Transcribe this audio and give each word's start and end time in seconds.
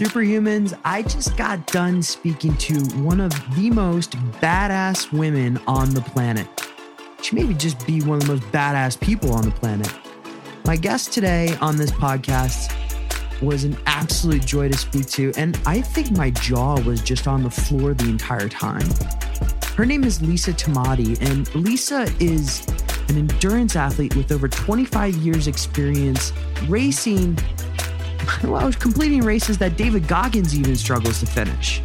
Superhumans, 0.00 0.72
I 0.82 1.02
just 1.02 1.36
got 1.36 1.66
done 1.66 2.02
speaking 2.02 2.56
to 2.56 2.74
one 3.02 3.20
of 3.20 3.32
the 3.54 3.68
most 3.68 4.12
badass 4.40 5.12
women 5.12 5.60
on 5.66 5.92
the 5.92 6.00
planet. 6.00 6.48
She 7.20 7.36
may 7.36 7.52
just 7.52 7.86
be 7.86 8.00
one 8.00 8.16
of 8.16 8.26
the 8.26 8.32
most 8.32 8.44
badass 8.44 8.98
people 8.98 9.30
on 9.34 9.44
the 9.44 9.50
planet. 9.50 9.92
My 10.64 10.76
guest 10.76 11.12
today 11.12 11.54
on 11.60 11.76
this 11.76 11.90
podcast 11.90 12.72
was 13.42 13.64
an 13.64 13.76
absolute 13.84 14.46
joy 14.46 14.70
to 14.70 14.78
speak 14.78 15.06
to, 15.08 15.34
and 15.36 15.60
I 15.66 15.82
think 15.82 16.12
my 16.12 16.30
jaw 16.30 16.80
was 16.80 17.02
just 17.02 17.28
on 17.28 17.42
the 17.42 17.50
floor 17.50 17.92
the 17.92 18.08
entire 18.08 18.48
time. 18.48 18.88
Her 19.76 19.84
name 19.84 20.04
is 20.04 20.22
Lisa 20.22 20.54
Tamati, 20.54 21.20
and 21.20 21.54
Lisa 21.54 22.10
is 22.20 22.66
an 23.10 23.18
endurance 23.18 23.76
athlete 23.76 24.16
with 24.16 24.32
over 24.32 24.48
25 24.48 25.16
years' 25.16 25.46
experience 25.46 26.32
racing 26.68 27.36
well, 28.44 28.72
completing 28.72 29.22
races 29.22 29.58
that 29.58 29.76
David 29.76 30.06
Goggins 30.08 30.58
even 30.58 30.76
struggles 30.76 31.20
to 31.20 31.26
finish. 31.26 31.82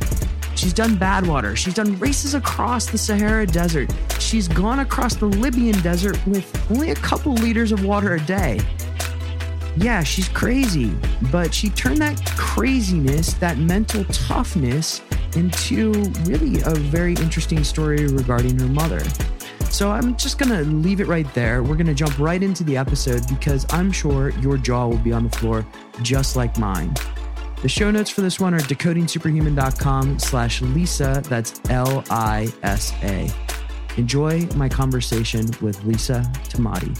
She's 0.55 0.73
done 0.73 0.95
Badwater. 0.95 1.55
She's 1.55 1.73
done 1.73 1.97
races 1.99 2.33
across 2.33 2.85
the 2.85 2.97
Sahara 2.97 3.45
Desert. 3.45 3.93
She's 4.19 4.47
gone 4.47 4.79
across 4.79 5.15
the 5.15 5.25
Libyan 5.25 5.79
desert 5.81 6.17
with 6.25 6.71
only 6.71 6.91
a 6.91 6.95
couple 6.95 7.33
liters 7.33 7.71
of 7.71 7.83
water 7.83 8.15
a 8.15 8.21
day. 8.21 8.61
Yeah, 9.77 10.03
she's 10.03 10.29
crazy, 10.29 10.93
but 11.31 11.53
she 11.53 11.69
turned 11.69 11.97
that 11.97 12.25
craziness, 12.37 13.33
that 13.35 13.57
mental 13.57 14.05
toughness, 14.05 15.01
into 15.35 15.91
really 16.23 16.61
a 16.65 16.73
very 16.75 17.13
interesting 17.15 17.63
story 17.65 18.07
regarding 18.07 18.57
her 18.57 18.67
mother. 18.67 19.01
So 19.75 19.91
I'm 19.91 20.15
just 20.15 20.37
going 20.37 20.57
to 20.57 20.61
leave 20.71 21.01
it 21.01 21.07
right 21.07 21.31
there. 21.33 21.61
We're 21.61 21.75
going 21.75 21.85
to 21.87 21.93
jump 21.93 22.17
right 22.17 22.41
into 22.41 22.63
the 22.63 22.77
episode 22.77 23.27
because 23.27 23.65
I'm 23.73 23.91
sure 23.91 24.29
your 24.39 24.55
jaw 24.55 24.87
will 24.87 24.99
be 24.99 25.11
on 25.11 25.27
the 25.27 25.37
floor 25.37 25.67
just 26.01 26.37
like 26.37 26.57
mine. 26.57 26.93
The 27.61 27.67
show 27.67 27.91
notes 27.91 28.09
for 28.09 28.21
this 28.21 28.39
one 28.39 28.53
are 28.53 28.59
decodingsuperhuman.com 28.59 30.19
slash 30.19 30.61
Lisa. 30.61 31.21
That's 31.27 31.59
L 31.69 32.05
I 32.09 32.47
S 32.63 32.93
A. 33.03 33.29
Enjoy 33.97 34.45
my 34.55 34.69
conversation 34.69 35.45
with 35.59 35.83
Lisa 35.83 36.21
Tamati. 36.45 36.97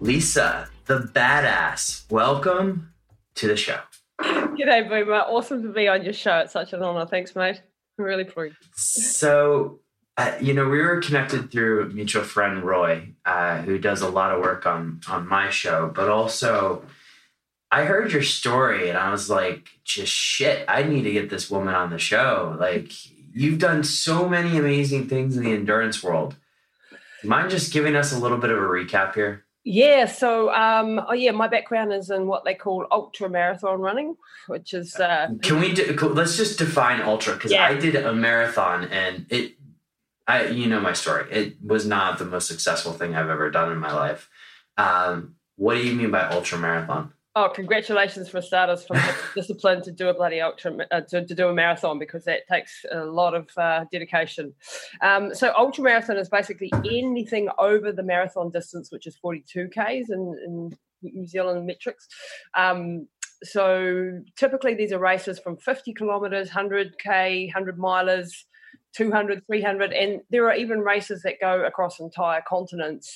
Lisa, 0.00 0.66
the 0.86 1.00
badass, 1.00 2.10
welcome 2.10 2.94
to 3.34 3.48
the 3.48 3.56
show. 3.56 3.80
G'day, 4.18 4.88
Boomer. 4.88 5.24
Awesome 5.28 5.62
to 5.62 5.68
be 5.68 5.88
on 5.88 6.02
your 6.02 6.14
show. 6.14 6.38
It's 6.38 6.54
such 6.54 6.72
an 6.72 6.82
honor. 6.82 7.04
Thanks, 7.04 7.36
mate. 7.36 7.60
Really 7.98 8.24
pleased. 8.24 8.56
So, 8.74 9.80
uh, 10.16 10.32
you 10.40 10.54
know, 10.54 10.68
we 10.68 10.80
were 10.80 11.00
connected 11.00 11.50
through 11.50 11.90
mutual 11.92 12.24
friend 12.24 12.62
Roy, 12.62 13.14
uh, 13.24 13.62
who 13.62 13.78
does 13.78 14.02
a 14.02 14.08
lot 14.08 14.32
of 14.32 14.40
work 14.40 14.66
on 14.66 15.00
on 15.08 15.26
my 15.28 15.50
show, 15.50 15.90
but 15.94 16.08
also 16.08 16.82
I 17.70 17.84
heard 17.84 18.12
your 18.12 18.22
story 18.22 18.88
and 18.88 18.98
I 18.98 19.10
was 19.10 19.28
like, 19.28 19.68
just 19.84 20.12
shit, 20.12 20.64
I 20.68 20.82
need 20.82 21.02
to 21.02 21.12
get 21.12 21.30
this 21.30 21.50
woman 21.50 21.74
on 21.74 21.90
the 21.90 21.98
show. 21.98 22.56
Like, 22.58 22.92
you've 23.32 23.58
done 23.58 23.82
so 23.82 24.28
many 24.28 24.56
amazing 24.56 25.08
things 25.08 25.36
in 25.36 25.44
the 25.44 25.52
endurance 25.52 26.02
world. 26.02 26.36
Mind 27.24 27.50
just 27.50 27.72
giving 27.72 27.96
us 27.96 28.12
a 28.12 28.18
little 28.18 28.38
bit 28.38 28.50
of 28.50 28.58
a 28.58 28.62
recap 28.62 29.14
here? 29.14 29.45
Yeah, 29.68 30.06
so 30.06 30.54
um, 30.54 31.04
oh 31.08 31.12
yeah, 31.12 31.32
my 31.32 31.48
background 31.48 31.92
is 31.92 32.08
in 32.08 32.28
what 32.28 32.44
they 32.44 32.54
call 32.54 32.86
ultra 32.92 33.28
marathon 33.28 33.80
running, 33.80 34.14
which 34.46 34.72
is. 34.72 34.94
Uh, 34.94 35.30
Can 35.42 35.58
we 35.58 35.74
do? 35.74 35.92
Let's 36.08 36.36
just 36.36 36.56
define 36.56 37.02
ultra 37.02 37.34
because 37.34 37.50
yeah. 37.50 37.66
I 37.66 37.74
did 37.74 37.96
a 37.96 38.14
marathon 38.14 38.84
and 38.84 39.26
it. 39.28 39.56
I 40.28 40.46
you 40.46 40.68
know 40.68 40.78
my 40.78 40.92
story. 40.92 41.26
It 41.32 41.56
was 41.60 41.84
not 41.84 42.20
the 42.20 42.24
most 42.24 42.46
successful 42.46 42.92
thing 42.92 43.16
I've 43.16 43.28
ever 43.28 43.50
done 43.50 43.72
in 43.72 43.78
my 43.78 43.92
life. 43.92 44.30
Um, 44.76 45.34
what 45.56 45.74
do 45.74 45.84
you 45.84 45.96
mean 45.96 46.12
by 46.12 46.28
ultra 46.28 46.58
marathon? 46.58 47.12
Oh, 47.38 47.50
congratulations 47.50 48.30
for 48.30 48.40
starters 48.40 48.86
from 48.86 48.98
discipline 49.34 49.82
to 49.82 49.92
do 49.92 50.08
a 50.08 50.14
bloody 50.14 50.40
ultra 50.40 50.74
uh, 50.90 51.02
to, 51.02 51.22
to, 51.26 51.34
do 51.34 51.48
a 51.48 51.52
marathon 51.52 51.98
because 51.98 52.24
that 52.24 52.48
takes 52.50 52.82
a 52.90 53.04
lot 53.04 53.34
of 53.34 53.46
uh, 53.58 53.84
dedication. 53.92 54.54
Um, 55.02 55.34
so 55.34 55.52
ultra 55.54 55.84
marathon 55.84 56.16
is 56.16 56.30
basically 56.30 56.72
anything 56.86 57.50
over 57.58 57.92
the 57.92 58.02
marathon 58.02 58.50
distance, 58.50 58.90
which 58.90 59.06
is 59.06 59.18
42 59.18 59.68
k's 59.68 60.08
in, 60.08 60.34
in 60.46 60.78
New 61.02 61.26
Zealand 61.26 61.66
metrics. 61.66 62.08
Um, 62.56 63.06
so 63.44 64.18
typically 64.38 64.72
these 64.72 64.92
are 64.92 64.98
races 64.98 65.38
from 65.38 65.58
50 65.58 65.92
kilometers, 65.92 66.48
100k, 66.48 67.48
100 67.48 67.78
milers, 67.78 68.30
200, 68.94 69.44
300, 69.46 69.92
and 69.92 70.22
there 70.30 70.48
are 70.48 70.56
even 70.56 70.80
races 70.80 71.20
that 71.20 71.34
go 71.38 71.66
across 71.66 72.00
entire 72.00 72.42
continents 72.48 73.14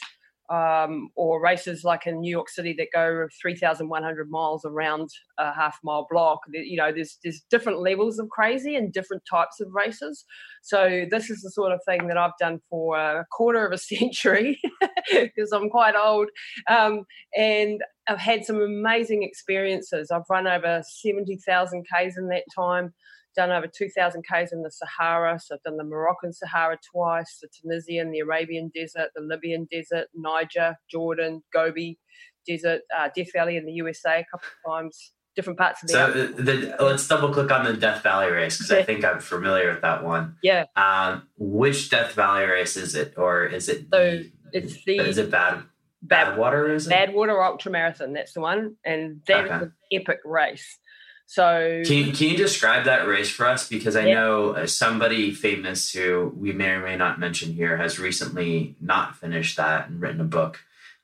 um, 0.51 1.11
or 1.15 1.41
races 1.41 1.85
like 1.85 2.07
in 2.07 2.21
New 2.21 2.31
York 2.31 2.49
City 2.49 2.75
that 2.77 2.89
go 2.93 3.29
3,100 3.41 4.31
miles 4.31 4.65
around 4.65 5.09
a 5.39 5.55
half 5.55 5.79
mile 5.85 6.09
block. 6.11 6.41
You 6.53 6.77
know, 6.77 6.93
there's 6.93 7.19
there's 7.23 7.43
different 7.51 7.81
levels 7.81 8.19
of 8.19 8.29
crazy 8.31 8.75
and 8.75 8.93
different 8.93 9.23
types 9.31 9.61
of 9.61 9.69
races. 9.73 10.25
So 10.63 11.07
this 11.09 11.31
is 11.31 11.43
the 11.43 11.51
sort 11.51 11.73
of 11.73 11.81
thing 11.87 12.09
that 12.09 12.17
I've 12.17 12.37
done 12.41 12.61
for 12.69 12.99
a 12.99 13.25
quarter 13.31 13.65
of 13.65 13.73
a 13.73 13.79
century 13.91 14.61
because 15.13 15.53
I'm 15.53 15.71
quite 15.71 15.95
old, 15.95 16.29
um, 16.69 17.05
and 17.37 17.81
I've 18.09 18.19
had 18.19 18.45
some 18.45 18.61
amazing 18.61 19.23
experiences. 19.23 20.11
I've 20.11 20.29
run 20.29 20.49
over 20.49 20.83
70,000 20.85 21.87
k's 21.95 22.17
in 22.17 22.29
that 22.29 22.45
time 22.55 22.93
done 23.37 23.51
over 23.51 23.67
2,000 23.67 24.23
Ks 24.23 24.53
in 24.53 24.63
the 24.63 24.71
Sahara. 24.71 25.39
So 25.39 25.55
I've 25.55 25.63
done 25.63 25.77
the 25.77 25.85
Moroccan 25.85 26.33
Sahara 26.33 26.79
twice, 26.93 27.39
the 27.41 27.49
Tunisian, 27.49 28.11
the 28.11 28.21
Arabian 28.21 28.71
Desert, 28.75 29.11
the 29.15 29.23
Libyan 29.23 29.67
Desert, 29.71 30.09
Niger, 30.15 30.77
Jordan, 30.91 31.43
Gobi 31.53 31.99
Desert, 32.47 32.83
uh, 32.97 33.09
Death 33.15 33.33
Valley 33.33 33.57
in 33.57 33.67
the 33.67 33.73
USA 33.73 34.21
a 34.21 34.27
couple 34.31 34.49
of 34.65 34.73
times. 34.73 35.13
Different 35.37 35.61
parts 35.61 35.83
of 35.83 35.89
the. 35.89 35.93
So 35.93 36.13
the, 36.13 36.43
the, 36.43 36.77
let's 36.81 37.07
double 37.07 37.33
click 37.33 37.53
on 37.53 37.65
the 37.65 37.75
Death 37.75 38.03
Valley 38.03 38.33
race 38.33 38.59
because 38.59 38.73
I 38.73 38.83
think 38.83 39.05
I'm 39.05 39.21
familiar 39.21 39.71
with 39.71 39.83
that 39.83 40.03
one. 40.03 40.37
Yeah. 40.43 40.65
Um, 40.75 41.29
which 41.39 41.89
Death 41.89 42.15
Valley 42.15 42.47
race 42.47 42.77
is 42.77 42.97
it, 42.97 43.15
or 43.17 43.47
is 43.47 43.69
it? 43.69 43.87
So 43.93 44.23
it's 44.53 44.85
the. 44.85 44.97
Is 44.99 45.19
it 45.19 45.31
bad? 45.31 45.63
Bad, 46.03 46.37
water 46.37 46.75
is 46.75 46.89
it? 46.89 46.91
Badwater 46.91 47.47
Ultra 47.47 47.71
Marathon. 47.71 48.13
That's 48.13 48.33
the 48.33 48.41
one, 48.41 48.77
and 48.85 49.21
that 49.29 49.45
okay. 49.45 49.55
is 49.55 49.63
an 49.63 49.73
epic 49.93 50.19
race. 50.25 50.79
So 51.31 51.85
can 51.87 51.97
you, 51.97 52.13
can 52.13 52.31
you 52.31 52.37
describe 52.37 52.87
that 52.87 53.07
race 53.07 53.31
for 53.31 53.47
us? 53.47 53.69
Because 53.69 53.95
I 53.95 54.07
yeah. 54.07 54.15
know 54.15 54.67
somebody 54.67 55.31
famous 55.31 55.93
who 55.93 56.33
we 56.37 56.51
may 56.51 56.71
or 56.71 56.83
may 56.83 56.97
not 56.97 57.21
mention 57.21 57.53
here 57.53 57.77
has 57.77 58.01
recently 58.01 58.75
not 58.81 59.15
finished 59.15 59.57
that 59.57 59.89
and 59.89 60.01
written 60.01 60.21
a 60.21 60.25
book. 60.25 60.59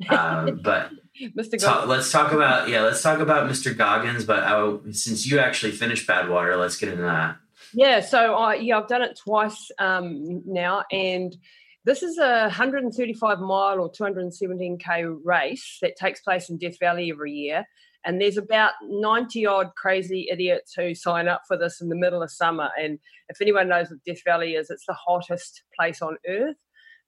Um, 0.09 0.59
but 0.65 0.91
Mr. 1.23 1.63
Talk, 1.63 1.87
let's 1.87 2.11
talk 2.11 2.33
about 2.33 2.69
yeah, 2.69 2.81
let's 2.81 3.03
talk 3.03 3.21
about 3.21 3.49
Mr. 3.49 3.77
Goggins. 3.77 4.25
But 4.25 4.43
I, 4.43 4.77
since 4.91 5.31
you 5.31 5.39
actually 5.39 5.71
finished 5.71 6.09
Badwater, 6.09 6.59
let's 6.59 6.77
get 6.77 6.89
into 6.89 7.03
that. 7.03 7.37
Yeah, 7.73 8.01
so 8.01 8.35
I 8.35 8.57
yeah 8.57 8.79
I've 8.79 8.89
done 8.89 9.03
it 9.03 9.17
twice 9.17 9.71
um, 9.79 10.43
now, 10.45 10.83
and 10.91 11.37
this 11.85 12.03
is 12.03 12.19
a 12.19 12.49
135 12.49 13.39
mile 13.39 13.79
or 13.79 13.93
217k 13.93 15.21
race 15.23 15.79
that 15.83 15.95
takes 15.95 16.21
place 16.21 16.51
in 16.51 16.59
Death 16.59 16.81
Valley 16.81 17.13
every 17.13 17.31
year. 17.31 17.65
And 18.07 18.21
there's 18.21 18.39
about 18.39 18.73
90 18.83 19.47
odd 19.47 19.75
crazy 19.77 20.29
idiots 20.31 20.75
who 20.75 20.95
sign 20.95 21.27
up 21.27 21.43
for 21.47 21.59
this 21.59 21.81
in 21.81 21.89
the 21.89 21.97
middle 21.97 22.23
of 22.23 22.31
summer. 22.31 22.71
And 22.81 22.99
if 23.29 23.41
anyone 23.41 23.69
knows 23.69 23.91
what 23.91 23.99
Death 24.07 24.23
Valley 24.25 24.55
is, 24.55 24.71
it's 24.71 24.87
the 24.87 24.95
hottest 24.95 25.65
place 25.79 26.01
on 26.01 26.17
earth. 26.29 26.57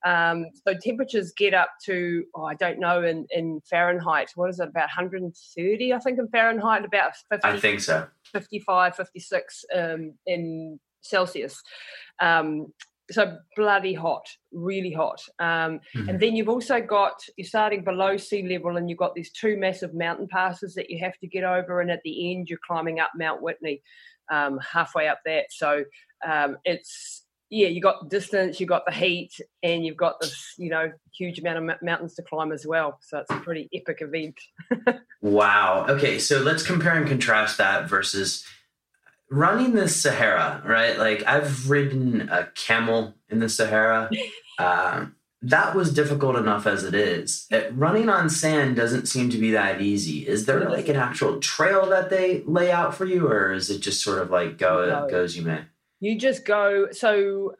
Um, 0.05 0.47
so 0.67 0.75
temperatures 0.81 1.33
get 1.37 1.55
up 1.55 1.71
to, 1.87 2.25
oh, 2.35 2.45
I 2.45 2.55
don't 2.55 2.79
know, 2.79 3.03
in, 3.03 3.27
in 3.31 3.61
Fahrenheit, 3.69 4.31
what 4.35 4.51
is 4.51 4.61
it, 4.61 4.69
about 4.69 4.89
130, 4.97 5.93
I 5.93 5.99
think, 5.99 6.19
in 6.19 6.29
Fahrenheit, 6.29 6.85
about 6.85 7.13
50, 7.31 7.49
I 7.49 7.59
think 7.59 7.81
so. 7.81 8.07
55, 8.33 8.97
56 8.97 9.65
um, 9.75 10.15
in 10.27 10.79
Celsius. 11.01 11.63
Um, 12.21 12.73
so 13.11 13.39
bloody 13.57 13.95
hot, 13.95 14.27
really 14.53 14.93
hot. 14.93 15.21
Um, 15.39 15.81
mm-hmm. 15.95 16.09
And 16.09 16.21
then 16.21 16.37
you've 16.37 16.49
also 16.49 16.81
got 16.81 17.15
you're 17.37 17.47
starting 17.47 17.85
below 17.85 18.17
sea 18.17 18.47
level, 18.47 18.77
and 18.77 18.89
you've 18.89 18.99
got 18.99 19.15
these 19.15 19.33
two 19.33 19.57
massive 19.57 19.95
mountain 19.95 20.29
passes 20.29 20.75
that 20.75 20.91
you 20.91 20.99
have 21.01 21.19
to 21.19 21.27
get 21.27 21.45
over, 21.45 21.81
and 21.81 21.91
at 21.91 22.01
the 22.05 22.33
end 22.33 22.49
you're 22.49 22.59
climbing 22.67 23.01
up 23.01 23.11
Mount 23.17 23.43
Whitney, 23.43 23.83
um, 24.31 24.59
halfway 24.59 25.09
up 25.09 25.21
that. 25.25 25.47
So 25.51 25.85
um, 26.27 26.59
it's 26.65 27.25
yeah, 27.51 27.69
you 27.69 27.81
got 27.81 28.11
distance, 28.11 28.61
you 28.61 28.67
got 28.67 28.85
the 28.85 28.93
heat, 28.93 29.33
and 29.63 29.85
you've 29.85 29.97
got 29.97 30.21
this 30.21 30.55
you 30.59 30.69
know 30.69 30.93
huge 31.17 31.39
amount 31.39 31.71
of 31.71 31.83
mountains 31.83 32.15
to 32.17 32.23
climb 32.23 32.53
as 32.53 32.67
well. 32.67 32.99
So 33.03 33.19
it's 33.19 33.31
a 33.31 33.41
pretty 33.41 33.69
epic 33.73 33.99
event. 34.01 34.39
wow. 35.23 35.87
Okay, 35.89 36.19
so 36.19 36.41
let's 36.41 36.63
compare 36.63 36.95
and 36.95 37.09
contrast 37.09 37.59
that 37.59 37.89
versus 37.89 38.45
running 39.31 39.75
the 39.75 39.89
Sahara, 39.89 40.63
right? 40.65 40.99
Like 40.99 41.25
I've 41.27 41.69
ridden 41.69 42.29
a 42.31 42.47
camel 42.55 43.15
in 43.29 43.39
the 43.41 43.49
Sahara. 43.49 44.11
Um, 44.61 45.15
that 45.43 45.77
was 45.77 45.95
difficult 45.95 46.35
enough 46.35 46.67
as 46.67 46.83
it 46.83 46.95
is. 46.97 47.47
It, 47.51 47.71
running 47.77 48.09
on 48.09 48.29
sand 48.29 48.75
doesn't 48.75 49.07
seem 49.07 49.31
to 49.31 49.39
be 49.39 49.53
that 49.53 49.81
easy. 49.81 50.27
Is 50.27 50.47
there 50.47 50.69
like 50.69 50.89
an 50.89 50.97
actual 50.97 51.39
trail 51.39 51.87
that 51.91 52.11
they 52.11 52.43
lay 52.43 52.73
out 52.73 52.93
for 52.93 53.05
you, 53.05 53.29
or 53.29 53.53
is 53.53 53.71
it 53.71 53.79
just 53.79 54.03
sort 54.03 54.19
of 54.19 54.31
like 54.31 54.59
go 54.59 54.85
no. 54.87 55.09
goes 55.09 55.37
you 55.37 55.43
may? 55.43 55.61
You 56.01 56.17
just 56.17 56.45
go 56.45 56.89
so 56.93 57.55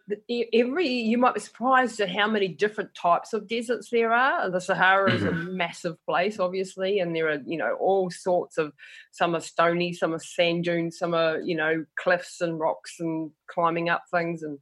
every 0.53 0.89
you 0.89 1.19
might 1.19 1.35
be 1.35 1.41
surprised 1.41 2.01
at 2.01 2.11
how 2.11 2.29
many 2.29 2.49
different 2.49 2.95
types 2.95 3.33
of 3.33 3.49
deserts 3.49 3.91
there 3.91 4.13
are 4.13 4.49
the 4.51 4.61
sahara 4.61 5.11
mm-hmm. 5.11 5.17
is 5.17 5.25
a 5.25 5.31
mm-hmm. 5.31 5.57
massive 5.57 5.97
place 6.05 6.39
obviously 6.39 7.01
and 7.01 7.15
there 7.15 7.29
are 7.29 7.41
you 7.47 7.59
know 7.59 7.77
all 7.81 8.11
sorts 8.11 8.57
of 8.59 8.73
some 9.11 9.35
are 9.35 9.41
stony 9.41 9.93
some 9.93 10.15
are 10.15 10.21
sand 10.21 10.65
dunes 10.65 10.99
some 10.99 11.15
are 11.15 11.41
you 11.41 11.57
know 11.57 11.85
cliffs 11.97 12.41
and 12.41 12.61
rocks 12.61 12.97
and 13.01 13.31
climbing 13.49 13.89
up 13.89 14.05
things 14.13 14.43
and 14.43 14.59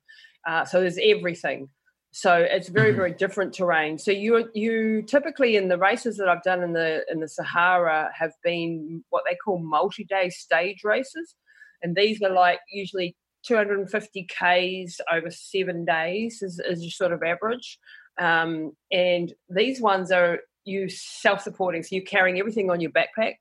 uh, 0.46 0.64
so 0.64 0.80
there's 0.80 0.98
everything 1.02 1.68
so 2.12 2.34
it's 2.34 2.68
very 2.68 2.90
mm-hmm. 2.90 2.96
very 2.96 3.12
different 3.12 3.52
terrain 3.52 3.98
so 3.98 4.10
you 4.10 4.48
you 4.54 5.02
typically 5.02 5.56
in 5.56 5.68
the 5.68 5.76
races 5.76 6.16
that 6.16 6.28
i've 6.28 6.42
done 6.42 6.62
in 6.62 6.72
the 6.72 7.04
in 7.10 7.20
the 7.20 7.28
sahara 7.28 8.10
have 8.18 8.32
been 8.42 9.04
what 9.10 9.24
they 9.28 9.36
call 9.44 9.58
multi-day 9.58 10.30
stage 10.30 10.82
races 10.82 11.34
and 11.82 11.94
these 11.94 12.22
are 12.22 12.30
like 12.30 12.60
usually 12.72 13.14
250 13.46 14.24
Ks 14.24 15.00
over 15.12 15.30
seven 15.30 15.84
days 15.84 16.42
is, 16.42 16.60
is 16.60 16.82
your 16.82 16.90
sort 16.90 17.12
of 17.12 17.22
average. 17.22 17.78
Um, 18.18 18.72
and 18.90 19.32
these 19.48 19.80
ones 19.80 20.10
are 20.10 20.40
you 20.64 20.88
self-supporting, 20.88 21.82
so 21.82 21.94
you're 21.94 22.04
carrying 22.04 22.38
everything 22.38 22.70
on 22.70 22.80
your 22.80 22.90
backpack 22.90 23.34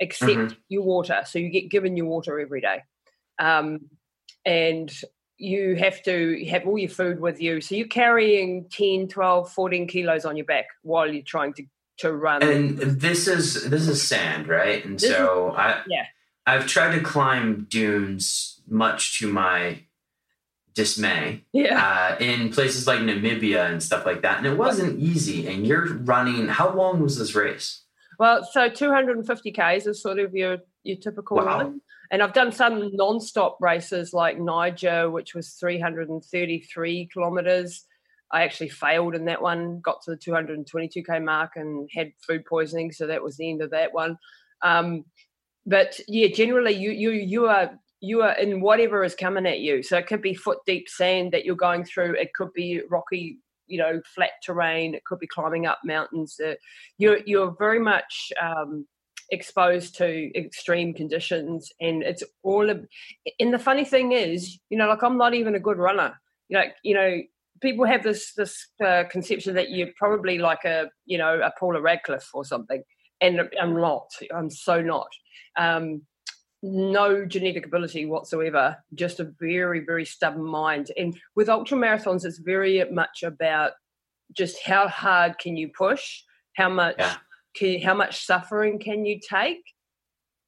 except 0.00 0.32
mm-hmm. 0.32 0.54
your 0.68 0.82
water. 0.82 1.22
So 1.26 1.38
you 1.38 1.50
get 1.50 1.70
given 1.70 1.96
your 1.96 2.06
water 2.06 2.38
every 2.38 2.60
day, 2.60 2.82
um, 3.38 3.80
and 4.44 4.92
you 5.38 5.76
have 5.76 6.02
to 6.02 6.44
have 6.50 6.66
all 6.66 6.78
your 6.78 6.88
food 6.88 7.20
with 7.20 7.40
you. 7.40 7.60
So 7.60 7.74
you're 7.74 7.88
carrying 7.88 8.68
10, 8.70 9.08
12, 9.08 9.50
14 9.50 9.86
kilos 9.86 10.24
on 10.24 10.36
your 10.36 10.46
back 10.46 10.66
while 10.82 11.12
you're 11.12 11.22
trying 11.22 11.54
to 11.54 11.64
to 11.98 12.12
run. 12.12 12.42
And 12.42 12.78
this 12.78 13.26
is 13.26 13.68
this 13.68 13.88
is 13.88 14.06
sand, 14.06 14.48
right? 14.48 14.84
And 14.84 14.98
this 14.98 15.10
so 15.10 15.50
is, 15.50 15.54
I 15.58 15.82
yeah. 15.88 16.06
I've 16.48 16.66
tried 16.66 16.94
to 16.96 17.00
climb 17.02 17.66
dunes 17.68 18.62
much 18.66 19.18
to 19.18 19.30
my 19.30 19.80
dismay 20.74 21.44
yeah. 21.52 22.16
Uh, 22.20 22.22
in 22.22 22.50
places 22.50 22.86
like 22.86 23.00
Namibia 23.00 23.68
and 23.68 23.82
stuff 23.82 24.06
like 24.06 24.22
that. 24.22 24.38
And 24.38 24.46
it 24.46 24.56
wasn't 24.56 24.98
easy. 24.98 25.46
And 25.46 25.66
you're 25.66 25.94
running, 25.94 26.48
how 26.48 26.72
long 26.72 27.02
was 27.02 27.18
this 27.18 27.34
race? 27.34 27.82
Well, 28.18 28.48
so 28.50 28.68
250 28.70 29.52
Ks 29.52 29.86
is 29.86 30.00
sort 30.00 30.18
of 30.18 30.34
your, 30.34 30.58
your 30.84 30.96
typical 30.96 31.36
wow. 31.36 31.44
run. 31.44 31.80
And 32.10 32.22
I've 32.22 32.32
done 32.32 32.52
some 32.52 32.96
non-stop 32.96 33.58
races 33.60 34.14
like 34.14 34.40
Niger, 34.40 35.10
which 35.10 35.34
was 35.34 35.50
333 35.50 37.10
kilometers. 37.12 37.84
I 38.32 38.44
actually 38.44 38.70
failed 38.70 39.14
in 39.14 39.26
that 39.26 39.42
one, 39.42 39.80
got 39.80 40.00
to 40.02 40.12
the 40.12 40.16
222k 40.16 41.22
mark 41.22 41.52
and 41.56 41.90
had 41.94 42.12
food 42.26 42.46
poisoning, 42.46 42.92
so 42.92 43.06
that 43.06 43.22
was 43.22 43.36
the 43.36 43.50
end 43.50 43.60
of 43.60 43.70
that 43.70 43.92
one. 43.92 44.16
Um, 44.62 45.04
but 45.68 46.00
yeah, 46.08 46.28
generally 46.28 46.72
you 46.72 46.90
you 46.90 47.10
you 47.10 47.46
are 47.46 47.78
you 48.00 48.22
are 48.22 48.32
in 48.32 48.60
whatever 48.60 49.04
is 49.04 49.14
coming 49.14 49.46
at 49.46 49.60
you. 49.60 49.82
So 49.82 49.98
it 49.98 50.06
could 50.06 50.22
be 50.22 50.34
foot 50.34 50.58
deep 50.66 50.88
sand 50.88 51.32
that 51.32 51.44
you're 51.44 51.56
going 51.56 51.84
through. 51.84 52.14
It 52.14 52.32
could 52.34 52.52
be 52.54 52.80
rocky, 52.88 53.38
you 53.66 53.78
know, 53.78 54.00
flat 54.14 54.30
terrain. 54.44 54.94
It 54.94 55.04
could 55.04 55.18
be 55.18 55.26
climbing 55.26 55.66
up 55.66 55.80
mountains. 55.84 56.40
Uh, 56.44 56.54
you're 56.96 57.18
you're 57.26 57.54
very 57.58 57.80
much 57.80 58.32
um, 58.40 58.86
exposed 59.30 59.94
to 59.96 60.30
extreme 60.34 60.94
conditions, 60.94 61.70
and 61.80 62.02
it's 62.02 62.22
all. 62.42 62.70
Of, 62.70 62.86
and 63.38 63.52
the 63.52 63.58
funny 63.58 63.84
thing 63.84 64.12
is, 64.12 64.58
you 64.70 64.78
know, 64.78 64.88
like 64.88 65.02
I'm 65.02 65.18
not 65.18 65.34
even 65.34 65.54
a 65.54 65.60
good 65.60 65.78
runner. 65.78 66.18
Know, 66.50 66.62
you 66.82 66.94
know, 66.94 67.20
people 67.60 67.84
have 67.84 68.02
this 68.02 68.32
this 68.32 68.68
uh, 68.82 69.04
conception 69.10 69.54
that 69.56 69.70
you're 69.70 69.92
probably 69.98 70.38
like 70.38 70.64
a 70.64 70.86
you 71.04 71.18
know 71.18 71.40
a 71.40 71.52
Paula 71.58 71.82
Radcliffe 71.82 72.30
or 72.32 72.44
something, 72.44 72.82
and 73.20 73.48
I'm 73.60 73.80
not. 73.80 74.10
I'm 74.34 74.50
so 74.50 74.80
not. 74.80 75.08
Um, 75.56 76.02
no 76.62 77.24
genetic 77.24 77.66
ability 77.66 78.06
whatsoever, 78.06 78.76
just 78.94 79.20
a 79.20 79.32
very, 79.40 79.80
very 79.84 80.04
stubborn 80.04 80.44
mind. 80.44 80.90
And 80.96 81.16
with 81.36 81.48
ultra 81.48 81.78
marathons, 81.78 82.24
it's 82.24 82.38
very 82.38 82.84
much 82.90 83.22
about 83.22 83.72
just 84.32 84.58
how 84.64 84.88
hard 84.88 85.38
can 85.38 85.56
you 85.56 85.70
push, 85.76 86.22
how 86.56 86.68
much 86.68 86.96
yeah. 86.98 87.16
can, 87.54 87.80
how 87.80 87.94
much 87.94 88.26
suffering 88.26 88.78
can 88.78 89.04
you 89.04 89.20
take, 89.20 89.62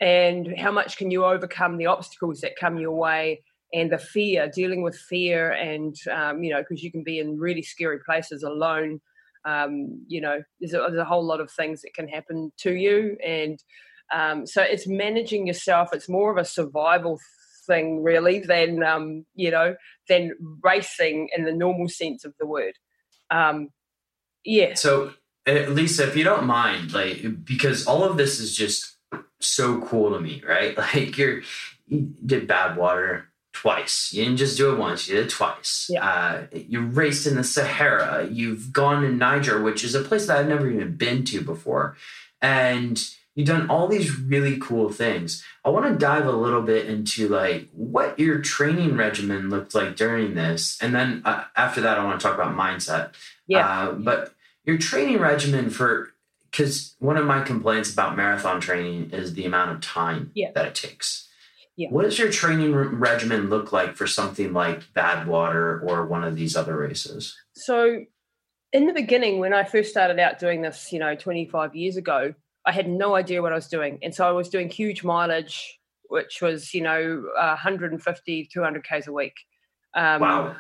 and 0.00 0.58
how 0.58 0.72
much 0.72 0.96
can 0.96 1.10
you 1.10 1.24
overcome 1.24 1.76
the 1.76 1.86
obstacles 1.86 2.40
that 2.40 2.56
come 2.58 2.78
your 2.78 2.92
way 2.92 3.42
and 3.72 3.92
the 3.92 3.98
fear, 3.98 4.50
dealing 4.52 4.82
with 4.82 4.96
fear, 4.96 5.52
and 5.52 5.94
um, 6.10 6.42
you 6.42 6.52
know, 6.52 6.60
because 6.60 6.82
you 6.82 6.90
can 6.90 7.04
be 7.04 7.20
in 7.20 7.38
really 7.38 7.62
scary 7.62 8.00
places 8.04 8.42
alone. 8.42 9.00
Um, 9.44 10.04
you 10.06 10.20
know, 10.20 10.42
there's 10.60 10.74
a, 10.74 10.78
there's 10.78 11.00
a 11.00 11.04
whole 11.04 11.24
lot 11.24 11.40
of 11.40 11.50
things 11.50 11.82
that 11.82 11.94
can 11.94 12.08
happen 12.08 12.52
to 12.58 12.74
you, 12.74 13.16
and 13.24 13.62
um, 14.12 14.46
so 14.46 14.62
it's 14.62 14.86
managing 14.86 15.46
yourself. 15.46 15.90
It's 15.92 16.08
more 16.08 16.30
of 16.30 16.36
a 16.36 16.44
survival 16.44 17.18
thing, 17.66 18.02
really, 18.02 18.40
than 18.40 18.82
um, 18.82 19.24
you 19.34 19.50
know, 19.50 19.76
than 20.08 20.32
racing 20.62 21.28
in 21.36 21.44
the 21.44 21.52
normal 21.52 21.88
sense 21.88 22.24
of 22.24 22.34
the 22.38 22.46
word. 22.46 22.74
Um, 23.30 23.68
yeah. 24.44 24.74
So, 24.74 25.12
uh, 25.46 25.68
Lisa, 25.68 26.08
if 26.08 26.16
you 26.16 26.24
don't 26.24 26.46
mind, 26.46 26.92
like, 26.92 27.44
because 27.44 27.86
all 27.86 28.02
of 28.02 28.16
this 28.16 28.40
is 28.40 28.54
just 28.54 28.96
so 29.40 29.80
cool 29.82 30.12
to 30.12 30.20
me, 30.20 30.42
right? 30.46 30.76
Like, 30.94 31.16
you're 31.16 31.42
you 31.86 32.14
did 32.24 32.48
Badwater 32.48 33.24
twice. 33.52 34.10
You 34.12 34.24
didn't 34.24 34.38
just 34.38 34.56
do 34.56 34.72
it 34.72 34.78
once; 34.78 35.08
you 35.08 35.16
did 35.16 35.26
it 35.26 35.30
twice. 35.30 35.88
Yeah. 35.90 36.04
Uh, 36.04 36.46
you 36.52 36.82
raced 36.82 37.26
in 37.26 37.36
the 37.36 37.44
Sahara. 37.44 38.26
You've 38.30 38.72
gone 38.72 39.02
to 39.02 39.10
Niger, 39.10 39.62
which 39.62 39.84
is 39.84 39.94
a 39.94 40.02
place 40.02 40.26
that 40.26 40.38
I've 40.38 40.48
never 40.48 40.70
even 40.70 40.96
been 40.96 41.24
to 41.26 41.40
before, 41.40 41.96
and 42.40 43.02
you've 43.34 43.48
done 43.48 43.70
all 43.70 43.88
these 43.88 44.18
really 44.18 44.58
cool 44.58 44.90
things. 44.90 45.44
I 45.64 45.70
want 45.70 45.86
to 45.86 45.98
dive 45.98 46.26
a 46.26 46.32
little 46.32 46.62
bit 46.62 46.86
into 46.86 47.28
like 47.28 47.68
what 47.72 48.18
your 48.18 48.40
training 48.40 48.96
regimen 48.96 49.50
looked 49.50 49.74
like 49.74 49.96
during 49.96 50.34
this, 50.34 50.78
and 50.80 50.94
then 50.94 51.22
uh, 51.24 51.44
after 51.56 51.80
that, 51.80 51.98
I 51.98 52.04
want 52.04 52.20
to 52.20 52.26
talk 52.26 52.34
about 52.34 52.56
mindset. 52.56 53.14
Yeah. 53.46 53.66
Uh, 53.66 53.92
but 53.92 54.34
your 54.64 54.78
training 54.78 55.18
regimen 55.18 55.70
for 55.70 56.10
because 56.50 56.94
one 56.98 57.16
of 57.16 57.26
my 57.26 57.42
complaints 57.42 57.92
about 57.92 58.16
marathon 58.16 58.60
training 58.60 59.10
is 59.12 59.34
the 59.34 59.46
amount 59.46 59.70
of 59.70 59.80
time 59.80 60.30
yeah. 60.34 60.50
that 60.54 60.66
it 60.66 60.74
takes. 60.74 61.28
Yeah. 61.76 61.88
What 61.90 62.02
does 62.02 62.18
your 62.18 62.30
training 62.30 62.74
regimen 62.74 63.48
look 63.48 63.72
like 63.72 63.96
for 63.96 64.06
something 64.06 64.52
like 64.52 64.82
Badwater 64.92 65.82
or 65.82 66.06
one 66.06 66.24
of 66.24 66.36
these 66.36 66.56
other 66.56 66.76
races? 66.76 67.36
So, 67.54 68.04
in 68.72 68.86
the 68.86 68.92
beginning, 68.92 69.38
when 69.38 69.54
I 69.54 69.64
first 69.64 69.90
started 69.90 70.18
out 70.18 70.38
doing 70.38 70.62
this, 70.62 70.92
you 70.92 70.98
know, 70.98 71.14
25 71.14 71.74
years 71.74 71.96
ago, 71.96 72.34
I 72.66 72.72
had 72.72 72.88
no 72.88 73.14
idea 73.14 73.42
what 73.42 73.52
I 73.52 73.56
was 73.56 73.68
doing. 73.68 73.98
And 74.02 74.14
so 74.14 74.28
I 74.28 74.32
was 74.32 74.48
doing 74.48 74.68
huge 74.68 75.02
mileage, 75.02 75.78
which 76.08 76.40
was, 76.42 76.74
you 76.74 76.82
know, 76.82 77.24
uh, 77.38 77.56
150, 77.56 78.48
200 78.52 78.84
Ks 78.84 79.06
a 79.06 79.12
week. 79.12 79.34
Um, 79.94 80.20
wow. 80.20 80.56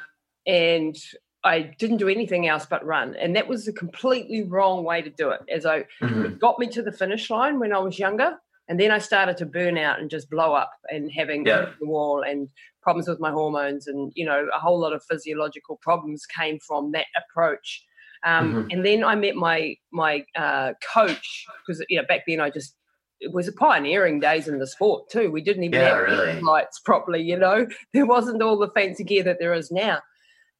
And 0.46 0.96
I 1.44 1.60
didn't 1.60 1.98
do 1.98 2.08
anything 2.08 2.48
else 2.48 2.66
but 2.66 2.84
run. 2.84 3.14
And 3.16 3.36
that 3.36 3.48
was 3.48 3.68
a 3.68 3.72
completely 3.72 4.42
wrong 4.42 4.84
way 4.84 5.02
to 5.02 5.10
do 5.10 5.30
it. 5.30 5.40
As 5.52 5.64
I 5.66 5.84
mm-hmm. 6.02 6.36
got 6.36 6.58
me 6.58 6.66
to 6.68 6.82
the 6.82 6.92
finish 6.92 7.30
line 7.30 7.58
when 7.58 7.72
I 7.72 7.78
was 7.78 7.98
younger. 7.98 8.38
And 8.70 8.80
then 8.80 8.90
I 8.90 8.98
started 8.98 9.36
to 9.38 9.46
burn 9.46 9.76
out 9.76 10.00
and 10.00 10.08
just 10.08 10.30
blow 10.30 10.54
up 10.54 10.72
and 10.88 11.10
having 11.12 11.44
yeah. 11.44 11.66
the 11.78 11.86
wall 11.86 12.22
and 12.26 12.48
problems 12.80 13.08
with 13.08 13.20
my 13.20 13.30
hormones 13.30 13.86
and, 13.86 14.10
you 14.14 14.24
know, 14.24 14.48
a 14.54 14.58
whole 14.58 14.80
lot 14.80 14.94
of 14.94 15.02
physiological 15.04 15.78
problems 15.82 16.24
came 16.24 16.58
from 16.60 16.92
that 16.92 17.06
approach 17.14 17.84
um, 18.22 18.54
mm-hmm. 18.54 18.68
And 18.70 18.84
then 18.84 19.04
I 19.04 19.14
met 19.14 19.34
my 19.34 19.76
my 19.92 20.24
uh, 20.36 20.74
coach 20.92 21.46
because 21.66 21.84
you 21.88 21.98
know 21.98 22.06
back 22.06 22.22
then 22.26 22.40
I 22.40 22.50
just 22.50 22.74
it 23.20 23.32
was 23.32 23.48
a 23.48 23.52
pioneering 23.52 24.20
days 24.20 24.48
in 24.48 24.58
the 24.58 24.66
sport 24.66 25.08
too. 25.10 25.30
We 25.30 25.42
didn't 25.42 25.64
even 25.64 25.80
yeah, 25.80 25.88
have 25.88 25.98
really. 25.98 26.40
lights 26.40 26.80
properly. 26.80 27.22
You 27.22 27.38
know, 27.38 27.66
there 27.94 28.06
wasn't 28.06 28.42
all 28.42 28.58
the 28.58 28.70
fancy 28.70 29.04
gear 29.04 29.22
that 29.24 29.38
there 29.38 29.54
is 29.54 29.70
now. 29.70 30.00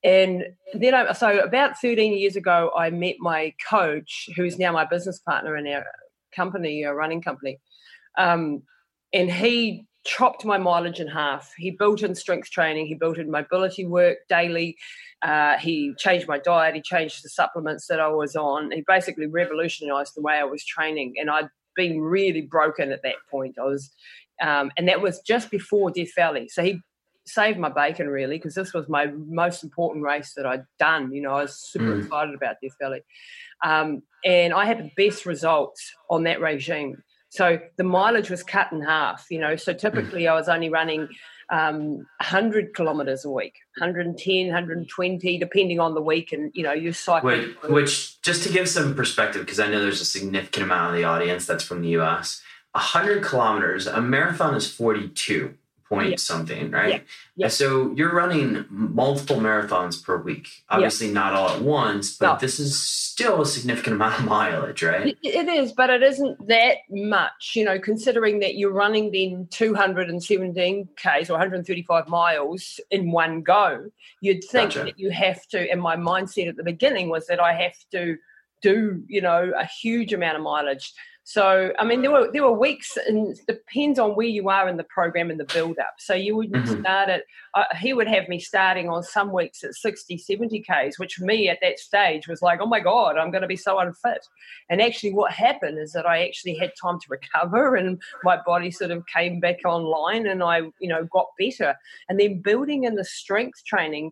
And 0.02 0.44
then 0.72 0.94
I, 0.94 1.12
so 1.12 1.40
about 1.40 1.78
13 1.78 2.16
years 2.16 2.34
ago, 2.34 2.70
I 2.74 2.88
met 2.88 3.16
my 3.18 3.52
coach, 3.68 4.30
who 4.34 4.44
is 4.44 4.58
now 4.58 4.72
my 4.72 4.86
business 4.86 5.18
partner 5.18 5.58
in 5.58 5.66
our 5.66 5.84
company, 6.34 6.86
our 6.86 6.94
running 6.94 7.20
company. 7.20 7.58
Um, 8.18 8.62
and 9.12 9.30
he 9.30 9.86
chopped 10.04 10.44
my 10.44 10.56
mileage 10.56 11.00
in 11.00 11.08
half. 11.08 11.52
He 11.56 11.70
built 11.70 12.02
in 12.02 12.14
strength 12.14 12.50
training, 12.50 12.86
he 12.86 12.94
built 12.94 13.18
in 13.18 13.30
mobility 13.30 13.84
work 13.84 14.18
daily. 14.28 14.76
Uh, 15.22 15.58
he 15.58 15.94
changed 15.98 16.26
my 16.26 16.38
diet, 16.38 16.74
he 16.74 16.82
changed 16.82 17.22
the 17.22 17.28
supplements 17.28 17.86
that 17.88 18.00
I 18.00 18.08
was 18.08 18.36
on. 18.36 18.70
He 18.70 18.82
basically 18.86 19.26
revolutionized 19.26 20.14
the 20.16 20.22
way 20.22 20.34
I 20.34 20.44
was 20.44 20.64
training. 20.64 21.14
And 21.18 21.30
I'd 21.30 21.50
been 21.76 22.00
really 22.00 22.42
broken 22.42 22.92
at 22.92 23.02
that 23.02 23.16
point. 23.30 23.56
I 23.58 23.64
was, 23.64 23.90
um, 24.42 24.70
and 24.76 24.88
that 24.88 25.02
was 25.02 25.20
just 25.20 25.50
before 25.50 25.90
Death 25.90 26.14
Valley. 26.16 26.48
So 26.48 26.62
he 26.62 26.80
saved 27.26 27.58
my 27.58 27.68
bacon 27.68 28.08
really 28.08 28.38
because 28.38 28.54
this 28.54 28.72
was 28.72 28.88
my 28.88 29.06
most 29.28 29.62
important 29.62 30.04
race 30.04 30.32
that 30.36 30.46
I'd 30.46 30.64
done. 30.78 31.12
You 31.12 31.22
know, 31.22 31.32
I 31.32 31.42
was 31.42 31.56
super 31.56 31.96
mm. 31.96 32.02
excited 32.02 32.34
about 32.34 32.56
Death 32.62 32.76
Valley. 32.80 33.02
Um, 33.62 34.02
and 34.24 34.52
I 34.52 34.64
had 34.64 34.78
the 34.78 34.90
best 34.96 35.26
results 35.26 35.92
on 36.08 36.24
that 36.24 36.40
regime. 36.40 37.02
So 37.30 37.60
the 37.76 37.84
mileage 37.84 38.28
was 38.28 38.42
cut 38.42 38.72
in 38.72 38.82
half, 38.82 39.26
you 39.30 39.38
know. 39.38 39.56
So 39.56 39.72
typically 39.72 40.26
I 40.26 40.34
was 40.34 40.48
only 40.48 40.68
running 40.68 41.08
um, 41.50 42.06
100 42.18 42.74
kilometers 42.74 43.24
a 43.24 43.30
week, 43.30 43.54
110, 43.78 44.46
120, 44.46 45.38
depending 45.38 45.78
on 45.78 45.94
the 45.94 46.02
week. 46.02 46.32
And, 46.32 46.50
you 46.54 46.64
know, 46.64 46.72
you 46.72 46.92
cycle. 46.92 47.28
Which, 47.28 47.56
which 47.68 48.22
just 48.22 48.42
to 48.42 48.52
give 48.52 48.68
some 48.68 48.94
perspective, 48.94 49.42
because 49.46 49.60
I 49.60 49.68
know 49.68 49.80
there's 49.80 50.00
a 50.00 50.04
significant 50.04 50.64
amount 50.64 50.90
of 50.90 50.96
the 50.96 51.04
audience 51.04 51.46
that's 51.46 51.64
from 51.64 51.82
the 51.82 51.90
US, 52.00 52.42
100 52.72 53.22
kilometers, 53.22 53.86
a 53.86 54.00
marathon 54.00 54.54
is 54.54 54.70
42 54.70 55.54
point 55.90 56.10
Yeah. 56.10 56.16
something, 56.16 56.70
right? 56.70 56.88
Yeah. 56.88 57.00
Yeah. 57.36 57.48
So 57.48 57.92
you're 57.96 58.14
running 58.14 58.64
multiple 58.70 59.36
marathons 59.36 60.02
per 60.02 60.16
week. 60.16 60.48
Obviously, 60.70 61.10
not 61.12 61.32
all 61.34 61.50
at 61.50 61.60
once, 61.62 62.16
but 62.16 62.34
No. 62.34 62.38
this 62.38 62.60
is 62.60 62.80
still 62.80 63.42
a 63.42 63.46
significant 63.46 63.96
amount 63.96 64.20
of 64.20 64.24
mileage, 64.24 64.82
right? 64.84 65.08
It, 65.08 65.18
it 65.22 65.48
is, 65.48 65.72
but 65.72 65.90
it 65.90 66.02
isn't 66.02 66.46
that 66.46 66.76
much, 66.90 67.52
you 67.56 67.64
know, 67.64 67.78
considering 67.80 68.38
that 68.40 68.54
you're 68.54 68.72
running 68.72 69.10
then 69.10 69.48
217 69.50 70.88
Ks 70.96 71.28
or 71.28 71.32
135 71.34 72.08
miles 72.08 72.78
in 72.90 73.10
one 73.10 73.42
go. 73.42 73.90
You'd 74.20 74.44
think 74.44 74.70
Gotcha. 74.74 74.84
that 74.84 74.98
you 74.98 75.10
have 75.10 75.44
to, 75.48 75.68
and 75.70 75.82
my 75.82 75.96
mindset 75.96 76.48
at 76.48 76.56
the 76.56 76.62
beginning 76.62 77.08
was 77.10 77.26
that 77.26 77.40
I 77.40 77.52
have 77.52 77.74
to 77.90 78.16
do, 78.62 79.02
you 79.08 79.22
know, 79.22 79.52
a 79.56 79.64
huge 79.64 80.12
amount 80.12 80.36
of 80.36 80.42
mileage. 80.42 80.92
So, 81.32 81.72
I 81.78 81.84
mean, 81.84 82.02
there 82.02 82.10
were 82.10 82.28
there 82.32 82.42
were 82.42 82.58
weeks, 82.58 82.96
and 82.96 83.28
it 83.28 83.46
depends 83.46 84.00
on 84.00 84.16
where 84.16 84.26
you 84.26 84.48
are 84.48 84.68
in 84.68 84.76
the 84.76 84.82
program 84.82 85.30
and 85.30 85.38
the 85.38 85.44
build 85.44 85.78
up. 85.78 85.94
So 86.00 86.12
you 86.12 86.34
would 86.34 86.50
Mhm. 86.50 86.80
start 86.80 87.08
at, 87.08 87.22
uh, 87.54 87.66
he 87.80 87.92
would 87.92 88.08
have 88.08 88.28
me 88.28 88.40
starting 88.40 88.88
on 88.88 89.04
some 89.04 89.30
weeks 89.30 89.62
at 89.62 89.74
60, 89.74 90.18
70 90.18 90.60
Ks, 90.60 90.98
which 90.98 91.14
for 91.14 91.24
me 91.24 91.48
at 91.48 91.60
that 91.62 91.78
stage 91.78 92.26
was 92.26 92.42
like, 92.42 92.58
oh 92.60 92.66
my 92.66 92.80
God, 92.80 93.16
I'm 93.16 93.30
going 93.30 93.42
to 93.42 93.46
be 93.46 93.54
so 93.54 93.78
unfit. 93.78 94.26
And 94.70 94.82
actually, 94.82 95.12
what 95.12 95.30
happened 95.30 95.78
is 95.78 95.92
that 95.92 96.04
I 96.04 96.26
actually 96.26 96.56
had 96.56 96.72
time 96.82 96.98
to 96.98 97.06
recover, 97.08 97.76
and 97.76 98.02
my 98.24 98.36
body 98.44 98.72
sort 98.72 98.90
of 98.90 99.06
came 99.06 99.38
back 99.38 99.60
online, 99.64 100.26
and 100.26 100.42
I, 100.42 100.62
you 100.80 100.88
know, 100.88 101.04
got 101.04 101.28
better. 101.38 101.76
And 102.08 102.18
then 102.18 102.42
building 102.42 102.82
in 102.82 102.96
the 102.96 103.04
strength 103.04 103.64
training 103.64 104.10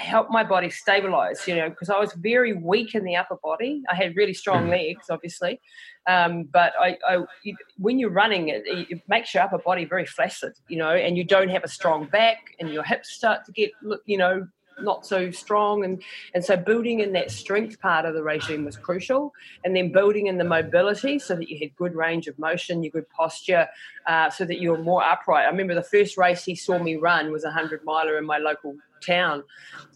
helped 0.00 0.30
my 0.30 0.44
body 0.44 0.70
stabilize. 0.70 1.46
You 1.46 1.56
know, 1.56 1.68
because 1.68 1.90
I 1.90 1.98
was 1.98 2.12
very 2.14 2.52
weak 2.52 2.94
in 2.94 3.04
the 3.04 3.16
upper 3.16 3.36
body. 3.42 3.82
I 3.90 3.94
had 3.94 4.16
really 4.16 4.34
strong 4.34 4.66
Mhm. 4.66 4.70
legs, 4.70 5.06
obviously, 5.10 5.60
um, 6.06 6.44
but 6.44 6.72
I, 6.80 6.98
I 7.08 7.24
when 7.78 7.98
you're 7.98 8.10
running, 8.10 8.48
it, 8.48 8.62
it 8.66 9.00
makes 9.08 9.32
your 9.34 9.42
upper 9.42 9.58
body 9.58 9.84
very 9.84 10.06
flaccid. 10.06 10.52
You 10.68 10.78
know, 10.78 10.94
and 11.06 11.16
you 11.18 11.24
don't 11.24 11.50
have 11.50 11.64
a 11.64 11.68
strong 11.68 12.06
back, 12.06 12.38
and 12.58 12.70
your 12.70 12.84
hips 12.84 13.10
start 13.10 13.44
to 13.46 13.52
get, 13.52 13.70
look, 13.82 14.02
you 14.06 14.18
know. 14.18 14.46
Not 14.82 15.06
so 15.06 15.30
strong, 15.30 15.84
and 15.84 16.02
and 16.34 16.44
so 16.44 16.56
building 16.56 17.00
in 17.00 17.12
that 17.12 17.30
strength 17.30 17.80
part 17.80 18.04
of 18.04 18.14
the 18.14 18.22
regime 18.22 18.64
was 18.64 18.76
crucial, 18.76 19.32
and 19.64 19.74
then 19.74 19.92
building 19.92 20.26
in 20.26 20.38
the 20.38 20.44
mobility 20.44 21.18
so 21.18 21.36
that 21.36 21.48
you 21.48 21.58
had 21.58 21.74
good 21.76 21.94
range 21.94 22.26
of 22.26 22.38
motion, 22.38 22.82
your 22.82 22.90
good 22.90 23.08
posture, 23.10 23.68
uh, 24.06 24.30
so 24.30 24.44
that 24.44 24.60
you 24.60 24.70
were 24.70 24.82
more 24.82 25.02
upright. 25.02 25.46
I 25.46 25.50
remember 25.50 25.74
the 25.74 25.82
first 25.82 26.16
race 26.16 26.44
he 26.44 26.54
saw 26.54 26.78
me 26.78 26.96
run 26.96 27.32
was 27.32 27.44
a 27.44 27.50
hundred 27.50 27.84
miler 27.84 28.18
in 28.18 28.26
my 28.26 28.38
local 28.38 28.76
town, 29.00 29.42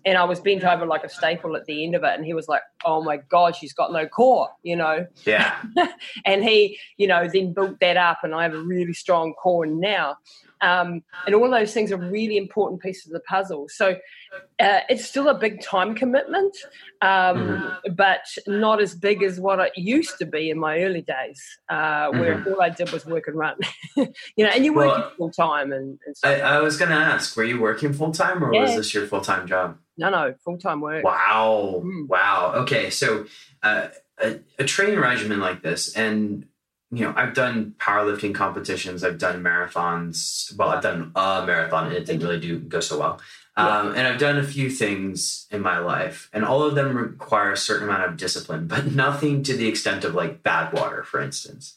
and 0.05 0.17
I 0.19 0.25
was 0.25 0.41
bent 0.41 0.64
over 0.64 0.87
like 0.87 1.05
a 1.05 1.09
staple 1.09 1.57
at 1.57 1.64
the 1.67 1.85
end 1.85 1.95
of 1.95 2.03
it, 2.05 2.14
and 2.14 2.25
he 2.25 2.35
was 2.35 2.49
like, 2.49 2.62
"Oh 2.85 3.03
my 3.03 3.19
god, 3.19 3.57
she's 3.57 3.73
got 3.73 3.93
no 3.93 4.07
core," 4.07 4.50
you 4.62 4.76
know. 4.76 5.07
Yeah. 5.25 5.57
and 6.25 6.45
he, 6.45 6.79
you 6.97 7.07
know, 7.07 7.29
then 7.29 7.53
built 7.53 7.81
that 7.81 7.97
up, 7.97 8.19
and 8.23 8.35
I 8.35 8.43
have 8.43 8.55
a 8.55 8.61
really 8.61 8.95
strong 8.95 9.35
core 9.35 9.67
now. 9.67 10.17
Um, 10.64 11.02
and 11.26 11.35
all 11.35 11.50
those 11.50 11.75
things 11.75 11.92
are 11.92 11.97
really 11.97 12.37
important 12.37 12.80
pieces 12.80 13.06
of 13.06 13.12
the 13.12 13.21
puzzle. 13.21 13.66
So 13.68 13.97
uh, 14.59 14.80
it's 14.88 15.04
still 15.04 15.28
a 15.28 15.38
big 15.38 15.61
time 15.61 15.94
commitment, 15.94 16.56
um, 17.02 17.76
but 17.94 18.25
not 18.47 18.80
as 18.80 18.94
big 18.94 19.23
as 19.23 19.38
what 19.38 19.61
it 19.61 19.73
used 19.76 20.18
to 20.18 20.26
be 20.26 20.49
in 20.49 20.59
my 20.59 20.80
early 20.80 21.02
days, 21.02 21.42
uh, 21.68 22.09
where 22.11 22.42
all 22.49 22.62
I 22.62 22.71
did 22.71 22.90
was 22.92 23.04
work 23.04 23.25
and 23.26 23.37
run. 23.37 23.56
you 23.97 24.06
know, 24.38 24.47
and 24.47 24.64
you're 24.64 24.75
working 24.75 25.04
full 25.16 25.30
time 25.30 25.73
and, 25.73 25.99
and 26.06 26.16
I. 26.23 26.40
I 26.40 26.61
was 26.61 26.76
going 26.76 26.90
to 26.90 26.97
ask, 26.97 27.37
were 27.37 27.44
you 27.44 27.61
working 27.61 27.92
full 27.92 28.12
time 28.12 28.42
or 28.42 28.50
was 28.50 28.76
this 28.76 28.94
your 28.94 29.06
full 29.06 29.21
time 29.21 29.47
job? 29.47 29.78
no, 29.97 30.11
no, 30.11 30.35
full 30.44 30.59
time 30.59 30.80
work. 30.80 31.04
Wow. 31.04 31.83
Mm. 31.85 32.09
Wow. 32.09 32.52
Okay. 32.56 32.90
So 32.90 33.26
uh, 33.62 33.88
a, 34.18 34.40
a 34.59 34.64
training 34.64 34.99
regimen 34.99 35.40
like 35.40 35.62
this, 35.62 35.94
and 35.97 36.47
you 36.96 37.04
know, 37.04 37.12
I've 37.16 37.34
done 37.34 37.74
powerlifting 37.78 38.34
competitions, 38.34 39.02
I've 39.04 39.18
done 39.18 39.42
marathons. 39.42 40.54
Well, 40.56 40.68
I've 40.70 40.82
done 40.82 41.12
a 41.16 41.44
marathon, 41.46 41.86
and 41.86 41.94
it 41.94 42.06
didn't 42.06 42.22
really 42.22 42.40
do 42.40 42.58
go 42.58 42.80
so 42.80 42.98
well. 42.98 43.20
Um, 43.56 43.94
and 43.94 44.06
I've 44.08 44.18
done 44.18 44.36
a 44.36 44.42
few 44.42 44.68
things 44.68 45.46
in 45.52 45.60
my 45.60 45.78
life, 45.78 46.28
and 46.32 46.44
all 46.44 46.62
of 46.64 46.74
them 46.74 46.96
require 46.96 47.52
a 47.52 47.56
certain 47.56 47.88
amount 47.88 48.02
of 48.04 48.16
discipline, 48.16 48.66
but 48.66 48.86
nothing 48.92 49.42
to 49.44 49.56
the 49.56 49.68
extent 49.68 50.04
of 50.04 50.14
like 50.14 50.42
Badwater, 50.42 51.04
for 51.04 51.20
instance. 51.20 51.74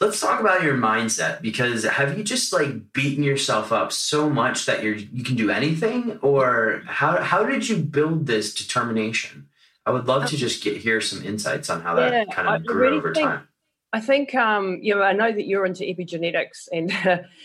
Let's 0.00 0.20
talk 0.20 0.40
about 0.40 0.62
your 0.64 0.76
mindset 0.76 1.42
because 1.42 1.84
have 1.84 2.18
you 2.18 2.24
just 2.24 2.52
like 2.52 2.92
beaten 2.92 3.22
yourself 3.22 3.70
up 3.70 3.92
so 3.92 4.28
much 4.28 4.66
that 4.66 4.82
you're 4.82 4.96
you 4.96 5.22
can 5.22 5.36
do 5.36 5.50
anything, 5.50 6.18
or 6.22 6.82
how 6.86 7.20
how 7.22 7.44
did 7.44 7.68
you 7.68 7.76
build 7.76 8.26
this 8.26 8.52
determination? 8.54 9.46
I 9.86 9.90
would 9.90 10.06
love 10.06 10.26
to 10.30 10.36
just 10.36 10.62
get 10.62 10.76
hear 10.78 11.00
some 11.00 11.24
insights 11.24 11.68
on 11.70 11.82
how 11.82 11.94
that 11.96 12.12
Yeah, 12.12 12.24
kind 12.34 12.48
I 12.48 12.56
of 12.56 12.66
grew 12.66 12.82
really 12.82 12.96
over 12.98 13.14
think- 13.14 13.26
time. 13.28 13.48
I 13.94 14.00
think 14.00 14.34
um, 14.34 14.78
you 14.80 14.94
know 14.94 15.02
I 15.02 15.12
know 15.12 15.30
that 15.30 15.46
you're 15.46 15.66
into 15.66 15.84
epigenetics, 15.84 16.68
and 16.72 16.90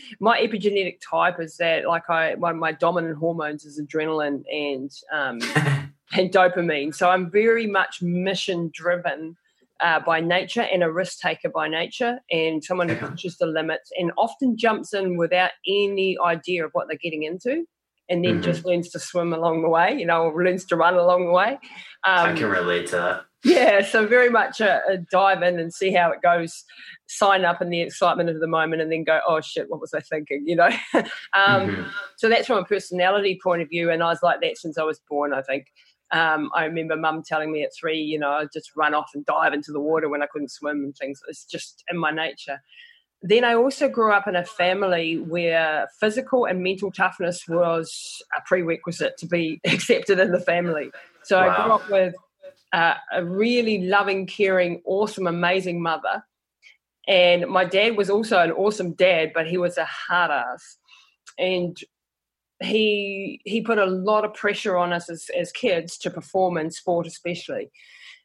my 0.19 0.39
epigenetic 0.39 0.99
type 1.07 1.39
is 1.39 1.57
that 1.57 1.85
like 1.85 2.09
I 2.09 2.35
one 2.35 2.51
of 2.51 2.57
my 2.57 2.71
dominant 2.71 3.17
hormones 3.17 3.65
is 3.65 3.81
adrenaline 3.81 4.43
and 4.51 4.91
um, 5.11 5.39
and 6.13 6.31
dopamine. 6.31 6.95
So 6.95 7.09
I'm 7.09 7.29
very 7.29 7.67
much 7.67 8.01
mission 8.01 8.71
driven 8.73 9.35
uh, 9.81 9.99
by 9.99 10.21
nature 10.21 10.61
and 10.61 10.83
a 10.83 10.91
risk 10.91 11.19
taker 11.19 11.49
by 11.49 11.67
nature, 11.67 12.19
and 12.31 12.63
someone 12.63 12.87
who 12.87 13.07
pushes 13.07 13.37
the 13.37 13.45
limits 13.45 13.91
and 13.99 14.13
often 14.17 14.57
jumps 14.57 14.93
in 14.93 15.17
without 15.17 15.51
any 15.67 16.17
idea 16.23 16.65
of 16.65 16.71
what 16.71 16.87
they're 16.87 16.97
getting 16.97 17.23
into. 17.23 17.65
And 18.09 18.23
then 18.23 18.39
Mhm. 18.39 18.43
just 18.43 18.65
learns 18.65 18.89
to 18.91 18.99
swim 18.99 19.33
along 19.33 19.63
the 19.63 19.69
way, 19.69 19.93
you 19.93 20.05
know, 20.05 20.23
or 20.23 20.43
learns 20.43 20.63
to 20.65 20.75
run 20.77 20.93
along 20.93 21.25
the 21.25 21.31
way. 21.33 21.59
Um, 22.05 22.29
I 22.29 22.33
can 22.33 22.49
relate 22.49 22.87
to 22.87 22.95
that. 22.95 23.25
yeah, 23.43 23.81
so 23.81 24.07
very 24.07 24.29
much 24.29 24.61
a, 24.61 24.81
a 24.87 24.97
dive 25.11 25.41
in 25.43 25.59
and 25.59 25.73
see 25.73 25.91
how 25.91 26.11
it 26.11 26.21
goes. 26.21 26.63
Sign 27.07 27.43
up 27.45 27.61
in 27.61 27.69
the 27.69 27.81
excitement 27.81 28.29
of 28.29 28.39
the 28.39 28.47
moment, 28.47 28.81
and 28.81 28.91
then 28.91 29.03
go, 29.03 29.19
"Oh 29.27 29.41
shit, 29.41 29.69
what 29.69 29.81
was 29.81 29.93
I 29.93 29.99
thinking?" 29.99 30.43
You 30.47 30.55
know. 30.55 30.69
um, 30.93 31.03
Mhm. 31.35 31.91
So 32.17 32.29
that's 32.29 32.47
from 32.47 32.57
a 32.59 32.65
personality 32.65 33.39
point 33.43 33.61
of 33.61 33.69
view, 33.69 33.91
and 33.91 34.01
I 34.01 34.07
was 34.07 34.23
like 34.23 34.41
that 34.41 34.57
since 34.57 34.77
I 34.77 34.83
was 34.83 34.99
born. 35.09 35.33
I 35.33 35.41
think. 35.41 35.67
Um, 36.11 36.49
I 36.55 36.63
remember 36.63 36.95
mum 36.95 37.21
telling 37.21 37.51
me 37.51 37.63
at 37.63 37.71
three, 37.77 37.99
you 37.99 38.17
know, 38.17 38.29
I'd 38.29 38.53
just 38.53 38.71
run 38.77 38.93
off 38.93 39.09
and 39.13 39.25
dive 39.25 39.51
into 39.51 39.73
the 39.73 39.81
water 39.81 40.07
when 40.07 40.23
I 40.23 40.27
couldn't 40.27 40.51
swim 40.51 40.77
and 40.85 40.95
things. 40.95 41.19
It's 41.27 41.43
just 41.43 41.83
in 41.91 41.97
my 41.97 42.11
nature. 42.11 42.61
Then 43.23 43.43
I 43.43 43.55
also 43.55 43.89
grew 43.89 44.11
up 44.11 44.27
in 44.27 44.35
a 44.35 44.45
family 44.45 45.17
where 45.17 45.87
physical 45.99 46.45
and 46.45 46.61
mental 46.61 46.91
toughness 46.91 47.47
was 47.47 48.21
a 48.37 48.41
prerequisite 48.45 49.17
to 49.17 49.25
be 49.25 49.59
accepted 49.65 50.19
in 50.19 50.31
the 50.31 50.39
family. 50.39 50.91
So 51.23 51.39
I 51.39 51.55
grew 51.55 51.73
up 51.73 51.89
with 51.89 52.15
uh, 52.73 52.93
a 53.11 53.25
really 53.25 53.87
loving, 53.87 54.27
caring, 54.27 54.81
awesome, 54.85 55.27
amazing 55.27 55.81
mother. 55.81 56.23
And 57.07 57.47
my 57.47 57.65
dad 57.65 57.97
was 57.97 58.09
also 58.09 58.39
an 58.39 58.51
awesome 58.51 58.93
dad, 58.93 59.31
but 59.33 59.47
he 59.47 59.57
was 59.57 59.77
a 59.77 59.85
hard 59.85 60.29
ass. 60.29 60.77
And 61.37 61.77
he 62.61 63.39
he 63.45 63.61
put 63.61 63.77
a 63.77 63.85
lot 63.85 64.25
of 64.25 64.33
pressure 64.33 64.77
on 64.77 64.91
us 64.91 65.09
as, 65.09 65.27
as 65.37 65.51
kids 65.51 65.97
to 65.99 66.09
perform 66.09 66.57
in 66.57 66.71
sport 66.71 67.07
especially. 67.07 67.69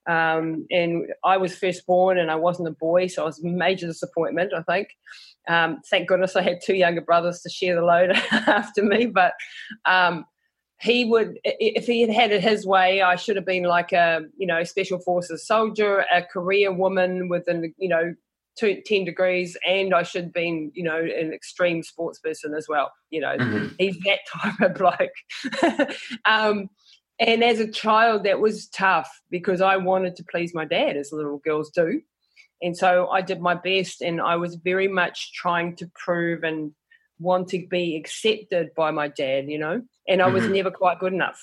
Um, 0.08 0.66
and 0.70 1.06
I 1.24 1.36
was 1.36 1.56
first 1.56 1.86
born 1.86 2.18
and 2.18 2.30
I 2.30 2.36
wasn't 2.36 2.68
a 2.68 2.72
boy, 2.72 3.06
so 3.06 3.22
it 3.22 3.26
was 3.26 3.42
a 3.42 3.46
major 3.46 3.86
disappointment, 3.86 4.52
I 4.54 4.62
think. 4.62 4.88
Um, 5.48 5.80
thank 5.90 6.08
goodness 6.08 6.36
I 6.36 6.42
had 6.42 6.60
two 6.64 6.74
younger 6.74 7.00
brothers 7.00 7.40
to 7.42 7.50
share 7.50 7.74
the 7.76 7.82
load 7.82 8.10
after 8.32 8.82
me, 8.82 9.06
but 9.06 9.34
um, 9.84 10.24
he 10.82 11.04
would 11.04 11.38
if 11.44 11.86
he 11.86 12.00
had 12.00 12.10
had 12.10 12.32
it 12.32 12.42
his 12.42 12.66
way 12.66 13.02
i 13.02 13.14
should 13.14 13.36
have 13.36 13.46
been 13.46 13.62
like 13.62 13.92
a 13.92 14.22
you 14.36 14.46
know 14.46 14.64
special 14.64 14.98
forces 14.98 15.46
soldier 15.46 16.04
a 16.12 16.22
career 16.22 16.72
woman 16.72 17.28
within 17.28 17.72
you 17.78 17.88
know 17.88 18.14
two, 18.58 18.82
10 18.84 19.04
degrees 19.04 19.56
and 19.66 19.94
i 19.94 20.02
should 20.02 20.24
have 20.24 20.32
been 20.32 20.72
you 20.74 20.82
know 20.82 20.98
an 20.98 21.32
extreme 21.32 21.82
sports 21.82 22.18
person 22.18 22.52
as 22.54 22.66
well 22.68 22.92
you 23.10 23.20
know 23.20 23.36
Mhm. 23.38 23.74
he's 23.78 23.96
that 24.00 24.18
type 24.42 24.60
of 24.60 24.74
bloke 24.74 25.88
um, 26.24 26.68
and 27.22 27.44
as 27.44 27.60
a 27.60 27.70
child 27.70 28.24
that 28.24 28.40
was 28.40 28.66
tough 28.68 29.08
because 29.30 29.60
i 29.60 29.76
wanted 29.76 30.16
to 30.16 30.24
please 30.24 30.52
my 30.54 30.64
dad 30.64 30.96
as 30.96 31.12
little 31.12 31.38
girls 31.38 31.70
do 31.70 32.00
and 32.60 32.76
so 32.76 33.08
i 33.08 33.20
did 33.20 33.40
my 33.40 33.54
best 33.54 34.02
and 34.02 34.20
i 34.20 34.36
was 34.36 34.56
very 34.56 34.88
much 34.88 35.32
trying 35.32 35.74
to 35.76 35.90
prove 35.94 36.42
and 36.42 36.72
want 37.20 37.48
to 37.48 37.64
be 37.70 37.96
accepted 37.96 38.70
by 38.74 38.90
my 38.90 39.08
dad 39.08 39.48
you 39.48 39.58
know 39.58 39.80
and 40.08 40.20
i 40.20 40.26
was 40.26 40.44
Mhm. 40.44 40.54
never 40.56 40.70
quite 40.70 40.98
good 40.98 41.12
enough 41.12 41.40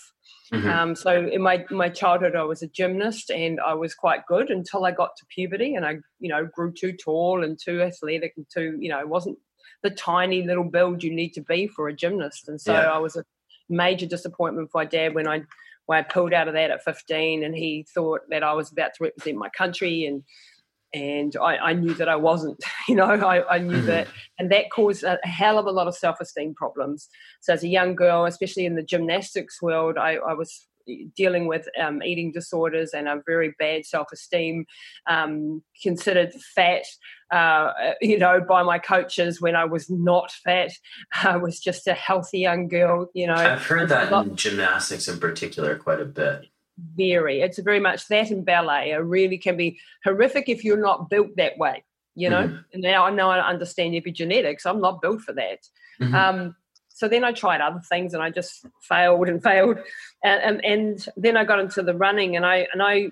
Mhm. 0.51 0.69
um, 0.69 0.95
so 0.95 1.27
in 1.27 1.41
my 1.43 1.63
my 1.69 1.89
childhood, 1.89 2.35
I 2.35 2.43
was 2.43 2.63
a 2.63 2.67
gymnast 2.67 3.29
and 3.29 3.59
I 3.59 3.75
was 3.75 3.93
quite 3.93 4.25
good 4.25 4.49
until 4.49 4.83
I 4.83 4.91
got 4.91 5.15
to 5.17 5.25
puberty 5.27 5.75
and 5.75 5.85
I, 5.85 5.99
you 6.19 6.29
know, 6.29 6.43
grew 6.55 6.71
too 6.71 6.91
tall 6.93 7.43
and 7.43 7.57
too 7.59 7.83
athletic 7.83 8.33
and 8.35 8.47
too, 8.51 8.75
you 8.79 8.89
know, 8.89 9.05
wasn't 9.05 9.37
the 9.83 9.91
tiny 9.91 10.41
little 10.41 10.63
build 10.63 11.03
you 11.03 11.11
need 11.13 11.33
to 11.35 11.41
be 11.41 11.67
for 11.67 11.87
a 11.87 11.93
gymnast. 11.93 12.49
And 12.49 12.59
so 12.59 12.73
Yeah. 12.73 12.91
I 12.91 12.97
was 12.97 13.15
a 13.15 13.23
major 13.69 14.07
disappointment 14.07 14.71
for 14.71 14.79
my 14.79 14.85
dad 14.85 15.13
when 15.13 15.27
I 15.27 15.43
I 15.97 16.01
pulled 16.03 16.33
out 16.33 16.47
of 16.47 16.53
that 16.53 16.71
at 16.71 16.83
15 16.83 17.43
and 17.43 17.55
he 17.55 17.85
thought 17.93 18.21
that 18.29 18.43
I 18.43 18.53
was 18.53 18.71
about 18.71 18.93
to 18.95 19.03
represent 19.03 19.37
my 19.37 19.49
country 19.49 20.05
and 20.05 20.23
and 20.91 21.35
I, 21.39 21.57
I 21.57 21.73
knew 21.73 21.93
that 21.93 22.09
I 22.09 22.15
wasn't, 22.15 22.63
you 22.87 22.95
know, 22.95 23.03
I, 23.05 23.47
I 23.55 23.59
knew 23.59 23.81
Mhm. 23.83 23.85
that, 23.85 24.07
and 24.39 24.51
that 24.51 24.71
caused 24.71 25.03
a 25.03 25.19
hell 25.23 25.59
of 25.59 25.67
a 25.67 25.71
lot 25.71 25.87
of 25.87 25.95
self 25.95 26.19
esteem 26.19 26.55
problems. 26.55 27.09
So 27.41 27.53
as 27.53 27.63
a 27.63 27.67
young 27.67 27.93
girl, 27.95 28.25
especially 28.25 28.65
in 28.65 28.75
the 28.75 28.81
gymnastics 28.83 29.61
world, 29.61 29.97
I, 29.99 30.15
I 30.15 30.33
was 30.33 30.67
dealing 31.15 31.47
with 31.47 31.67
um, 31.79 32.01
eating 32.03 32.31
disorders 32.31 32.93
and 32.93 33.07
a 33.07 33.21
very 33.25 33.53
bad 33.59 33.85
self-esteem, 33.85 34.65
um, 35.07 35.61
considered 35.81 36.33
fat, 36.55 36.83
uh, 37.31 37.71
you 38.01 38.17
know, 38.17 38.41
by 38.41 38.63
my 38.63 38.79
coaches 38.79 39.41
when 39.41 39.55
I 39.55 39.65
was 39.65 39.89
not 39.89 40.31
fat. 40.31 40.71
I 41.23 41.37
was 41.37 41.59
just 41.59 41.87
a 41.87 41.93
healthy 41.93 42.39
young 42.39 42.67
girl, 42.67 43.09
you 43.13 43.27
know. 43.27 43.35
I've 43.35 43.65
heard 43.65 43.89
that 43.89 44.11
in 44.11 44.35
gymnastics 44.35 45.07
in 45.07 45.19
particular 45.19 45.77
quite 45.77 46.01
a 46.01 46.05
bit. 46.05 46.45
Very. 46.95 47.41
It's 47.41 47.59
very 47.59 47.79
much 47.79 48.07
that 48.07 48.31
in 48.31 48.43
ballet. 48.43 48.91
It 48.91 48.97
really 48.97 49.37
can 49.37 49.57
be 49.57 49.79
horrific 50.03 50.47
if 50.47 50.63
you're 50.63 50.81
not 50.81 51.09
built 51.09 51.35
that 51.35 51.57
way, 51.57 51.83
you 52.15 52.29
know. 52.29 52.43
Mm-hmm. 52.43 52.57
And 52.73 52.81
now 52.81 53.05
I 53.05 53.11
know 53.11 53.29
I 53.29 53.45
understand 53.45 53.93
epigenetics. 53.95 54.65
I'm 54.65 54.79
not 54.79 55.01
built 55.01 55.21
for 55.21 55.33
that. 55.33 55.59
Mm-hmm. 56.01 56.15
Um, 56.15 56.55
so 56.99 57.07
then 57.07 57.23
I 57.23 57.31
tried 57.31 57.61
other 57.61 57.79
things 57.87 58.13
and 58.13 58.21
I 58.21 58.29
just 58.29 58.65
failed 58.81 59.29
and 59.29 59.41
failed. 59.49 59.77
And, 60.21 60.41
and, 60.43 60.65
and 60.65 61.05
then 61.15 61.37
I 61.37 61.45
got 61.45 61.61
into 61.61 61.81
the 61.81 61.93
running 61.93 62.35
and 62.35 62.45
I 62.45 62.67
and 62.73 62.83
I 62.83 63.11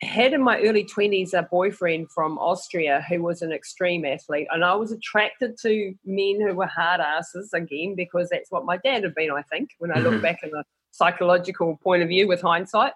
had 0.00 0.32
in 0.32 0.42
my 0.42 0.60
early 0.60 0.84
20s 0.84 1.32
a 1.32 1.42
boyfriend 1.42 2.12
from 2.12 2.38
Austria 2.38 3.04
who 3.08 3.24
was 3.24 3.42
an 3.42 3.50
extreme 3.50 4.04
athlete. 4.04 4.46
And 4.52 4.64
I 4.64 4.76
was 4.76 4.92
attracted 4.92 5.58
to 5.62 5.92
men 6.04 6.40
who 6.40 6.54
were 6.54 6.66
hard 6.66 7.00
asses 7.00 7.52
again 7.52 7.96
because 7.96 8.28
that's 8.28 8.52
what 8.52 8.64
my 8.64 8.76
dad 8.76 9.02
had 9.02 9.16
been, 9.16 9.32
I 9.32 9.42
think, 9.42 9.70
when 9.78 9.90
I 9.90 9.98
look 9.98 10.12
mm-hmm. 10.12 10.22
back 10.22 10.44
in 10.44 10.54
a 10.54 10.62
psychological 10.92 11.80
point 11.82 12.04
of 12.04 12.08
view 12.08 12.28
with 12.28 12.42
hindsight. 12.42 12.92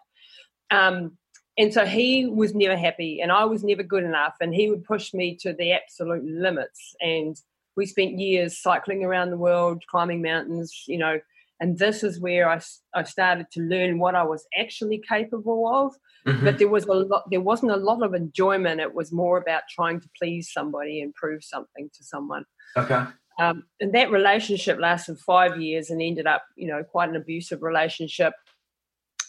Um, 0.71 1.19
and 1.59 1.75
so 1.75 1.85
he 1.85 2.27
was 2.27 2.55
never 2.55 2.77
happy 2.77 3.21
and 3.21 3.33
I 3.33 3.47
was 3.47 3.65
never 3.65 3.83
good 3.83 4.05
enough. 4.05 4.37
And 4.41 4.55
he 4.55 4.71
would 4.71 4.85
push 4.85 5.13
me 5.13 5.35
to 5.41 5.53
the 5.53 5.73
absolute 5.73 6.25
limits. 6.25 6.95
And 7.01 7.37
we 7.81 7.87
spent 7.87 8.19
years 8.19 8.61
cycling 8.69 9.05
around 9.05 9.31
the 9.31 9.45
world, 9.49 9.83
climbing 9.91 10.23
mountains, 10.23 10.85
you 10.87 10.99
know. 10.99 11.17
And 11.63 11.79
this 11.79 12.03
is 12.03 12.19
where 12.19 12.49
I, 12.49 12.59
I 12.95 13.03
started 13.03 13.47
to 13.53 13.61
learn 13.61 13.99
what 13.99 14.15
I 14.15 14.23
was 14.23 14.47
actually 14.59 15.03
capable 15.07 15.69
of 15.69 15.95
Mm-hmm. 16.27 16.45
But 16.45 16.59
there 16.59 16.69
was 16.69 16.85
a 16.87 16.93
lot. 16.93 17.25
There 17.31 17.41
wasn't 17.41 17.73
a 17.73 17.77
lot 17.77 18.03
of 18.03 18.15
enjoyment. 18.15 18.81
It 18.81 18.95
was 18.95 19.13
more 19.13 19.39
about 19.39 19.63
trying 19.71 20.01
to 20.01 20.09
please 20.19 20.53
somebody 20.53 21.01
and 21.01 21.15
prove 21.15 21.43
something 21.43 21.91
to 21.95 22.05
someone. 22.05 22.45
Okay. 22.77 23.05
Um, 23.41 23.65
and 23.81 23.95
that 23.95 24.11
relationship 24.11 24.79
lasted 24.79 25.19
five 25.19 25.61
years 25.61 25.89
and 25.89 26.03
ended 26.03 26.27
up, 26.27 26.45
you 26.57 26.69
know, 26.69 26.83
quite 26.85 27.09
an 27.09 27.17
abusive 27.17 27.63
relationship. 27.63 28.35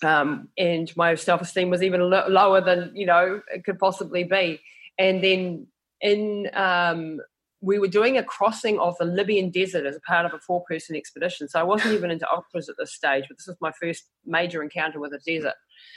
Um, 0.03 0.50
and 0.58 0.91
my 0.98 1.15
self-esteem 1.15 1.70
was 1.70 1.84
even 1.84 2.01
lo- 2.10 2.27
lower 2.27 2.60
than 2.60 2.91
you 2.93 3.05
know 3.05 3.41
it 3.53 3.63
could 3.63 3.79
possibly 3.79 4.25
be. 4.25 4.60
And 5.00 5.24
then 5.24 5.67
in 6.01 6.50
um, 6.53 7.20
we 7.62 7.77
were 7.77 7.88
doing 7.88 8.18
a 8.18 8.24
crossing 8.24 8.80
of 8.80 8.96
the 8.98 9.06
Libyan 9.06 9.51
desert 9.51 9.86
as 9.86 9.96
a 9.96 10.01
part 10.01 10.25
of 10.25 10.34
a 10.34 10.39
four-person 10.39 10.96
expedition. 10.96 11.48
So 11.48 11.60
I 11.60 11.63
wasn't 11.63 11.94
even 11.94 12.10
into 12.10 12.27
ultras 12.30 12.68
at 12.70 12.75
this 12.77 12.94
stage, 12.94 13.25
but 13.27 13.38
this 13.38 13.48
was 13.48 13.58
my 13.62 13.72
first 13.80 14.10
major 14.25 14.63
encounter 14.63 15.00
with 15.00 15.13
a 15.13 15.20
desert. 15.25 15.53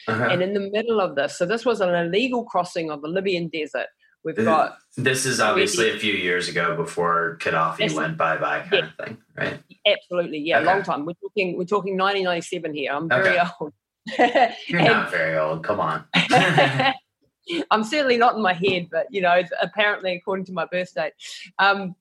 Uh-huh. 0.07 0.29
And 0.31 0.43
in 0.43 0.53
the 0.53 0.71
middle 0.71 1.01
of 1.01 1.17
this, 1.17 1.39
so 1.39 1.47
this 1.47 1.65
was 1.65 1.81
an 1.81 1.95
illegal 1.95 2.45
crossing 2.45 2.91
of 2.91 3.01
the 3.01 3.09
Libyan 3.09 3.49
desert. 3.49 3.87
We've 4.25 4.37
got. 4.37 4.79
This 4.97 5.27
is 5.27 5.39
obviously 5.39 5.91
a 5.91 5.99
few 5.99 6.15
years 6.15 6.49
ago 6.49 6.75
before 6.77 7.37
Gaddafi 7.43 7.95
went 7.95 8.17
bye 8.17 8.39
bye 8.39 8.61
kind 8.61 8.73
yeah. 8.73 8.79
of 8.85 9.07
thing, 9.07 9.19
right? 9.37 9.61
Absolutely, 9.87 10.39
yeah, 10.39 10.61
okay. 10.61 10.67
long 10.67 10.83
time. 10.83 11.05
We're 11.05 11.13
talking 11.13 11.59
we're 11.59 11.65
talking 11.65 11.99
1997 11.99 12.75
here. 12.75 12.93
I'm 12.93 13.07
very 13.07 13.39
okay. 13.39 13.49
old. 13.61 13.73
You're 14.67 14.81
and, 14.81 14.89
not 14.89 15.11
very 15.11 15.37
old. 15.37 15.63
Come 15.63 15.81
on. 15.81 16.05
I'm 17.71 17.85
certainly 17.85 18.17
not 18.17 18.37
in 18.37 18.43
my 18.43 18.55
head, 18.55 18.89
but 18.91 19.07
you 19.11 19.21
know, 19.21 19.43
apparently 19.61 20.15
according 20.15 20.47
to 20.47 20.53
my 20.53 20.65
birth 20.67 20.95
date. 20.95 21.13
Um, 21.59 21.95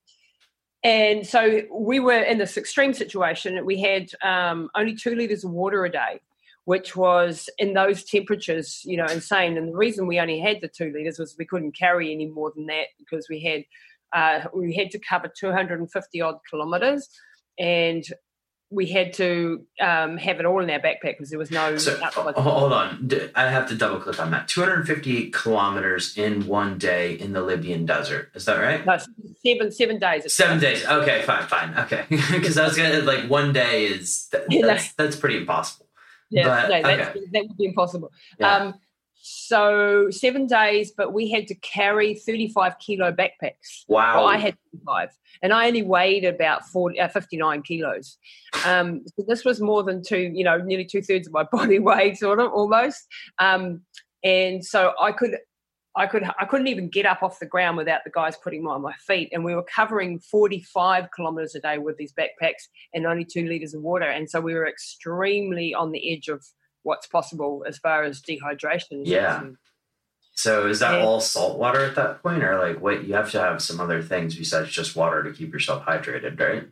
and 0.83 1.25
so 1.25 1.61
we 1.71 1.99
were 1.99 2.21
in 2.21 2.37
this 2.37 2.57
extreme 2.57 2.93
situation. 2.93 3.65
We 3.65 3.79
had 3.79 4.09
um, 4.21 4.69
only 4.75 4.95
two 4.95 5.15
liters 5.15 5.43
of 5.43 5.51
water 5.51 5.85
a 5.85 5.91
day 5.91 6.19
which 6.65 6.95
was 6.95 7.49
in 7.57 7.73
those 7.73 8.03
temperatures, 8.03 8.81
you 8.85 8.97
know, 8.97 9.05
insane. 9.05 9.57
And 9.57 9.69
the 9.69 9.75
reason 9.75 10.07
we 10.07 10.19
only 10.19 10.39
had 10.39 10.61
the 10.61 10.67
two 10.67 10.91
liters 10.93 11.19
was 11.19 11.35
we 11.37 11.45
couldn't 11.45 11.77
carry 11.77 12.11
any 12.11 12.27
more 12.27 12.51
than 12.55 12.67
that 12.67 12.87
because 12.97 13.27
we 13.29 13.41
had 13.41 13.63
uh, 14.13 14.47
we 14.53 14.75
had 14.75 14.91
to 14.91 14.99
cover 14.99 15.27
250 15.27 16.21
odd 16.21 16.37
kilometers, 16.47 17.09
and 17.57 18.03
we 18.73 18.87
had 18.87 19.13
to 19.13 19.63
um, 19.79 20.17
have 20.17 20.39
it 20.39 20.45
all 20.45 20.59
in 20.59 20.69
our 20.69 20.79
backpack 20.79 21.17
because 21.17 21.29
there 21.29 21.37
was 21.37 21.51
no. 21.51 21.77
So, 21.77 21.95
hold 21.97 22.73
on, 22.73 23.09
I 23.35 23.49
have 23.49 23.69
to 23.69 23.75
double 23.75 23.99
click 23.99 24.19
on 24.19 24.31
that. 24.31 24.47
258 24.47 25.31
kilometers 25.31 26.17
in 26.17 26.47
one 26.47 26.79
day 26.79 27.13
in 27.13 27.33
the 27.33 27.41
Libyan 27.41 27.85
desert. 27.85 28.31
Is 28.33 28.45
that 28.45 28.57
right? 28.59 28.83
No, 28.85 28.97
seven 29.45 29.71
seven 29.71 29.99
days. 29.99 30.33
Seven 30.33 30.59
days. 30.59 30.85
Okay, 30.85 31.21
fine, 31.21 31.47
fine. 31.47 31.77
Okay, 31.77 32.05
because 32.09 32.57
I 32.57 32.65
was 32.65 32.75
gonna 32.75 33.01
like 33.01 33.29
one 33.29 33.53
day 33.53 33.85
is 33.85 34.27
that's 34.61 34.93
that's 34.93 35.15
pretty 35.15 35.37
impossible. 35.37 35.87
Yeah, 36.31 36.67
but, 36.67 36.69
no, 36.69 36.89
okay. 36.89 37.19
that 37.31 37.43
would 37.47 37.57
be 37.57 37.65
impossible. 37.65 38.11
Yeah. 38.39 38.55
Um, 38.55 38.73
so 39.25 40.09
seven 40.09 40.47
days, 40.47 40.91
but 40.91 41.13
we 41.13 41.31
had 41.31 41.47
to 41.47 41.55
carry 41.55 42.13
35 42.13 42.77
kilo 42.79 43.11
backpacks. 43.13 43.85
Wow. 43.87 44.17
Well, 44.17 44.27
I 44.27 44.35
had 44.35 44.57
five, 44.85 45.11
and 45.41 45.53
I 45.53 45.67
only 45.67 45.81
weighed 45.81 46.25
about 46.25 46.65
40, 46.67 46.99
uh, 46.99 47.07
59 47.07 47.61
kilos. 47.61 48.17
Um, 48.65 49.03
so 49.07 49.23
this 49.25 49.45
was 49.45 49.61
more 49.61 49.81
than 49.81 50.03
two, 50.03 50.29
you 50.33 50.43
know, 50.43 50.57
nearly 50.57 50.83
two 50.83 51.01
thirds 51.01 51.27
of 51.27 51.33
my 51.33 51.43
body 51.51 51.79
weight, 51.79 52.17
sort 52.17 52.41
of 52.41 52.51
almost. 52.51 53.07
Um, 53.39 53.83
and 54.25 54.63
so 54.63 54.91
I 55.01 55.13
could 55.13 55.37
I 55.95 56.07
could 56.07 56.23
I 56.37 56.43
couldn't 56.45 56.67
even 56.67 56.89
get 56.89 57.05
up 57.05 57.23
off 57.23 57.39
the 57.39 57.45
ground 57.45 57.77
without 57.77 58.01
the 58.03 58.11
guys 58.11 58.35
putting 58.35 58.63
me 58.63 58.71
on 58.71 58.81
my 58.81 58.93
feet. 59.07 59.29
And 59.31 59.45
we 59.45 59.55
were 59.55 59.63
covering 59.63 60.19
45 60.19 61.11
kilometers 61.15 61.55
a 61.55 61.61
day 61.61 61.77
with 61.77 61.95
these 61.95 62.13
backpacks 62.13 62.67
and 62.93 63.05
only 63.05 63.23
two 63.23 63.47
liters 63.47 63.73
of 63.73 63.83
water. 63.83 64.05
And 64.05 64.29
so 64.29 64.41
we 64.41 64.53
were 64.53 64.67
extremely 64.67 65.73
on 65.73 65.91
the 65.91 66.11
edge 66.11 66.27
of 66.27 66.43
what's 66.83 67.07
possible 67.07 67.65
as 67.67 67.77
far 67.77 68.03
as 68.03 68.21
dehydration. 68.21 69.01
Yeah. 69.03 69.43
So 70.35 70.67
is 70.67 70.79
that 70.79 70.99
yeah. 70.99 71.05
all 71.05 71.19
salt 71.19 71.59
water 71.59 71.83
at 71.83 71.95
that 71.95 72.23
point, 72.23 72.43
or 72.43 72.57
like 72.57 72.81
what? 72.81 73.03
you 73.05 73.13
have 73.13 73.31
to 73.31 73.39
have 73.39 73.61
some 73.61 73.79
other 73.79 74.01
things 74.01 74.35
besides 74.35 74.69
just 74.69 74.95
water 74.95 75.23
to 75.23 75.31
keep 75.31 75.53
yourself 75.53 75.85
hydrated, 75.85 76.39
right? 76.39 76.67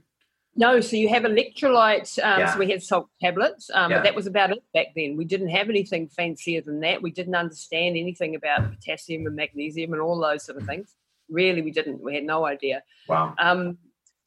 No, 0.56 0.82
so 0.82 0.98
you 0.98 1.08
have 1.10 1.24
electrolytes. 1.24 2.22
Um, 2.22 2.40
yeah. 2.40 2.54
So 2.54 2.60
we 2.60 2.70
had 2.70 2.84
salt 2.84 3.08
tablets, 3.22 3.70
um, 3.74 3.90
yeah. 3.90 3.98
but 3.98 4.04
that 4.04 4.16
was 4.16 4.28
about 4.28 4.52
it 4.52 4.64
back 4.74 4.88
then. 4.96 5.16
We 5.16 5.26
didn't 5.26 5.50
have 5.50 5.70
anything 5.70 6.10
fancier 6.10 6.62
than 6.62 6.82
that. 6.82 7.02
We 7.02 7.12
didn't 7.12 7.36
understand 7.36 7.96
anything 7.96 8.36
about 8.36 8.70
potassium 8.70 9.28
and 9.28 9.36
magnesium 9.36 9.94
and 9.94 10.02
all 10.02 10.20
those 10.20 10.44
sort 10.44 10.58
of 10.58 10.66
things. 10.66 10.96
Really, 11.30 11.62
we 11.62 11.72
didn't. 11.72 12.04
We 12.04 12.16
had 12.16 12.26
no 12.26 12.46
idea. 12.46 12.84
Wow. 13.08 13.36
Um, 13.40 13.78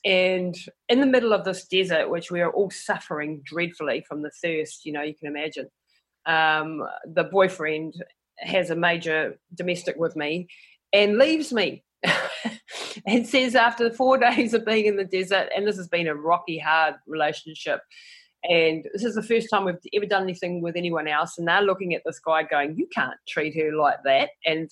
and 0.04 0.54
in 0.88 1.00
the 1.00 1.06
middle 1.06 1.32
of 1.32 1.44
this 1.44 1.66
desert, 1.66 2.10
which 2.10 2.30
we 2.30 2.40
are 2.40 2.50
all 2.50 2.70
suffering 2.70 3.40
dreadfully 3.44 4.04
from 4.06 4.22
the 4.22 4.30
thirst, 4.42 4.84
you 4.84 4.92
know, 4.92 5.02
you 5.02 5.14
can 5.14 5.28
imagine, 5.28 5.68
um, 6.26 6.82
the 7.06 7.24
boyfriend 7.24 7.94
has 8.38 8.70
a 8.70 8.76
major 8.76 9.38
domestic 9.54 9.96
with 9.96 10.16
me 10.16 10.48
and 10.92 11.18
leaves 11.18 11.52
me 11.52 11.84
and 13.06 13.26
says 13.26 13.54
after 13.54 13.90
four 13.90 14.18
days 14.32 14.54
of 14.54 14.64
being 14.64 14.86
in 14.86 14.96
the 14.96 15.04
desert, 15.04 15.48
and 15.56 15.66
this 15.66 15.76
has 15.76 15.88
been 15.88 16.06
a 16.06 16.14
rocky, 16.14 16.58
hard 16.58 16.94
relationship, 17.06 17.80
and 18.44 18.84
this 18.92 19.04
is 19.04 19.14
the 19.14 19.22
first 19.22 19.48
time 19.50 19.64
we've 19.64 19.76
ever 19.94 20.06
done 20.06 20.22
anything 20.22 20.60
with 20.60 20.76
anyone 20.76 21.08
else, 21.08 21.38
and 21.38 21.48
they're 21.48 21.62
looking 21.62 21.94
at 21.94 22.02
this 22.04 22.20
guy 22.20 22.42
going, 22.42 22.76
"You 22.76 22.86
can't 22.94 23.16
treat 23.26 23.56
her 23.56 23.74
like 23.74 23.98
that," 24.04 24.30
and 24.44 24.70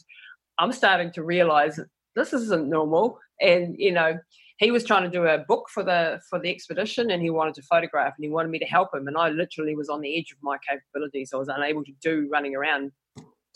I'm 0.59 0.73
starting 0.73 1.11
to 1.13 1.23
realize 1.23 1.81
this 2.15 2.33
isn't 2.33 2.69
normal, 2.69 3.19
and 3.41 3.75
you 3.79 3.93
know. 3.93 4.19
He 4.63 4.71
was 4.71 4.85
trying 4.85 5.03
to 5.03 5.11
do 5.11 5.27
a 5.27 5.39
book 5.39 5.69
for 5.69 5.83
the 5.83 6.21
for 6.31 6.39
the 6.39 6.49
expedition, 6.51 7.11
and 7.11 7.21
he 7.21 7.31
wanted 7.31 7.55
to 7.55 7.63
photograph, 7.63 8.15
and 8.17 8.25
he 8.25 8.31
wanted 8.31 8.51
me 8.51 8.61
to 8.61 8.65
help 8.65 8.95
him. 8.95 9.09
And 9.09 9.17
I 9.17 9.29
literally 9.29 9.75
was 9.75 9.89
on 9.89 10.01
the 10.01 10.17
edge 10.17 10.31
of 10.31 10.39
my 10.41 10.57
capabilities. 10.69 11.33
I 11.35 11.37
was 11.37 11.49
unable 11.49 11.85
to 11.85 11.93
do 12.01 12.29
running 12.31 12.55
around, 12.55 12.93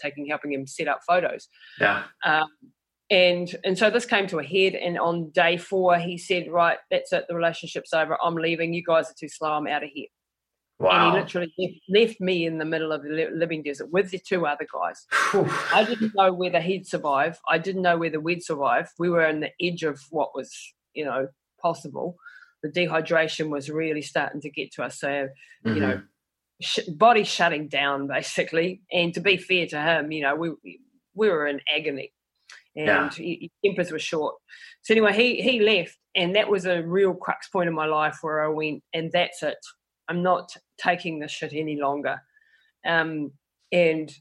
taking 0.00 0.26
helping 0.26 0.52
him 0.52 0.66
set 0.66 0.88
up 0.88 1.00
photos. 1.06 1.48
Yeah. 1.80 2.04
Um, 2.24 2.48
and 3.10 3.54
and 3.64 3.78
so 3.78 3.88
this 3.88 4.04
came 4.04 4.26
to 4.26 4.40
a 4.40 4.44
head 4.44 4.74
and 4.74 4.98
on 4.98 5.30
day 5.30 5.56
four 5.56 5.96
he 5.96 6.18
said 6.18 6.50
right 6.50 6.78
that's 6.90 7.12
it 7.12 7.24
the 7.28 7.36
relationship's 7.36 7.92
over 7.92 8.18
i'm 8.20 8.34
leaving 8.34 8.74
you 8.74 8.82
guys 8.84 9.08
are 9.08 9.14
too 9.18 9.28
slow 9.28 9.52
i'm 9.52 9.68
out 9.68 9.84
of 9.84 9.90
here 9.90 10.08
wow. 10.80 10.90
and 10.90 11.14
he 11.14 11.20
literally 11.20 11.54
left, 11.56 11.74
left 11.88 12.20
me 12.20 12.46
in 12.46 12.58
the 12.58 12.64
middle 12.64 12.90
of 12.90 13.04
the 13.04 13.28
Libyan 13.32 13.62
desert 13.62 13.92
with 13.92 14.10
the 14.10 14.18
two 14.18 14.44
other 14.44 14.66
guys 14.72 15.06
i 15.72 15.84
didn't 15.84 16.16
know 16.16 16.32
whether 16.32 16.60
he'd 16.60 16.84
survive 16.84 17.38
i 17.48 17.58
didn't 17.58 17.82
know 17.82 17.96
whether 17.96 18.18
we'd 18.18 18.42
survive 18.42 18.90
we 18.98 19.08
were 19.08 19.24
on 19.24 19.38
the 19.38 19.52
edge 19.62 19.84
of 19.84 20.00
what 20.10 20.34
was 20.34 20.52
you 20.96 21.04
know 21.04 21.28
possible 21.60 22.16
the 22.62 22.68
dehydration 22.68 23.50
was 23.50 23.70
really 23.70 24.02
starting 24.02 24.40
to 24.40 24.50
get 24.50 24.72
to 24.72 24.82
us 24.82 24.98
so 24.98 25.08
mm-hmm. 25.08 25.74
you 25.74 25.80
know 25.80 25.94
mm-hmm. 25.94 26.04
sh- 26.60 26.88
body 26.96 27.24
shutting 27.24 27.68
down 27.68 28.06
basically 28.08 28.82
and 28.90 29.14
to 29.14 29.20
be 29.20 29.36
fair 29.36 29.66
to 29.66 29.80
him 29.80 30.10
you 30.10 30.22
know 30.22 30.34
we 30.34 30.50
we 31.14 31.28
were 31.28 31.46
in 31.46 31.60
agony 31.74 32.12
and 32.76 33.18
yeah. 33.18 33.38
his 33.40 33.50
tempers 33.64 33.90
were 33.90 33.98
short. 33.98 34.34
So 34.82 34.92
anyway, 34.92 35.14
he 35.14 35.42
he 35.42 35.60
left, 35.60 35.96
and 36.14 36.36
that 36.36 36.48
was 36.48 36.66
a 36.66 36.82
real 36.82 37.14
crux 37.14 37.48
point 37.48 37.68
in 37.68 37.74
my 37.74 37.86
life 37.86 38.18
where 38.20 38.44
I 38.44 38.48
went, 38.48 38.82
and 38.92 39.10
that's 39.12 39.42
it. 39.42 39.56
I'm 40.08 40.22
not 40.22 40.50
taking 40.78 41.18
this 41.18 41.32
shit 41.32 41.52
any 41.52 41.80
longer. 41.80 42.20
Um, 42.86 43.32
and 43.72 44.12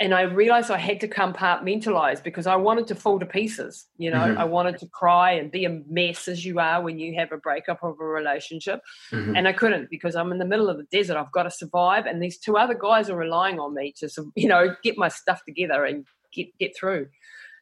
and 0.00 0.12
I 0.12 0.22
realized 0.22 0.70
I 0.72 0.78
had 0.78 1.00
to 1.00 1.08
compartmentalize 1.08 2.22
because 2.22 2.48
I 2.48 2.56
wanted 2.56 2.88
to 2.88 2.96
fall 2.96 3.20
to 3.20 3.26
pieces. 3.26 3.86
You 3.96 4.10
know, 4.10 4.18
mm-hmm. 4.18 4.38
I 4.38 4.44
wanted 4.44 4.78
to 4.78 4.88
cry 4.88 5.32
and 5.32 5.52
be 5.52 5.64
a 5.64 5.82
mess 5.88 6.26
as 6.26 6.44
you 6.44 6.58
are 6.58 6.82
when 6.82 6.98
you 6.98 7.14
have 7.14 7.30
a 7.30 7.36
breakup 7.36 7.82
of 7.84 8.00
a 8.00 8.04
relationship. 8.04 8.80
Mm-hmm. 9.12 9.36
And 9.36 9.46
I 9.46 9.52
couldn't 9.52 9.90
because 9.90 10.16
I'm 10.16 10.32
in 10.32 10.38
the 10.38 10.44
middle 10.44 10.68
of 10.68 10.78
the 10.78 10.86
desert. 10.90 11.16
I've 11.16 11.30
got 11.30 11.44
to 11.44 11.50
survive. 11.50 12.06
And 12.06 12.20
these 12.20 12.38
two 12.38 12.56
other 12.56 12.74
guys 12.74 13.08
are 13.08 13.16
relying 13.16 13.60
on 13.60 13.74
me 13.74 13.94
to, 13.98 14.08
you 14.34 14.48
know, 14.48 14.74
get 14.82 14.98
my 14.98 15.08
stuff 15.08 15.42
together 15.46 15.84
and 15.84 16.04
get, 16.32 16.48
get 16.58 16.76
through. 16.76 17.06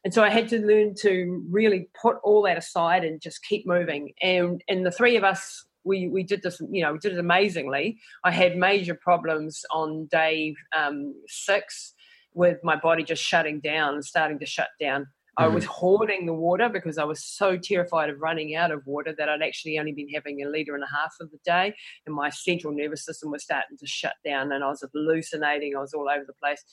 And 0.03 0.13
so 0.13 0.23
I 0.23 0.29
had 0.29 0.49
to 0.49 0.59
learn 0.59 0.95
to 1.01 1.45
really 1.49 1.87
put 2.01 2.17
all 2.23 2.41
that 2.43 2.57
aside 2.57 3.03
and 3.03 3.21
just 3.21 3.43
keep 3.43 3.67
moving. 3.67 4.11
And 4.21 4.61
and 4.67 4.85
the 4.85 4.91
three 4.91 5.15
of 5.15 5.23
us 5.23 5.65
we 5.85 6.07
we 6.07 6.23
did 6.23 6.41
this, 6.41 6.59
you 6.71 6.81
know, 6.81 6.93
we 6.93 6.99
did 6.99 7.13
it 7.13 7.19
amazingly. 7.19 7.99
I 8.23 8.31
had 8.31 8.57
major 8.57 8.95
problems 8.95 9.63
on 9.71 10.07
day 10.07 10.55
um, 10.75 11.13
six 11.27 11.93
with 12.35 12.57
my 12.63 12.75
body 12.75 13.03
just 13.03 13.23
shutting 13.23 13.59
down 13.59 13.95
and 13.95 14.05
starting 14.05 14.39
to 14.39 14.45
shut 14.45 14.69
down. 14.79 15.07
I 15.37 15.47
was 15.47 15.65
hoarding 15.65 16.25
the 16.25 16.33
water 16.33 16.69
because 16.69 16.97
I 16.97 17.05
was 17.05 17.23
so 17.23 17.57
terrified 17.57 18.09
of 18.09 18.21
running 18.21 18.55
out 18.55 18.71
of 18.71 18.85
water 18.85 19.15
that 19.17 19.29
I'd 19.29 19.41
actually 19.41 19.79
only 19.79 19.91
been 19.91 20.09
having 20.09 20.43
a 20.43 20.49
litre 20.49 20.75
and 20.75 20.83
a 20.83 20.95
half 20.95 21.15
of 21.19 21.31
the 21.31 21.39
day, 21.43 21.73
and 22.05 22.13
my 22.15 22.29
central 22.29 22.73
nervous 22.73 23.03
system 23.03 23.31
was 23.31 23.43
starting 23.43 23.77
to 23.77 23.87
shut 23.87 24.13
down, 24.23 24.51
and 24.51 24.63
I 24.63 24.67
was 24.67 24.85
hallucinating. 24.93 25.75
I 25.75 25.79
was 25.79 25.93
all 25.93 26.07
over 26.09 26.23
the 26.25 26.33
place. 26.33 26.63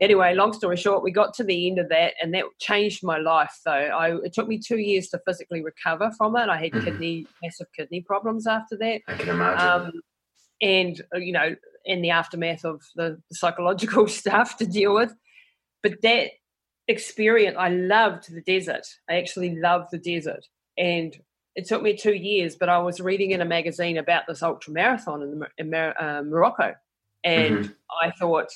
Anyway, 0.00 0.34
long 0.34 0.52
story 0.52 0.76
short, 0.76 1.02
we 1.02 1.10
got 1.10 1.34
to 1.34 1.44
the 1.44 1.68
end 1.68 1.78
of 1.78 1.88
that, 1.88 2.14
and 2.22 2.32
that 2.34 2.44
changed 2.60 3.02
my 3.02 3.18
life. 3.18 3.54
Though 3.64 3.72
I, 3.72 4.16
it 4.24 4.32
took 4.32 4.46
me 4.46 4.60
two 4.64 4.78
years 4.78 5.08
to 5.08 5.20
physically 5.26 5.62
recover 5.62 6.12
from 6.16 6.36
it. 6.36 6.48
I 6.48 6.56
had 6.56 6.72
mm-hmm. 6.72 6.84
kidney 6.84 7.26
massive 7.42 7.66
kidney 7.76 8.02
problems 8.02 8.46
after 8.46 8.76
that. 8.76 9.00
I 9.08 9.14
can 9.14 9.28
imagine. 9.28 9.68
Um, 9.68 9.92
and 10.60 11.02
uh, 11.14 11.18
you 11.18 11.32
know 11.32 11.54
in 11.88 12.02
the 12.02 12.10
aftermath 12.10 12.64
of 12.64 12.82
the 12.94 13.20
psychological 13.32 14.06
stuff 14.20 14.56
to 14.58 14.66
deal 14.66 14.94
with. 14.94 15.12
But 15.82 16.02
that 16.02 16.30
experience, 16.86 17.56
I 17.58 17.70
loved 17.70 18.32
the 18.32 18.42
desert. 18.42 18.86
I 19.08 19.14
actually 19.14 19.56
loved 19.56 19.88
the 19.90 19.98
desert. 19.98 20.46
And 20.76 21.16
it 21.56 21.66
took 21.66 21.82
me 21.82 21.96
two 21.96 22.14
years, 22.14 22.54
but 22.54 22.68
I 22.68 22.78
was 22.78 23.00
reading 23.00 23.32
in 23.32 23.40
a 23.40 23.46
magazine 23.46 23.96
about 23.96 24.24
this 24.28 24.42
ultra 24.42 24.72
marathon 24.72 25.22
in, 25.58 25.66
in 25.66 25.74
uh, 25.74 26.22
Morocco. 26.24 26.74
And 27.24 27.64
mm-hmm. 27.64 27.72
I 28.06 28.12
thought, 28.12 28.48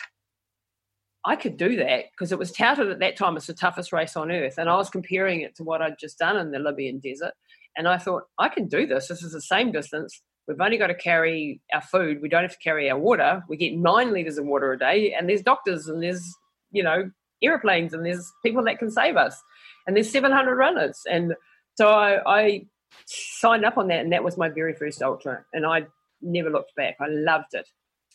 I 1.25 1.37
could 1.37 1.57
do 1.57 1.77
that 1.77 2.07
because 2.13 2.33
it 2.33 2.39
was 2.39 2.53
touted 2.53 2.91
at 2.91 2.99
that 2.99 3.17
time 3.17 3.37
as 3.37 3.47
the 3.47 3.55
toughest 3.55 3.93
race 3.93 4.17
on 4.17 4.31
earth. 4.31 4.59
And 4.59 4.69
I 4.69 4.77
was 4.77 4.91
comparing 4.91 5.41
it 5.41 5.57
to 5.57 5.65
what 5.65 5.81
I'd 5.81 5.99
just 5.99 6.19
done 6.19 6.37
in 6.37 6.51
the 6.51 6.59
Libyan 6.59 6.99
desert. 6.99 7.33
And 7.77 7.89
I 7.89 7.97
thought, 7.97 8.25
I 8.39 8.49
can 8.49 8.69
do 8.69 8.87
this. 8.87 9.09
This 9.09 9.23
is 9.23 9.33
the 9.33 9.41
same 9.41 9.73
distance. 9.73 10.21
We've 10.49 10.61
only 10.61 10.77
got 10.77 10.89
to 10.89 10.95
carry 10.95 11.61
our 11.73 11.81
food. 11.81 12.21
We 12.21 12.29
don't 12.29 12.43
have 12.43 12.53
to 12.53 12.59
carry 12.59 12.91
our 12.91 12.99
water. 12.99 13.45
We 13.49 13.57
get 13.57 13.75
nine 13.75 14.13
liters 14.13 14.39
of 14.39 14.45
water 14.45 14.73
a 14.73 14.79
day, 14.79 15.15
and 15.17 15.29
there's 15.29 15.43
doctors 15.43 15.89
and 15.89 16.03
there's 16.03 16.35
you 16.73 16.83
know 16.83 17.11
airplanes 17.43 17.93
and 17.93 18.05
there's 18.05 18.33
people 18.45 18.65
that 18.65 18.79
can 18.79 18.91
save 18.91 19.17
us, 19.17 19.41
and 19.87 19.97
there's 19.97 20.11
700 20.11 20.55
runners. 20.55 21.01
And 21.11 21.35
so 21.75 21.89
I, 21.89 22.21
I 22.27 22.67
signed 23.07 23.65
up 23.65 23.79
on 23.79 23.89
that, 23.89 24.01
and 24.01 24.13
that 24.13 24.25
was 24.25 24.37
my 24.37 24.49
very 24.49 24.75
first 24.75 25.03
ultra, 25.03 25.45
and 25.53 25.65
I 25.65 25.87
never 26.21 26.51
looked 26.51 26.75
back. 26.77 26.97
I 27.01 27.07
loved 27.09 27.55
it. 27.55 27.69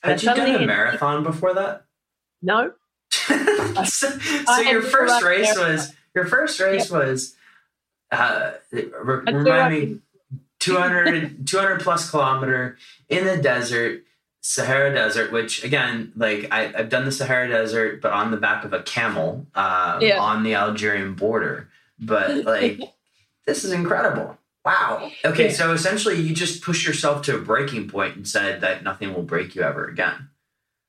Had 0.03 0.21
you 0.21 0.33
done 0.33 0.63
a 0.63 0.65
marathon 0.65 1.23
before 1.23 1.53
that? 1.53 1.85
No. 2.41 2.73
so, 3.11 4.09
so 4.09 4.59
your 4.61 4.81
first 4.81 5.23
race 5.23 5.57
was 5.57 5.93
your 6.13 6.25
first 6.25 6.59
race 6.59 6.91
yeah. 6.91 6.97
was 6.97 7.35
uh, 8.11 8.51
remind 8.71 9.73
me 9.73 9.99
200, 10.67 11.47
200 11.47 11.81
plus 11.81 12.09
kilometer 12.09 12.77
in 13.09 13.25
the 13.25 13.37
desert, 13.37 14.03
Sahara 14.41 14.93
Desert, 14.93 15.31
which 15.31 15.63
again, 15.63 16.13
like 16.15 16.47
I, 16.51 16.67
have 16.67 16.89
done 16.89 17.05
the 17.05 17.11
Sahara 17.11 17.49
Desert, 17.49 18.01
but 18.01 18.13
on 18.13 18.31
the 18.31 18.37
back 18.37 18.63
of 18.63 18.73
a 18.73 18.81
camel 18.81 19.45
uh, 19.55 19.99
yeah. 20.01 20.19
on 20.19 20.43
the 20.43 20.55
Algerian 20.55 21.15
border. 21.15 21.69
But 21.99 22.45
like, 22.45 22.79
this 23.45 23.63
is 23.63 23.71
incredible. 23.71 24.37
Wow. 24.63 25.11
Okay, 25.23 25.47
yeah. 25.47 25.53
so 25.53 25.71
essentially, 25.71 26.19
you 26.19 26.35
just 26.35 26.61
push 26.61 26.85
yourself 26.85 27.21
to 27.23 27.35
a 27.35 27.39
breaking 27.39 27.87
point 27.87 28.17
and 28.17 28.27
said 28.27 28.61
that 28.61 28.83
nothing 28.83 29.13
will 29.13 29.23
break 29.23 29.55
you 29.55 29.61
ever 29.61 29.87
again. 29.87 30.29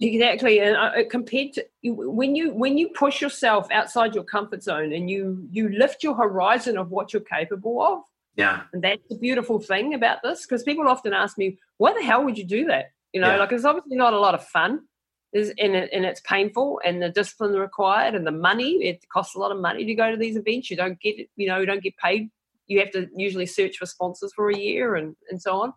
Exactly, 0.00 0.60
and 0.60 0.76
uh, 0.76 1.08
compared 1.10 1.54
to 1.54 1.64
when 1.84 2.36
you 2.36 2.52
when 2.52 2.78
you 2.78 2.88
push 2.88 3.20
yourself 3.20 3.68
outside 3.72 4.14
your 4.14 4.22
comfort 4.22 4.62
zone 4.62 4.92
and 4.92 5.10
you 5.10 5.48
you 5.50 5.68
lift 5.68 6.04
your 6.04 6.14
horizon 6.14 6.78
of 6.78 6.90
what 6.90 7.12
you're 7.12 7.22
capable 7.22 7.82
of, 7.82 8.02
yeah. 8.38 8.62
And 8.72 8.82
that's 8.82 9.02
the 9.10 9.18
beautiful 9.18 9.58
thing 9.58 9.94
about 9.94 10.22
this 10.22 10.46
because 10.46 10.62
people 10.62 10.86
often 10.86 11.12
ask 11.12 11.36
me, 11.36 11.58
why 11.76 11.92
the 11.92 12.04
hell 12.04 12.24
would 12.24 12.38
you 12.38 12.44
do 12.44 12.66
that? 12.66 12.92
You 13.12 13.20
know, 13.20 13.32
yeah. 13.32 13.36
like 13.36 13.50
it's 13.50 13.64
obviously 13.64 13.96
not 13.96 14.14
a 14.14 14.20
lot 14.20 14.34
of 14.34 14.46
fun. 14.46 14.82
Is 15.32 15.52
and, 15.58 15.74
it, 15.76 15.90
and 15.92 16.06
it's 16.06 16.22
painful 16.22 16.80
and 16.86 17.02
the 17.02 17.10
discipline 17.10 17.52
required 17.52 18.14
and 18.14 18.26
the 18.26 18.30
money 18.30 18.82
it 18.82 19.06
costs 19.12 19.34
a 19.34 19.38
lot 19.38 19.52
of 19.52 19.60
money 19.60 19.84
to 19.84 19.94
go 19.94 20.10
to 20.10 20.16
these 20.16 20.36
events 20.36 20.70
you 20.70 20.76
don't 20.78 20.98
get 21.00 21.16
you 21.36 21.46
know 21.46 21.58
you 21.58 21.66
don't 21.66 21.82
get 21.82 21.98
paid 21.98 22.30
you 22.66 22.78
have 22.78 22.90
to 22.92 23.08
usually 23.14 23.44
search 23.44 23.76
for 23.76 23.84
sponsors 23.84 24.32
for 24.32 24.48
a 24.48 24.56
year 24.56 24.96
and 24.96 25.16
and 25.28 25.42
so 25.42 25.60
on 25.60 25.74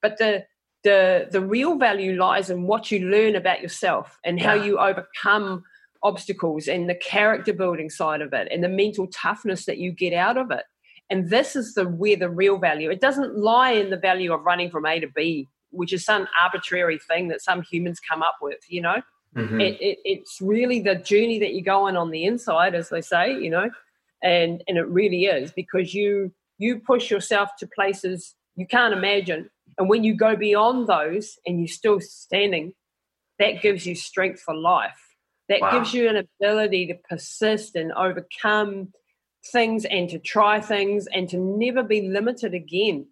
but 0.00 0.16
the 0.16 0.42
the 0.84 1.28
the 1.30 1.42
real 1.42 1.76
value 1.76 2.16
lies 2.16 2.48
in 2.48 2.62
what 2.62 2.90
you 2.90 3.00
learn 3.10 3.36
about 3.36 3.60
yourself 3.60 4.18
and 4.24 4.40
how 4.40 4.54
you 4.54 4.78
overcome 4.78 5.62
obstacles 6.02 6.66
and 6.66 6.88
the 6.88 6.94
character 6.94 7.52
building 7.52 7.90
side 7.90 8.22
of 8.22 8.32
it 8.32 8.48
and 8.50 8.64
the 8.64 8.70
mental 8.70 9.06
toughness 9.08 9.66
that 9.66 9.76
you 9.76 9.92
get 9.92 10.14
out 10.14 10.38
of 10.38 10.50
it 10.50 10.64
and 11.10 11.30
this 11.30 11.56
is 11.56 11.74
the 11.74 11.84
where 11.88 12.16
the 12.16 12.28
real 12.28 12.58
value. 12.58 12.90
It 12.90 13.00
doesn't 13.00 13.36
lie 13.36 13.72
in 13.72 13.90
the 13.90 13.96
value 13.96 14.32
of 14.32 14.42
running 14.42 14.70
from 14.70 14.86
A 14.86 15.00
to 15.00 15.08
B, 15.08 15.48
which 15.70 15.92
is 15.92 16.04
some 16.04 16.26
arbitrary 16.42 16.98
thing 16.98 17.28
that 17.28 17.42
some 17.42 17.62
humans 17.62 18.00
come 18.00 18.22
up 18.22 18.36
with. 18.42 18.58
You 18.68 18.82
know, 18.82 19.02
mm-hmm. 19.36 19.60
it, 19.60 19.80
it, 19.80 19.98
it's 20.04 20.38
really 20.40 20.80
the 20.80 20.96
journey 20.96 21.38
that 21.40 21.54
you 21.54 21.62
go 21.62 21.86
on 21.86 21.96
on 21.96 22.10
the 22.10 22.24
inside, 22.24 22.74
as 22.74 22.90
they 22.90 23.00
say. 23.00 23.32
You 23.32 23.50
know, 23.50 23.70
and 24.22 24.62
and 24.68 24.76
it 24.76 24.88
really 24.88 25.24
is 25.24 25.52
because 25.52 25.94
you 25.94 26.32
you 26.58 26.80
push 26.80 27.10
yourself 27.10 27.50
to 27.58 27.66
places 27.66 28.34
you 28.56 28.66
can't 28.66 28.92
imagine, 28.92 29.48
and 29.78 29.88
when 29.88 30.04
you 30.04 30.14
go 30.14 30.36
beyond 30.36 30.88
those 30.88 31.38
and 31.46 31.60
you're 31.60 31.68
still 31.68 32.00
standing, 32.00 32.74
that 33.38 33.62
gives 33.62 33.86
you 33.86 33.94
strength 33.94 34.40
for 34.40 34.54
life. 34.54 34.98
That 35.48 35.62
wow. 35.62 35.70
gives 35.70 35.94
you 35.94 36.08
an 36.08 36.16
ability 36.16 36.88
to 36.88 36.94
persist 37.08 37.74
and 37.74 37.92
overcome 37.92 38.92
things 39.52 39.84
and 39.84 40.08
to 40.10 40.18
try 40.18 40.60
things 40.60 41.06
and 41.12 41.28
to 41.28 41.38
never 41.38 41.82
be 41.82 42.08
limited 42.08 42.54
again 42.54 43.06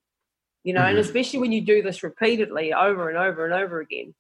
you 0.65 0.73
know 0.73 0.81
mm-hmm. 0.81 0.91
and 0.91 0.99
especially 0.99 1.39
when 1.39 1.53
you 1.53 1.61
do 1.61 1.83
this 1.83 2.03
repeatedly 2.03 2.73
over 2.73 3.09
and 3.09 3.19
over 3.19 3.45
and 3.45 3.55
over 3.55 3.81
again 3.81 4.15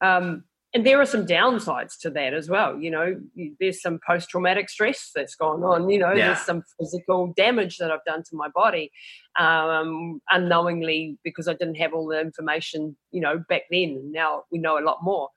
um, 0.00 0.44
and 0.74 0.84
there 0.84 1.00
are 1.00 1.06
some 1.06 1.24
downsides 1.24 1.96
to 2.00 2.10
that 2.10 2.34
as 2.34 2.50
well 2.50 2.78
you 2.78 2.90
know 2.90 3.18
there's 3.60 3.80
some 3.80 3.98
post-traumatic 4.06 4.68
stress 4.68 5.10
that's 5.14 5.36
gone 5.36 5.62
on 5.62 5.88
you 5.88 5.98
know 5.98 6.12
yeah. 6.12 6.26
there's 6.26 6.40
some 6.40 6.62
physical 6.78 7.32
damage 7.36 7.78
that 7.78 7.90
i've 7.90 8.04
done 8.04 8.22
to 8.22 8.36
my 8.36 8.48
body 8.54 8.90
um, 9.38 10.20
unknowingly 10.30 11.16
because 11.24 11.48
i 11.48 11.54
didn't 11.54 11.76
have 11.76 11.94
all 11.94 12.06
the 12.06 12.20
information 12.20 12.96
you 13.12 13.20
know 13.20 13.42
back 13.48 13.62
then 13.70 14.10
now 14.12 14.42
we 14.50 14.58
know 14.58 14.78
a 14.78 14.84
lot 14.84 14.98
more 15.02 15.28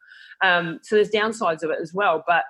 um, 0.43 0.79
so 0.83 0.95
there's 0.95 1.09
downsides 1.09 1.63
of 1.63 1.69
it 1.69 1.79
as 1.81 1.93
well 1.93 2.23
but 2.27 2.43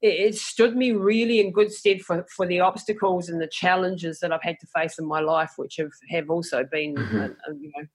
it, 0.00 0.34
stood 0.36 0.76
me 0.76 0.92
really 0.92 1.40
in 1.40 1.52
good 1.52 1.72
stead 1.72 2.02
for, 2.02 2.26
for 2.34 2.46
the 2.46 2.60
obstacles 2.60 3.28
and 3.28 3.40
the 3.40 3.48
challenges 3.48 4.20
that 4.20 4.32
I've 4.32 4.42
had 4.42 4.56
to 4.60 4.66
face 4.74 4.98
in 4.98 5.06
my 5.06 5.20
life, 5.20 5.52
which 5.56 5.76
have, 5.76 5.90
have 6.10 6.30
also 6.30 6.64
been 6.64 6.94
mm-hmm. 6.94 7.16
uh, 7.16 7.24
uh 7.24 7.54
you 7.60 7.72
know, 7.76 7.86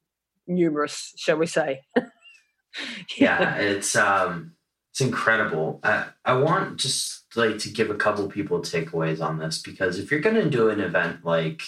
numerous, 0.48 1.14
shall 1.18 1.38
we 1.38 1.48
say. 1.48 1.82
yeah, 3.18 3.56
it's 3.56 3.96
um, 3.96 4.54
it's 4.92 5.02
incredible. 5.02 5.80
I, 5.84 6.08
I 6.26 6.34
want 6.34 6.78
just 6.78 7.26
like 7.36 7.58
to 7.60 7.70
give 7.70 7.90
a 7.90 7.96
couple 7.96 8.28
people 8.28 8.60
takeaways 8.60 9.22
on 9.22 9.40
this 9.40 9.62
because 9.62 10.00
if 10.00 10.12
you're 10.12 10.20
going 10.20 10.36
to 10.36 10.50
do 10.50 10.70
an 10.70 10.80
event 10.80 11.24
like, 11.24 11.62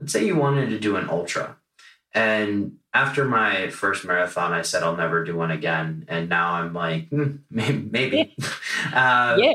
let's 0.00 0.12
say 0.12 0.24
you 0.24 0.36
wanted 0.36 0.70
to 0.70 0.78
do 0.78 0.96
an 0.96 1.08
ultra, 1.08 1.56
and 2.14 2.76
after 2.94 3.24
my 3.24 3.68
first 3.70 4.04
marathon, 4.04 4.52
I 4.52 4.62
said 4.62 4.82
I'll 4.82 4.96
never 4.96 5.24
do 5.24 5.36
one 5.36 5.50
again. 5.50 6.04
And 6.08 6.28
now 6.28 6.52
I'm 6.52 6.74
like, 6.74 7.08
mm, 7.10 7.38
maybe. 7.50 7.88
maybe. 7.90 8.36
Uh, 8.92 9.36
yeah. 9.38 9.52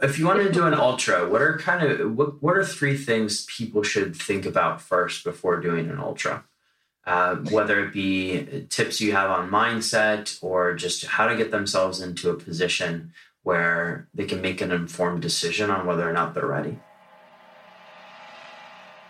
If 0.00 0.18
you 0.18 0.26
want 0.26 0.42
to 0.42 0.50
do 0.50 0.64
an 0.64 0.74
ultra, 0.74 1.28
what 1.28 1.42
are 1.42 1.58
kind 1.58 1.82
of 1.82 2.16
what, 2.16 2.42
what 2.42 2.56
are 2.56 2.64
three 2.64 2.96
things 2.96 3.44
people 3.46 3.82
should 3.82 4.16
think 4.16 4.46
about 4.46 4.80
first 4.80 5.22
before 5.22 5.60
doing 5.60 5.90
an 5.90 5.98
ultra? 5.98 6.44
Uh, 7.06 7.36
whether 7.50 7.84
it 7.84 7.92
be 7.92 8.66
tips 8.68 9.00
you 9.00 9.12
have 9.12 9.30
on 9.30 9.50
mindset 9.50 10.38
or 10.42 10.74
just 10.74 11.04
how 11.04 11.28
to 11.28 11.36
get 11.36 11.50
themselves 11.50 12.00
into 12.00 12.30
a 12.30 12.34
position 12.34 13.12
where 13.42 14.08
they 14.14 14.24
can 14.24 14.40
make 14.40 14.60
an 14.60 14.72
informed 14.72 15.20
decision 15.20 15.70
on 15.70 15.86
whether 15.86 16.08
or 16.08 16.12
not 16.12 16.34
they're 16.34 16.46
ready. 16.46 16.78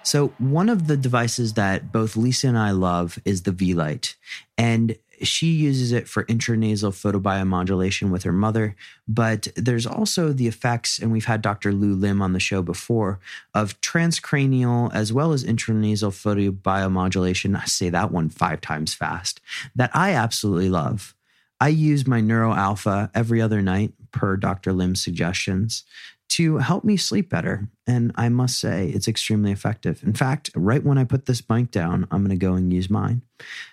So, 0.04 0.28
one 0.38 0.68
of 0.68 0.88
the 0.88 0.96
devices 0.96 1.54
that 1.54 1.92
both 1.92 2.16
Lisa 2.16 2.48
and 2.48 2.58
I 2.58 2.72
love 2.72 3.18
is 3.24 3.42
the 3.42 3.52
Vielight. 3.52 4.16
And 4.58 4.96
she 5.22 5.46
uses 5.46 5.92
it 5.92 6.08
for 6.08 6.24
intranasal 6.24 6.92
photobiomodulation 6.92 8.10
with 8.10 8.24
her 8.24 8.32
mother. 8.32 8.74
But 9.06 9.48
there's 9.56 9.86
also 9.86 10.32
the 10.32 10.48
effects, 10.48 10.98
and 10.98 11.12
we've 11.12 11.26
had 11.26 11.42
Dr. 11.42 11.72
Lew 11.72 11.94
Lim 11.94 12.20
on 12.20 12.32
the 12.32 12.40
show 12.40 12.62
before, 12.62 13.20
of 13.54 13.80
transcranial 13.80 14.92
as 14.92 15.12
well 15.12 15.32
as 15.32 15.44
intranasal 15.44 16.10
photobiomodulation. 16.10 17.56
I 17.56 17.64
say 17.66 17.88
that 17.90 18.10
one 18.10 18.28
five 18.28 18.60
times 18.60 18.94
fast, 18.94 19.40
that 19.76 19.90
I 19.94 20.12
absolutely 20.12 20.68
love. 20.68 21.14
I 21.60 21.68
use 21.68 22.08
my 22.08 22.20
Neuro 22.20 22.52
Alpha 22.52 23.08
every 23.14 23.40
other 23.40 23.62
night 23.62 23.92
per 24.10 24.36
Dr. 24.36 24.72
Lim's 24.72 25.02
suggestions 25.02 25.84
to 26.32 26.56
help 26.56 26.82
me 26.82 26.96
sleep 26.96 27.28
better. 27.28 27.68
And 27.86 28.10
I 28.14 28.30
must 28.30 28.58
say, 28.58 28.88
it's 28.88 29.06
extremely 29.06 29.52
effective. 29.52 30.02
In 30.02 30.14
fact, 30.14 30.50
right 30.54 30.82
when 30.82 30.96
I 30.96 31.04
put 31.04 31.26
this 31.26 31.42
bike 31.42 31.70
down, 31.70 32.06
I'm 32.10 32.24
going 32.24 32.30
to 32.30 32.36
go 32.36 32.54
and 32.54 32.72
use 32.72 32.88
mine. 32.88 33.20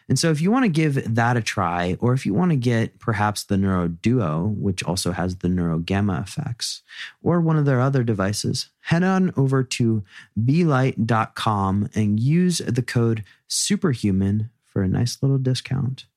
And 0.10 0.20
so, 0.20 0.30
if 0.30 0.42
you 0.42 0.52
want 0.52 0.66
to 0.66 0.70
give 0.70 1.16
that 1.16 1.38
a 1.38 1.42
try, 1.42 1.96
or 2.02 2.12
if 2.14 2.26
you 2.26 2.34
want 2.34 2.52
to 2.52 2.58
get 2.58 3.00
perhaps 3.00 3.44
the 3.44 3.58
Neuro 3.58 3.88
Duo, 3.88 4.54
which 4.58 4.84
also 4.84 5.14
has 5.14 5.38
the 5.38 5.48
Neuro 5.48 5.78
Gamma 5.78 6.20
effects, 6.20 6.82
or 7.24 7.40
one 7.40 7.56
of 7.56 7.64
their 7.64 7.80
other 7.80 8.04
devices, 8.04 8.70
head 8.82 9.04
on 9.04 9.32
over 9.38 9.64
to 9.64 10.04
vielight.com 10.36 11.90
and 11.96 12.20
use 12.20 12.58
the 12.58 12.82
code 12.82 13.24
superhuman 13.48 14.50
for 14.66 14.82
a 14.82 14.88
nice 14.90 15.20
little 15.22 15.38
discount. 15.38 16.08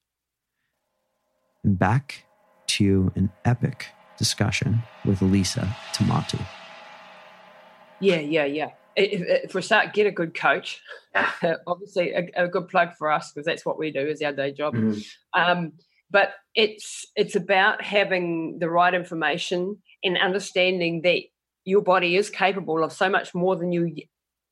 And 1.63 1.79
back 1.79 2.25
to 2.67 3.13
an 3.15 3.31
epic 3.45 3.89
discussion 4.19 4.83
with 5.05 5.23
Lisa 5.23 5.77
Tamati. 5.95 6.45
Yeah, 8.01 8.21
yeah, 8.21 8.45
yeah. 8.45 8.71
If, 8.97 9.45
if 9.45 9.55
we 9.55 9.63
start, 9.63 9.95
get 9.95 10.07
a 10.07 10.11
good 10.11 10.35
coach. 10.35 10.81
Obviously, 11.67 12.11
a, 12.11 12.45
a, 12.45 12.49
good 12.49 12.69
plug 12.69 12.95
for 12.99 13.11
us 13.11 13.33
because 13.33 13.47
that's 13.47 13.65
what 13.65 13.79
we 13.79 13.91
do 13.91 14.01
is 14.01 14.21
our 14.23 14.33
day 14.33 14.53
job. 14.53 14.75
Mm-hmm. 14.75 15.41
Um, 15.41 15.73
but 16.11 16.35
it's 16.55 17.07
it's 17.17 17.37
about 17.37 17.83
having 17.83 18.59
the 18.59 18.69
right 18.69 18.93
information 18.93 19.79
and 20.05 20.19
understanding 20.19 21.03
that 21.03 21.23
your 21.65 21.81
body 21.81 22.17
is 22.17 22.29
capable 22.29 22.85
of 22.85 22.93
so 22.93 23.09
much 23.09 23.35
more 23.35 23.57
than 23.57 23.73
you 23.73 23.95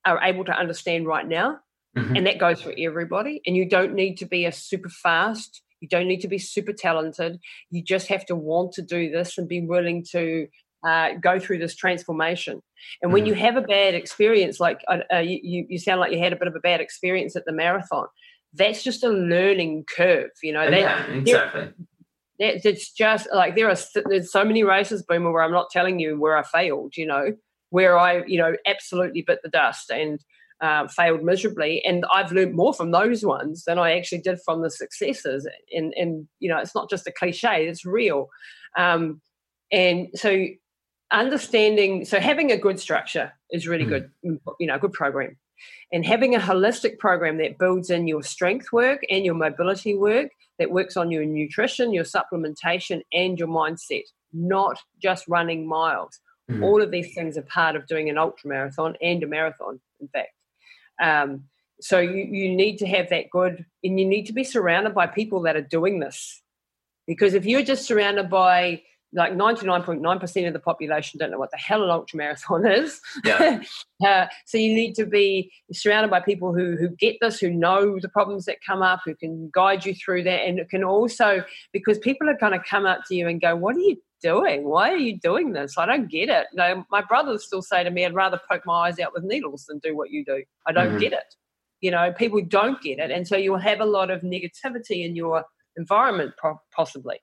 are 0.06 0.22
able 0.22 0.44
to 0.44 0.52
understand 0.52 1.06
right 1.06 1.26
now. 1.26 1.58
Mm-hmm. 1.96 2.16
And 2.16 2.26
that 2.26 2.38
goes 2.38 2.62
for 2.62 2.72
everybody. 2.78 3.42
And 3.46 3.56
you 3.56 3.68
don't 3.68 3.94
need 3.94 4.16
to 4.18 4.26
be 4.26 4.46
a 4.46 4.52
super 4.52 4.88
fast 4.88 5.62
you 5.80 5.88
don't 5.88 6.06
need 6.06 6.20
to 6.20 6.28
be 6.28 6.38
super 6.38 6.72
talented. 6.72 7.40
You 7.70 7.82
just 7.82 8.08
have 8.08 8.24
to 8.26 8.36
want 8.36 8.72
to 8.72 8.82
do 8.82 9.10
this 9.10 9.38
and 9.38 9.48
be 9.48 9.60
willing 9.60 10.04
to 10.12 10.46
uh, 10.86 11.14
go 11.20 11.38
through 11.38 11.58
this 11.58 11.74
transformation. 11.74 12.62
And 13.02 13.12
when 13.12 13.24
mm. 13.24 13.28
you 13.28 13.34
have 13.34 13.56
a 13.56 13.62
bad 13.62 13.94
experience, 13.94 14.60
like 14.60 14.80
uh, 14.88 14.98
uh, 15.12 15.18
you, 15.18 15.66
you 15.68 15.78
sound 15.78 16.00
like 16.00 16.12
you 16.12 16.18
had 16.18 16.32
a 16.32 16.36
bit 16.36 16.48
of 16.48 16.54
a 16.54 16.60
bad 16.60 16.80
experience 16.80 17.36
at 17.36 17.44
the 17.44 17.52
marathon, 17.52 18.06
that's 18.54 18.82
just 18.82 19.04
a 19.04 19.08
learning 19.08 19.84
curve, 19.94 20.30
you 20.42 20.52
know. 20.52 20.70
That, 20.70 20.80
yeah, 20.80 21.06
exactly. 21.06 21.68
it's 22.38 22.90
just 22.92 23.28
like 23.32 23.54
there 23.54 23.68
are 23.68 23.76
there's 24.06 24.32
so 24.32 24.44
many 24.44 24.64
races, 24.64 25.02
Boomer, 25.02 25.32
where 25.32 25.42
I'm 25.42 25.52
not 25.52 25.70
telling 25.70 25.98
you 25.98 26.18
where 26.18 26.36
I 26.36 26.42
failed, 26.42 26.96
you 26.96 27.06
know, 27.06 27.34
where 27.68 27.98
I, 27.98 28.24
you 28.26 28.38
know, 28.38 28.56
absolutely 28.66 29.22
bit 29.22 29.40
the 29.42 29.50
dust 29.50 29.90
and 29.90 30.20
uh, 30.60 30.88
failed 30.88 31.22
miserably. 31.22 31.82
And 31.84 32.04
I've 32.12 32.32
learned 32.32 32.54
more 32.54 32.74
from 32.74 32.90
those 32.90 33.24
ones 33.24 33.64
than 33.64 33.78
I 33.78 33.96
actually 33.96 34.20
did 34.20 34.38
from 34.44 34.62
the 34.62 34.70
successes. 34.70 35.48
And, 35.72 35.94
and 35.96 36.28
you 36.38 36.50
know, 36.50 36.58
it's 36.58 36.74
not 36.74 36.90
just 36.90 37.06
a 37.06 37.12
cliche, 37.12 37.66
it's 37.66 37.84
real. 37.84 38.28
Um, 38.76 39.20
and 39.72 40.08
so 40.14 40.46
understanding, 41.12 42.04
so 42.04 42.20
having 42.20 42.52
a 42.52 42.56
good 42.56 42.78
structure 42.78 43.32
is 43.50 43.66
really 43.66 43.84
mm. 43.84 43.88
good, 43.88 44.10
you 44.58 44.66
know, 44.66 44.74
a 44.74 44.78
good 44.78 44.92
program. 44.92 45.36
And 45.92 46.06
having 46.06 46.34
a 46.34 46.38
holistic 46.38 46.98
program 46.98 47.38
that 47.38 47.58
builds 47.58 47.90
in 47.90 48.06
your 48.06 48.22
strength 48.22 48.72
work 48.72 49.00
and 49.10 49.24
your 49.24 49.34
mobility 49.34 49.94
work, 49.94 50.30
that 50.58 50.70
works 50.70 50.96
on 50.96 51.10
your 51.10 51.24
nutrition, 51.24 51.92
your 51.92 52.04
supplementation, 52.04 53.00
and 53.12 53.38
your 53.38 53.48
mindset, 53.48 54.04
not 54.32 54.78
just 55.02 55.26
running 55.26 55.66
miles. 55.66 56.20
Mm. 56.50 56.62
All 56.62 56.82
of 56.82 56.90
these 56.90 57.14
things 57.14 57.38
are 57.38 57.42
part 57.42 57.76
of 57.76 57.86
doing 57.86 58.10
an 58.10 58.18
ultra 58.18 58.48
marathon 58.50 58.94
and 59.00 59.22
a 59.22 59.26
marathon, 59.26 59.80
in 60.00 60.08
fact. 60.08 60.30
Um, 61.00 61.44
so 61.80 61.98
you, 61.98 62.24
you 62.24 62.54
need 62.54 62.78
to 62.78 62.86
have 62.86 63.08
that 63.10 63.30
good, 63.30 63.64
and 63.82 63.98
you 63.98 64.06
need 64.06 64.26
to 64.26 64.32
be 64.32 64.44
surrounded 64.44 64.94
by 64.94 65.06
people 65.06 65.42
that 65.42 65.56
are 65.56 65.62
doing 65.62 65.98
this. 66.00 66.42
Because 67.06 67.34
if 67.34 67.46
you're 67.46 67.62
just 67.62 67.86
surrounded 67.86 68.28
by 68.28 68.82
like 69.12 69.32
99.9% 69.32 70.46
of 70.46 70.52
the 70.52 70.58
population 70.60 71.18
don't 71.18 71.30
know 71.30 71.38
what 71.38 71.50
the 71.50 71.56
hell 71.56 71.82
an 71.82 71.88
ultramarathon 71.88 72.78
is. 72.84 73.00
Yeah. 73.24 73.62
uh, 74.06 74.26
so 74.46 74.58
you 74.58 74.74
need 74.74 74.94
to 74.94 75.06
be 75.06 75.50
surrounded 75.72 76.10
by 76.10 76.20
people 76.20 76.54
who, 76.54 76.76
who 76.76 76.88
get 76.88 77.16
this, 77.20 77.40
who 77.40 77.50
know 77.50 77.98
the 78.00 78.08
problems 78.08 78.44
that 78.44 78.58
come 78.64 78.82
up, 78.82 79.00
who 79.04 79.14
can 79.14 79.50
guide 79.52 79.84
you 79.84 79.94
through 79.94 80.24
that. 80.24 80.46
And 80.46 80.58
it 80.58 80.70
can 80.70 80.84
also, 80.84 81.44
because 81.72 81.98
people 81.98 82.28
are 82.28 82.36
going 82.38 82.52
to 82.52 82.60
come 82.60 82.86
up 82.86 83.00
to 83.08 83.14
you 83.14 83.28
and 83.28 83.40
go, 83.40 83.56
what 83.56 83.76
are 83.76 83.80
you 83.80 83.96
doing? 84.22 84.64
Why 84.64 84.90
are 84.90 84.96
you 84.96 85.18
doing 85.18 85.52
this? 85.52 85.76
I 85.76 85.86
don't 85.86 86.10
get 86.10 86.28
it. 86.28 86.46
No, 86.52 86.84
my 86.90 87.02
brothers 87.02 87.44
still 87.44 87.62
say 87.62 87.82
to 87.82 87.90
me, 87.90 88.04
I'd 88.04 88.14
rather 88.14 88.40
poke 88.50 88.66
my 88.66 88.88
eyes 88.88 88.98
out 89.00 89.12
with 89.12 89.24
needles 89.24 89.64
than 89.66 89.78
do 89.78 89.96
what 89.96 90.10
you 90.10 90.24
do. 90.24 90.44
I 90.66 90.72
don't 90.72 90.90
mm-hmm. 90.90 90.98
get 90.98 91.12
it. 91.12 91.34
You 91.80 91.90
know, 91.90 92.12
people 92.12 92.42
don't 92.42 92.80
get 92.82 92.98
it. 92.98 93.10
And 93.10 93.26
so 93.26 93.36
you'll 93.36 93.58
have 93.58 93.80
a 93.80 93.86
lot 93.86 94.10
of 94.10 94.20
negativity 94.20 95.04
in 95.04 95.16
your 95.16 95.44
environment, 95.76 96.32
possibly, 96.74 97.20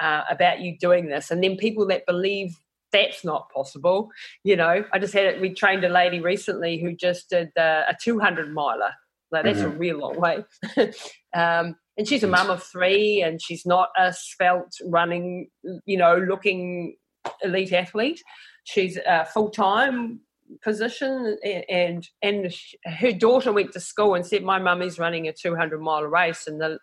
uh, 0.00 0.22
about 0.30 0.60
you 0.60 0.76
doing 0.78 1.08
this. 1.08 1.30
And 1.30 1.42
then 1.42 1.56
people 1.56 1.86
that 1.88 2.06
believe 2.06 2.56
that's 2.92 3.24
not 3.24 3.50
possible, 3.54 4.08
you 4.44 4.56
know, 4.56 4.84
I 4.92 4.98
just 4.98 5.12
had 5.12 5.26
it, 5.26 5.40
we 5.40 5.52
trained 5.52 5.84
a 5.84 5.88
lady 5.88 6.20
recently 6.20 6.78
who 6.78 6.94
just 6.94 7.30
did 7.30 7.50
uh, 7.56 7.84
a 7.88 7.96
200 8.02 8.52
miler. 8.52 8.92
Like, 9.30 9.44
that's 9.44 9.58
mm-hmm. 9.58 9.76
a 9.76 9.78
real 9.78 9.98
long 9.98 10.18
way. 10.18 10.44
um, 11.36 11.76
and 11.98 12.06
she's 12.06 12.22
a 12.22 12.28
mum 12.28 12.48
of 12.48 12.62
three 12.62 13.22
and 13.22 13.42
she's 13.42 13.66
not 13.66 13.90
a 13.98 14.14
svelte 14.16 14.78
running 14.86 15.48
you 15.84 15.98
know 15.98 16.16
looking 16.16 16.96
elite 17.42 17.72
athlete 17.72 18.22
she's 18.64 18.96
a 18.96 19.26
full-time 19.26 20.20
position 20.62 21.36
and 21.68 22.08
and 22.22 22.54
her 22.86 23.12
daughter 23.12 23.52
went 23.52 23.72
to 23.72 23.80
school 23.80 24.14
and 24.14 24.24
said 24.24 24.42
my 24.42 24.58
mum 24.58 24.80
is 24.80 24.98
running 24.98 25.28
a 25.28 25.32
200 25.32 25.78
mile 25.80 26.04
race 26.04 26.46
and 26.46 26.60
the 26.60 26.78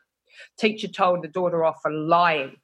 teacher 0.59 0.87
told 0.87 1.23
the 1.23 1.27
daughter 1.27 1.63
off 1.63 1.77
for 1.81 1.91
lying 1.91 2.57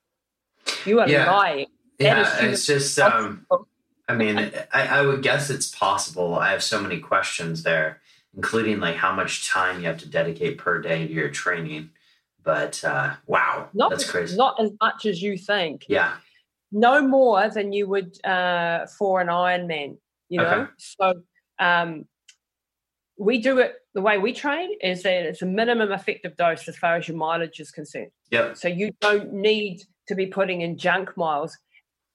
you 0.86 1.00
are 1.00 1.10
yeah. 1.10 1.32
lying 1.32 1.68
yeah 2.00 2.46
it's 2.46 2.66
just 2.66 2.98
um 3.00 3.46
i 4.08 4.16
mean 4.16 4.52
I, 4.74 5.00
I 5.00 5.02
would 5.02 5.22
guess 5.22 5.50
it's 5.50 5.74
possible 5.74 6.36
i 6.36 6.52
have 6.52 6.64
so 6.64 6.82
many 6.82 7.00
questions 7.00 7.64
there 7.64 8.02
including 8.36 8.80
like 8.80 8.96
how 8.96 9.14
much 9.14 9.48
time 9.48 9.80
you 9.80 9.88
have 9.88 9.98
to 10.00 10.10
dedicate 10.10 10.58
per 10.58 10.82
day 10.82 11.08
to 11.08 11.14
your 11.14 11.30
training 11.30 11.90
but 12.44 12.84
uh, 12.84 13.16
wow, 13.28 13.70
not 13.74 13.92
that's 13.92 14.10
crazy. 14.10 14.36
Not 14.36 14.60
as 14.60 14.72
much 14.82 15.06
as 15.06 15.22
you 15.22 15.38
think. 15.38 15.86
Yeah. 15.88 16.16
No 16.72 17.06
more 17.06 17.50
than 17.50 17.74
you 17.74 17.88
would 17.88 18.24
uh, 18.26 18.88
for 18.98 19.22
an 19.22 19.28
Ironman. 19.28 19.98
You 20.30 20.38
know, 20.38 20.48
okay. 20.48 20.72
so 20.78 21.22
um, 21.60 22.06
we 23.18 23.40
do 23.40 23.60
it 23.60 23.76
the 23.94 24.02
way 24.02 24.18
we 24.18 24.34
train 24.34 24.78
is 24.82 25.04
that 25.04 25.26
it's 25.26 25.42
a 25.42 25.46
minimum 25.46 25.92
effective 25.92 26.38
dose 26.38 26.68
as 26.68 26.78
far 26.78 26.96
as 26.96 27.08
your 27.08 27.18
mileage 27.18 27.60
is 27.60 27.72
concerned. 27.72 28.12
Yep. 28.32 28.56
So 28.58 28.70
you 28.70 28.92
don't 29.02 29.34
need 29.34 29.84
to 30.08 30.16
be 30.16 30.28
putting 30.28 30.62
in 30.62 30.78
junk 30.78 31.16
miles, 31.16 31.58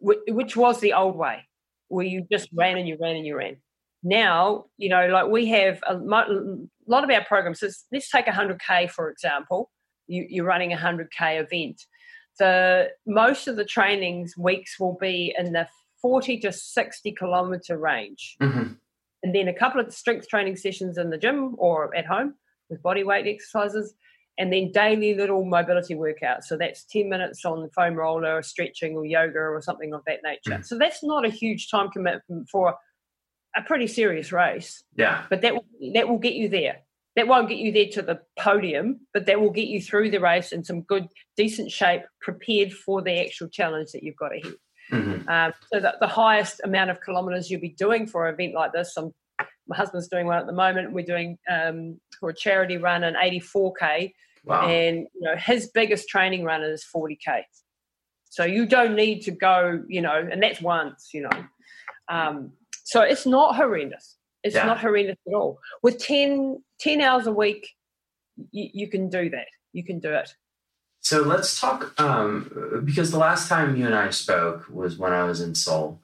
which 0.00 0.56
was 0.56 0.80
the 0.80 0.92
old 0.92 1.16
way, 1.16 1.46
where 1.88 2.06
you 2.06 2.26
just 2.30 2.48
ran 2.52 2.76
and 2.76 2.88
you 2.88 2.96
ran 3.00 3.16
and 3.16 3.26
you 3.26 3.36
ran. 3.36 3.56
Now, 4.02 4.66
you 4.76 4.88
know, 4.88 5.08
like 5.08 5.28
we 5.28 5.46
have 5.46 5.80
a 5.86 5.94
lot 5.94 6.28
of 6.30 7.10
our 7.10 7.24
programs. 7.24 7.62
Let's 7.92 8.10
take 8.10 8.26
100K, 8.26 8.90
for 8.90 9.10
example 9.10 9.70
you, 10.06 10.26
you're 10.28 10.44
running 10.44 10.72
a 10.72 10.76
100k 10.76 11.42
event. 11.42 11.82
The 12.38 12.90
most 13.06 13.48
of 13.48 13.56
the 13.56 13.64
trainings 13.64 14.36
weeks 14.36 14.78
will 14.78 14.96
be 15.00 15.34
in 15.38 15.52
the 15.52 15.68
40 16.02 16.38
to 16.40 16.52
60 16.52 17.12
kilometer 17.12 17.78
range. 17.78 18.36
Mm-hmm. 18.40 18.72
And 19.22 19.34
then 19.34 19.48
a 19.48 19.54
couple 19.54 19.80
of 19.80 19.92
strength 19.92 20.28
training 20.28 20.56
sessions 20.56 20.98
in 20.98 21.10
the 21.10 21.18
gym 21.18 21.54
or 21.58 21.94
at 21.96 22.06
home 22.06 22.34
with 22.68 22.82
body 22.82 23.04
weight 23.04 23.26
exercises, 23.26 23.94
and 24.38 24.52
then 24.52 24.70
daily 24.72 25.14
little 25.14 25.44
mobility 25.44 25.94
workouts. 25.94 26.44
So 26.44 26.56
that's 26.56 26.84
10 26.84 27.08
minutes 27.08 27.44
on 27.44 27.62
the 27.62 27.70
foam 27.70 27.94
roller, 27.94 28.36
or 28.36 28.42
stretching, 28.42 28.96
or 28.96 29.04
yoga, 29.04 29.38
or 29.38 29.60
something 29.62 29.94
of 29.94 30.02
that 30.06 30.20
nature. 30.22 30.50
Mm-hmm. 30.50 30.62
So 30.62 30.78
that's 30.78 31.02
not 31.02 31.24
a 31.24 31.30
huge 31.30 31.70
time 31.70 31.90
commitment 31.90 32.48
for 32.50 32.74
a 33.56 33.62
pretty 33.62 33.86
serious 33.86 34.32
race. 34.32 34.82
Yeah. 34.96 35.24
But 35.30 35.42
that 35.42 35.54
that 35.94 36.08
will 36.08 36.18
get 36.18 36.34
you 36.34 36.48
there 36.48 36.82
that 37.16 37.26
won't 37.26 37.48
get 37.48 37.58
you 37.58 37.72
there 37.72 37.88
to 37.92 38.02
the 38.02 38.20
podium, 38.38 39.00
but 39.12 39.24
that 39.26 39.40
will 39.40 39.50
get 39.50 39.68
you 39.68 39.80
through 39.80 40.10
the 40.10 40.20
race 40.20 40.52
in 40.52 40.62
some 40.62 40.82
good, 40.82 41.08
decent 41.36 41.70
shape, 41.72 42.02
prepared 42.20 42.72
for 42.72 43.02
the 43.02 43.18
actual 43.18 43.48
challenge 43.48 43.92
that 43.92 44.02
you've 44.02 44.16
got 44.16 44.36
ahead. 44.36 44.54
Mm-hmm. 44.92 45.28
Um, 45.28 45.52
so 45.72 45.80
the, 45.80 45.96
the 45.98 46.06
highest 46.06 46.60
amount 46.62 46.90
of 46.90 47.02
kilometres 47.02 47.50
you'll 47.50 47.62
be 47.62 47.70
doing 47.70 48.06
for 48.06 48.28
an 48.28 48.34
event 48.34 48.54
like 48.54 48.72
this, 48.72 48.94
my 49.68 49.76
husband's 49.76 50.08
doing 50.08 50.26
one 50.26 50.38
at 50.38 50.46
the 50.46 50.52
moment. 50.52 50.92
We're 50.92 51.04
doing 51.04 51.38
um, 51.50 52.00
for 52.18 52.30
a 52.30 52.34
charity 52.34 52.76
run 52.76 53.04
an 53.04 53.14
84k, 53.14 54.12
wow. 54.44 54.68
and 54.68 55.06
you 55.14 55.20
know 55.20 55.36
his 55.36 55.68
biggest 55.68 56.08
training 56.08 56.44
run 56.44 56.62
is 56.62 56.84
40k. 56.94 57.42
So 58.28 58.44
you 58.44 58.66
don't 58.66 58.94
need 58.94 59.20
to 59.22 59.30
go, 59.30 59.82
you 59.88 60.02
know, 60.02 60.28
and 60.30 60.42
that's 60.42 60.60
once, 60.60 61.10
you 61.14 61.22
know. 61.22 61.44
Um, 62.08 62.52
so 62.84 63.00
it's 63.00 63.24
not 63.24 63.56
horrendous. 63.56 64.16
It's 64.42 64.54
yeah. 64.54 64.66
not 64.66 64.78
horrendous 64.78 65.16
at 65.26 65.34
all. 65.34 65.58
With 65.82 65.98
10, 65.98 66.62
10 66.80 67.00
hours 67.00 67.26
a 67.26 67.32
week, 67.32 67.68
you, 68.50 68.68
you 68.72 68.88
can 68.88 69.08
do 69.08 69.30
that. 69.30 69.46
You 69.72 69.84
can 69.84 70.00
do 70.00 70.12
it. 70.12 70.30
So 71.00 71.22
let's 71.22 71.60
talk 71.60 71.98
um, 72.00 72.82
because 72.84 73.10
the 73.10 73.18
last 73.18 73.48
time 73.48 73.76
you 73.76 73.86
and 73.86 73.94
I 73.94 74.10
spoke 74.10 74.68
was 74.68 74.98
when 74.98 75.12
I 75.12 75.24
was 75.24 75.40
in 75.40 75.54
Seoul, 75.54 76.00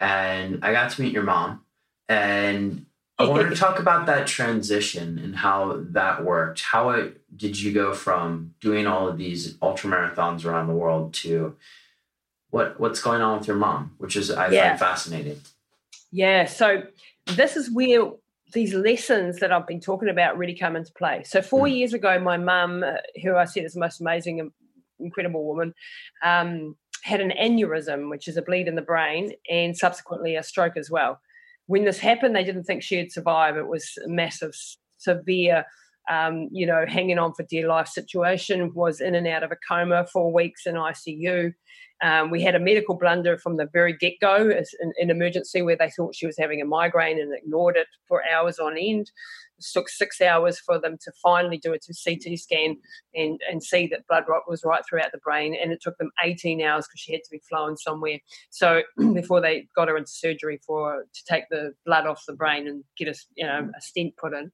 and 0.00 0.64
I 0.64 0.72
got 0.72 0.90
to 0.92 1.02
meet 1.02 1.12
your 1.12 1.24
mom, 1.24 1.62
and 2.08 2.85
I 3.18 3.24
wanted 3.24 3.48
to 3.48 3.56
talk 3.56 3.78
about 3.78 4.06
that 4.06 4.26
transition 4.26 5.18
and 5.18 5.34
how 5.34 5.82
that 5.90 6.22
worked, 6.24 6.60
how 6.62 6.90
it 6.90 7.22
did 7.36 7.58
you 7.58 7.72
go 7.72 7.94
from 7.94 8.54
doing 8.60 8.86
all 8.86 9.08
of 9.08 9.16
these 9.16 9.56
ultra 9.62 9.90
marathons 9.90 10.44
around 10.44 10.66
the 10.66 10.74
world 10.74 11.14
to 11.14 11.56
what 12.50 12.78
what's 12.78 13.00
going 13.00 13.22
on 13.22 13.38
with 13.38 13.48
your 13.48 13.56
mom, 13.56 13.94
which 13.98 14.16
is 14.16 14.30
I 14.30 14.50
Yeah. 14.50 14.68
find 14.68 14.78
fascinating. 14.78 15.40
Yeah, 16.12 16.44
so 16.44 16.82
this 17.26 17.56
is 17.56 17.70
where 17.72 18.12
these 18.52 18.74
lessons 18.74 19.38
that 19.40 19.50
I've 19.50 19.66
been 19.66 19.80
talking 19.80 20.08
about 20.08 20.36
really 20.38 20.54
come 20.54 20.76
into 20.76 20.92
play. 20.92 21.22
So 21.24 21.40
four 21.42 21.66
Mm. 21.66 21.76
years 21.76 21.94
ago, 21.94 22.18
my 22.20 22.36
mum, 22.36 22.84
uh, 22.84 22.98
who 23.22 23.34
I 23.36 23.44
said 23.46 23.64
is 23.64 23.74
the 23.74 23.80
most 23.80 24.00
amazing, 24.00 24.40
and 24.40 24.52
incredible 25.00 25.44
woman, 25.44 25.74
um, 26.22 26.76
had 27.02 27.20
an 27.20 27.32
aneurysm, 27.40 28.08
which 28.10 28.28
is 28.28 28.36
a 28.36 28.42
bleed 28.42 28.68
in 28.68 28.74
the 28.76 28.82
brain, 28.82 29.32
and 29.50 29.76
subsequently 29.76 30.36
a 30.36 30.42
stroke 30.42 30.76
as 30.76 30.90
well. 30.90 31.20
When 31.66 31.84
this 31.84 31.98
happened, 31.98 32.34
they 32.34 32.44
didn't 32.44 32.64
think 32.64 32.82
she'd 32.82 33.12
survive. 33.12 33.56
It 33.56 33.66
was 33.66 33.98
a 34.04 34.08
massive, 34.08 34.52
severe, 34.98 35.64
um, 36.10 36.48
you 36.52 36.66
know, 36.66 36.84
hanging 36.86 37.18
on 37.18 37.34
for 37.34 37.42
dear 37.44 37.66
life 37.68 37.88
situation. 37.88 38.72
Was 38.74 39.00
in 39.00 39.14
and 39.14 39.26
out 39.26 39.42
of 39.42 39.52
a 39.52 39.56
coma, 39.68 40.06
four 40.12 40.32
weeks 40.32 40.66
in 40.66 40.74
ICU. 40.74 41.52
Um, 42.02 42.30
we 42.30 42.42
had 42.42 42.54
a 42.54 42.60
medical 42.60 42.94
blunder 42.94 43.38
from 43.38 43.56
the 43.56 43.68
very 43.72 43.96
get 43.96 44.14
go 44.20 44.50
in, 44.50 44.92
in 44.98 45.10
emergency 45.10 45.62
where 45.62 45.76
they 45.76 45.90
thought 45.90 46.14
she 46.14 46.26
was 46.26 46.36
having 46.38 46.60
a 46.60 46.66
migraine 46.66 47.18
and 47.18 47.32
ignored 47.34 47.76
it 47.76 47.86
for 48.06 48.22
hours 48.28 48.58
on 48.58 48.76
end. 48.78 49.10
Took 49.72 49.88
six 49.88 50.20
hours 50.20 50.58
for 50.58 50.78
them 50.78 50.98
to 51.02 51.12
finally 51.22 51.58
do 51.58 51.72
a 51.74 51.78
CT 51.78 52.38
scan 52.38 52.76
and, 53.14 53.40
and 53.50 53.62
see 53.62 53.86
that 53.88 54.06
blood 54.08 54.24
rot 54.28 54.42
was 54.48 54.64
right 54.64 54.82
throughout 54.88 55.12
the 55.12 55.18
brain. 55.18 55.56
And 55.60 55.72
it 55.72 55.80
took 55.82 55.96
them 55.98 56.10
18 56.22 56.62
hours 56.62 56.86
because 56.86 57.00
she 57.00 57.12
had 57.12 57.22
to 57.24 57.30
be 57.30 57.40
flown 57.48 57.76
somewhere. 57.76 58.18
So 58.50 58.82
before 59.14 59.40
they 59.40 59.68
got 59.74 59.88
her 59.88 59.96
into 59.96 60.10
surgery 60.10 60.60
for 60.66 61.04
to 61.12 61.24
take 61.28 61.44
the 61.50 61.72
blood 61.84 62.06
off 62.06 62.24
the 62.26 62.34
brain 62.34 62.68
and 62.68 62.84
get 62.96 63.08
a, 63.08 63.14
you 63.34 63.46
know, 63.46 63.70
a 63.76 63.80
stent 63.80 64.16
put 64.16 64.34
in. 64.34 64.52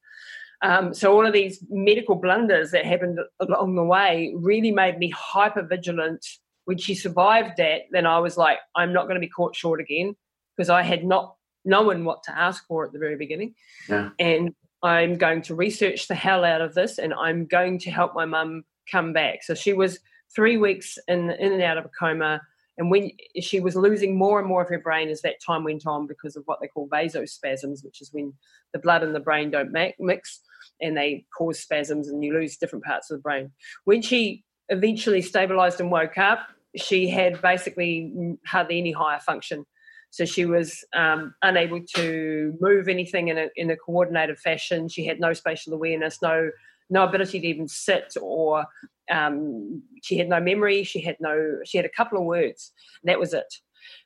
Um, 0.62 0.94
so 0.94 1.12
all 1.12 1.26
of 1.26 1.32
these 1.32 1.64
medical 1.68 2.14
blunders 2.14 2.70
that 2.70 2.86
happened 2.86 3.18
along 3.40 3.74
the 3.74 3.82
way 3.82 4.32
really 4.36 4.70
made 4.70 4.98
me 4.98 5.10
hyper 5.10 5.62
vigilant 5.62 6.24
when 6.64 6.78
she 6.78 6.94
survived 6.94 7.56
that, 7.56 7.82
then 7.90 8.06
I 8.06 8.18
was 8.20 8.36
like, 8.36 8.58
I'm 8.76 8.92
not 8.92 9.04
going 9.04 9.16
to 9.16 9.20
be 9.20 9.28
caught 9.28 9.56
short 9.56 9.80
again 9.80 10.14
because 10.56 10.70
I 10.70 10.82
had 10.82 11.04
not 11.04 11.34
known 11.64 12.04
what 12.04 12.22
to 12.24 12.36
ask 12.36 12.66
for 12.66 12.84
at 12.84 12.92
the 12.92 12.98
very 12.98 13.16
beginning. 13.16 13.54
Yeah. 13.88 14.10
And 14.18 14.54
I'm 14.82 15.16
going 15.16 15.42
to 15.42 15.54
research 15.54 16.08
the 16.08 16.14
hell 16.14 16.44
out 16.44 16.60
of 16.60 16.74
this 16.74 16.98
and 16.98 17.14
I'm 17.14 17.46
going 17.46 17.78
to 17.80 17.90
help 17.90 18.14
my 18.14 18.24
mum 18.24 18.64
come 18.90 19.12
back. 19.12 19.42
So 19.42 19.54
she 19.54 19.72
was 19.72 19.98
three 20.34 20.56
weeks 20.56 20.98
in, 21.08 21.30
in 21.30 21.52
and 21.52 21.62
out 21.62 21.78
of 21.78 21.84
a 21.84 21.90
coma. 21.98 22.40
And 22.78 22.90
when 22.90 23.10
she 23.40 23.60
was 23.60 23.76
losing 23.76 24.16
more 24.16 24.38
and 24.38 24.48
more 24.48 24.62
of 24.62 24.68
her 24.68 24.78
brain 24.78 25.08
as 25.08 25.22
that 25.22 25.42
time 25.44 25.62
went 25.62 25.86
on 25.86 26.06
because 26.06 26.36
of 26.36 26.42
what 26.46 26.58
they 26.60 26.68
call 26.68 26.88
vasospasms, 26.88 27.84
which 27.84 28.00
is 28.00 28.12
when 28.12 28.32
the 28.72 28.78
blood 28.78 29.02
and 29.02 29.14
the 29.14 29.20
brain 29.20 29.50
don't 29.50 29.72
mix 29.98 30.40
and 30.80 30.96
they 30.96 31.26
cause 31.36 31.60
spasms 31.60 32.08
and 32.08 32.24
you 32.24 32.32
lose 32.32 32.56
different 32.56 32.84
parts 32.84 33.10
of 33.10 33.18
the 33.18 33.22
brain. 33.22 33.52
When 33.84 34.02
she 34.02 34.44
eventually 34.68 35.22
stabilized 35.22 35.80
and 35.80 35.90
woke 35.90 36.18
up, 36.18 36.40
she 36.74 37.08
had 37.08 37.40
basically 37.42 38.36
hardly 38.46 38.78
any 38.78 38.92
higher 38.92 39.20
function. 39.20 39.66
So 40.12 40.26
she 40.26 40.44
was 40.44 40.84
um, 40.94 41.34
unable 41.40 41.80
to 41.96 42.54
move 42.60 42.86
anything 42.86 43.28
in 43.28 43.38
a, 43.38 43.48
in 43.56 43.70
a 43.70 43.76
coordinated 43.76 44.38
fashion. 44.38 44.88
She 44.88 45.06
had 45.06 45.18
no 45.18 45.32
spatial 45.32 45.72
awareness, 45.72 46.20
no 46.20 46.50
no 46.90 47.04
ability 47.04 47.40
to 47.40 47.46
even 47.46 47.66
sit, 47.66 48.14
or 48.20 48.66
um, 49.10 49.82
she 50.02 50.18
had 50.18 50.28
no 50.28 50.38
memory. 50.38 50.84
She 50.84 51.00
had 51.00 51.16
no. 51.18 51.60
She 51.64 51.78
had 51.78 51.86
a 51.86 51.96
couple 51.96 52.18
of 52.18 52.24
words. 52.24 52.72
And 53.02 53.08
that 53.08 53.18
was 53.18 53.32
it. 53.32 53.54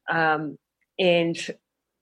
Um, 0.08 0.58
and 0.96 1.36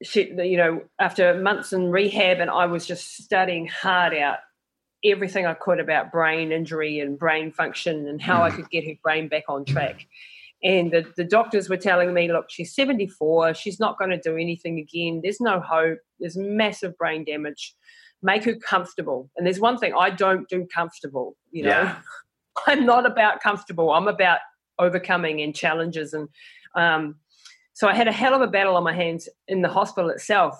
she, 0.02 0.30
you 0.34 0.58
know, 0.58 0.82
after 1.00 1.40
months 1.40 1.72
in 1.72 1.90
rehab, 1.90 2.40
and 2.40 2.50
I 2.50 2.66
was 2.66 2.86
just 2.86 3.16
studying 3.16 3.66
hard 3.66 4.12
out 4.14 4.38
everything 5.02 5.46
I 5.46 5.54
could 5.54 5.80
about 5.80 6.12
brain 6.12 6.52
injury 6.52 7.00
and 7.00 7.18
brain 7.18 7.52
function 7.52 8.06
and 8.06 8.20
how 8.20 8.42
I 8.42 8.50
could 8.50 8.68
get 8.68 8.84
her 8.86 8.94
brain 9.02 9.28
back 9.28 9.44
on 9.48 9.64
track. 9.64 10.06
And 10.64 10.90
the, 10.90 11.04
the 11.16 11.24
doctors 11.24 11.68
were 11.68 11.76
telling 11.76 12.14
me, 12.14 12.32
look, 12.32 12.46
she's 12.48 12.74
74, 12.74 13.52
she's 13.54 13.78
not 13.78 13.98
going 13.98 14.10
to 14.10 14.18
do 14.18 14.36
anything 14.36 14.78
again. 14.78 15.20
There's 15.22 15.40
no 15.40 15.60
hope. 15.60 15.98
There's 16.18 16.36
massive 16.36 16.96
brain 16.96 17.24
damage. 17.24 17.74
Make 18.22 18.44
her 18.44 18.54
comfortable. 18.54 19.30
And 19.36 19.46
there's 19.46 19.60
one 19.60 19.76
thing 19.76 19.92
I 19.98 20.08
don't 20.08 20.48
do 20.48 20.66
comfortable, 20.74 21.36
you 21.50 21.64
know. 21.64 21.68
Yeah. 21.68 21.96
I'm 22.66 22.86
not 22.86 23.04
about 23.04 23.42
comfortable. 23.42 23.92
I'm 23.92 24.08
about 24.08 24.38
overcoming 24.78 25.42
and 25.42 25.54
challenges. 25.54 26.14
And 26.14 26.28
um, 26.74 27.16
so 27.74 27.88
I 27.88 27.94
had 27.94 28.08
a 28.08 28.12
hell 28.12 28.34
of 28.34 28.40
a 28.40 28.46
battle 28.46 28.76
on 28.76 28.84
my 28.84 28.94
hands 28.94 29.28
in 29.48 29.60
the 29.60 29.68
hospital 29.68 30.08
itself 30.08 30.58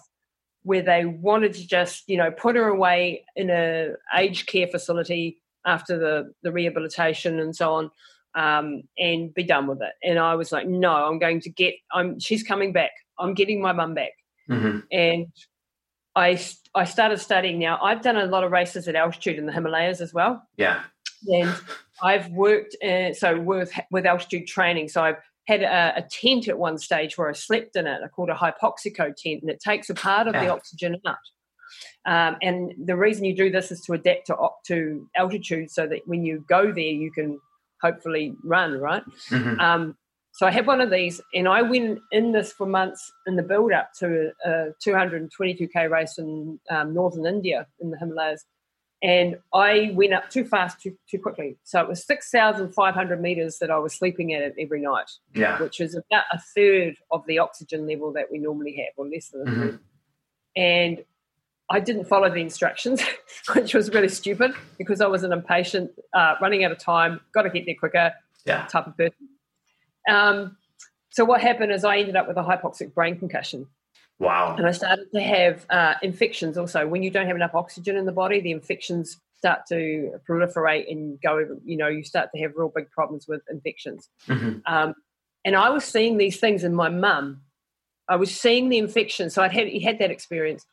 where 0.65 0.83
they 0.83 1.05
wanted 1.05 1.53
to 1.55 1.67
just 1.67 2.09
you 2.09 2.17
know 2.17 2.31
put 2.31 2.57
her 2.57 2.69
away 2.69 3.25
in 3.37 3.51
a 3.51 3.91
aged 4.17 4.47
care 4.47 4.67
facility 4.67 5.41
after 5.67 5.99
the 5.99 6.33
the 6.43 6.51
rehabilitation 6.51 7.39
and 7.39 7.55
so 7.55 7.73
on 7.73 7.91
um, 8.35 8.83
and 8.99 9.33
be 9.35 9.43
done 9.45 9.67
with 9.67 9.81
it 9.83 9.93
and 10.03 10.19
i 10.19 10.35
was 10.35 10.51
like 10.53 10.67
no 10.67 10.93
i'm 10.93 11.19
going 11.19 11.41
to 11.41 11.51
get 11.51 11.75
i'm 11.93 12.19
she's 12.19 12.43
coming 12.43 12.73
back 12.73 12.91
i'm 13.19 13.35
getting 13.35 13.61
my 13.63 13.73
mum 13.73 13.95
back 13.95 14.13
hmm 14.49 14.81
and 14.91 15.27
i 16.17 16.39
i 16.75 16.85
started 16.85 17.19
studying 17.19 17.59
now 17.59 17.79
i've 17.83 18.03
done 18.03 18.17
a 18.17 18.27
lot 18.27 18.43
of 18.45 18.51
races 18.51 18.89
at 18.89 18.95
altitude 18.97 19.39
in 19.39 19.47
the 19.47 19.53
himalayas 19.53 20.01
as 20.01 20.13
well 20.13 20.43
Yeah. 20.57 20.83
and 21.29 21.55
I've 22.03 22.29
worked 22.31 22.77
uh, 22.83 23.15
so 23.15 23.39
with 23.41 23.73
with 23.91 24.05
altitude 24.05 24.47
training. 24.49 24.89
So 24.89 25.03
I've 25.03 25.17
had 25.47 25.63
a, 25.63 25.95
a 25.99 26.03
tent 26.03 26.49
at 26.49 26.59
one 26.59 26.77
stage 26.77 27.17
where 27.17 27.29
I 27.29 27.33
slept 27.33 27.77
in 27.77 27.87
it. 27.87 28.01
I 28.05 28.09
called 28.09 28.31
a 28.31 28.35
hypoxico 28.35 29.15
tent, 29.15 29.43
and 29.43 29.51
it 29.51 29.61
takes 29.61 29.89
a 29.91 29.95
part 29.95 30.27
of 30.27 30.35
the 30.35 30.49
oxygen 30.49 30.97
out. 31.07 31.17
Um, 32.05 32.37
and 32.43 32.73
the 32.85 32.97
reason 32.97 33.25
you 33.25 33.35
do 33.35 33.51
this 33.51 33.71
is 33.71 33.81
to 33.83 33.93
adapt 33.93 34.27
to 34.27 34.37
to 34.67 35.09
altitude, 35.17 35.71
so 35.71 35.87
that 35.87 36.01
when 36.07 36.25
you 36.25 36.45
go 36.49 36.73
there, 36.73 36.79
you 36.79 37.13
can 37.13 37.39
hopefully 37.89 38.35
run 38.43 38.71
right. 38.81 39.03
hmm 39.29 39.61
Um, 39.61 39.97
so 40.33 40.47
I 40.49 40.51
had 40.51 40.67
one 40.67 40.81
of 40.81 40.91
these, 40.91 41.21
and 41.33 41.47
I 41.47 41.63
went 41.63 42.01
in 42.11 42.33
this 42.33 42.51
for 42.53 42.67
months 42.67 43.13
in 43.29 43.37
the 43.37 43.43
build 43.43 43.71
up 43.73 43.93
to 44.01 44.33
a 44.45 44.71
222k 44.85 45.89
race 45.89 46.19
in 46.19 46.59
um, 46.71 46.93
northern 46.93 47.25
India 47.25 47.67
in 47.81 47.91
the 47.93 47.99
Himalayas, 47.99 48.45
and 49.01 49.37
I 49.53 49.93
went 49.95 50.13
up 50.13 50.31
too 50.31 50.45
fast, 50.45 50.81
too, 50.81 50.97
too 51.09 51.21
quickly. 51.21 51.57
So 51.63 51.81
it 51.81 51.89
was 51.89 52.05
6,500 52.05 53.21
meters 53.21 53.59
that 53.61 53.71
I 53.71 53.79
was 53.79 53.95
sleeping 53.95 54.33
at 54.35 54.43
it 54.43 54.55
every 54.59 54.81
night, 54.81 55.09
Yeah. 55.35 55.61
which 55.63 55.79
is 55.81 55.95
about 55.95 56.25
a 56.33 56.41
third 56.57 56.97
of 57.13 57.25
the 57.27 57.39
oxygen 57.39 57.87
level 57.87 58.13
that 58.15 58.27
we 58.33 58.39
normally 58.39 58.75
have, 58.83 58.95
or 58.97 59.07
less 59.07 59.29
than 59.29 59.43
a 59.43 59.45
Mhm. 59.45 59.61
third. 59.61 59.79
And 60.57 61.05
I 61.71 61.81
didn't 61.81 62.05
follow 62.05 62.29
the 62.29 62.41
instructions, 62.41 63.03
which 63.55 63.75
was 63.75 63.91
really 63.91 64.09
stupid 64.09 64.53
because 64.79 65.01
I 65.01 65.07
was 65.07 65.23
an 65.23 65.33
impatient, 65.33 65.91
uh, 66.13 66.35
running 66.41 66.65
out 66.65 66.73
of 66.73 66.79
time, 66.79 67.21
got 67.33 67.43
to 67.43 67.51
get 67.51 67.65
there 67.67 67.75
quicker 67.75 68.13
Yeah. 68.45 68.67
type 68.67 68.87
of 68.87 68.97
person. 68.97 69.29
Um, 70.09 70.57
so 71.11 71.25
what 71.25 71.41
happened 71.41 71.73
is 71.73 71.85
I 71.85 71.99
ended 71.99 72.17
up 72.17 72.29
with 72.29 72.37
a 72.37 72.43
hypoxic 72.43 72.93
brain 72.93 73.19
concussion, 73.19 73.67
Wow. 74.19 74.57
and 74.57 74.67
I 74.67 74.73
started 74.73 75.11
to 75.15 75.21
have 75.23 75.65
uh, 75.71 75.95
infections. 76.03 76.59
Also, 76.59 76.87
when 76.87 77.03
you 77.03 77.11
don't 77.11 77.27
have 77.27 77.37
enough 77.37 77.55
oxygen 77.55 77.97
in 77.97 78.05
the 78.05 78.13
body, 78.13 78.41
the 78.41 78.51
infections 78.51 79.19
start 79.37 79.67
to 79.69 80.19
proliferate 80.29 80.91
and 80.91 81.21
go. 81.21 81.59
You 81.65 81.77
know, 81.77 81.89
you 81.89 82.03
start 82.05 82.31
to 82.35 82.41
have 82.43 82.53
real 82.57 82.73
big 82.75 82.91
problems 82.91 83.27
with 83.29 83.43
infections. 83.51 84.09
hmm 84.27 84.59
Um, 84.67 84.95
and 85.47 85.55
I 85.57 85.69
was 85.71 85.85
seeing 85.85 86.17
these 86.17 86.41
things 86.41 86.65
in 86.65 86.75
my 86.75 86.89
mum. 86.89 87.43
I 88.09 88.17
was 88.17 88.39
seeing 88.39 88.69
the 88.71 88.79
infection, 88.79 89.31
so 89.31 89.43
I'd 89.43 89.53
had 89.53 89.69
had 89.83 89.99
that 89.99 90.11
experience. 90.11 90.67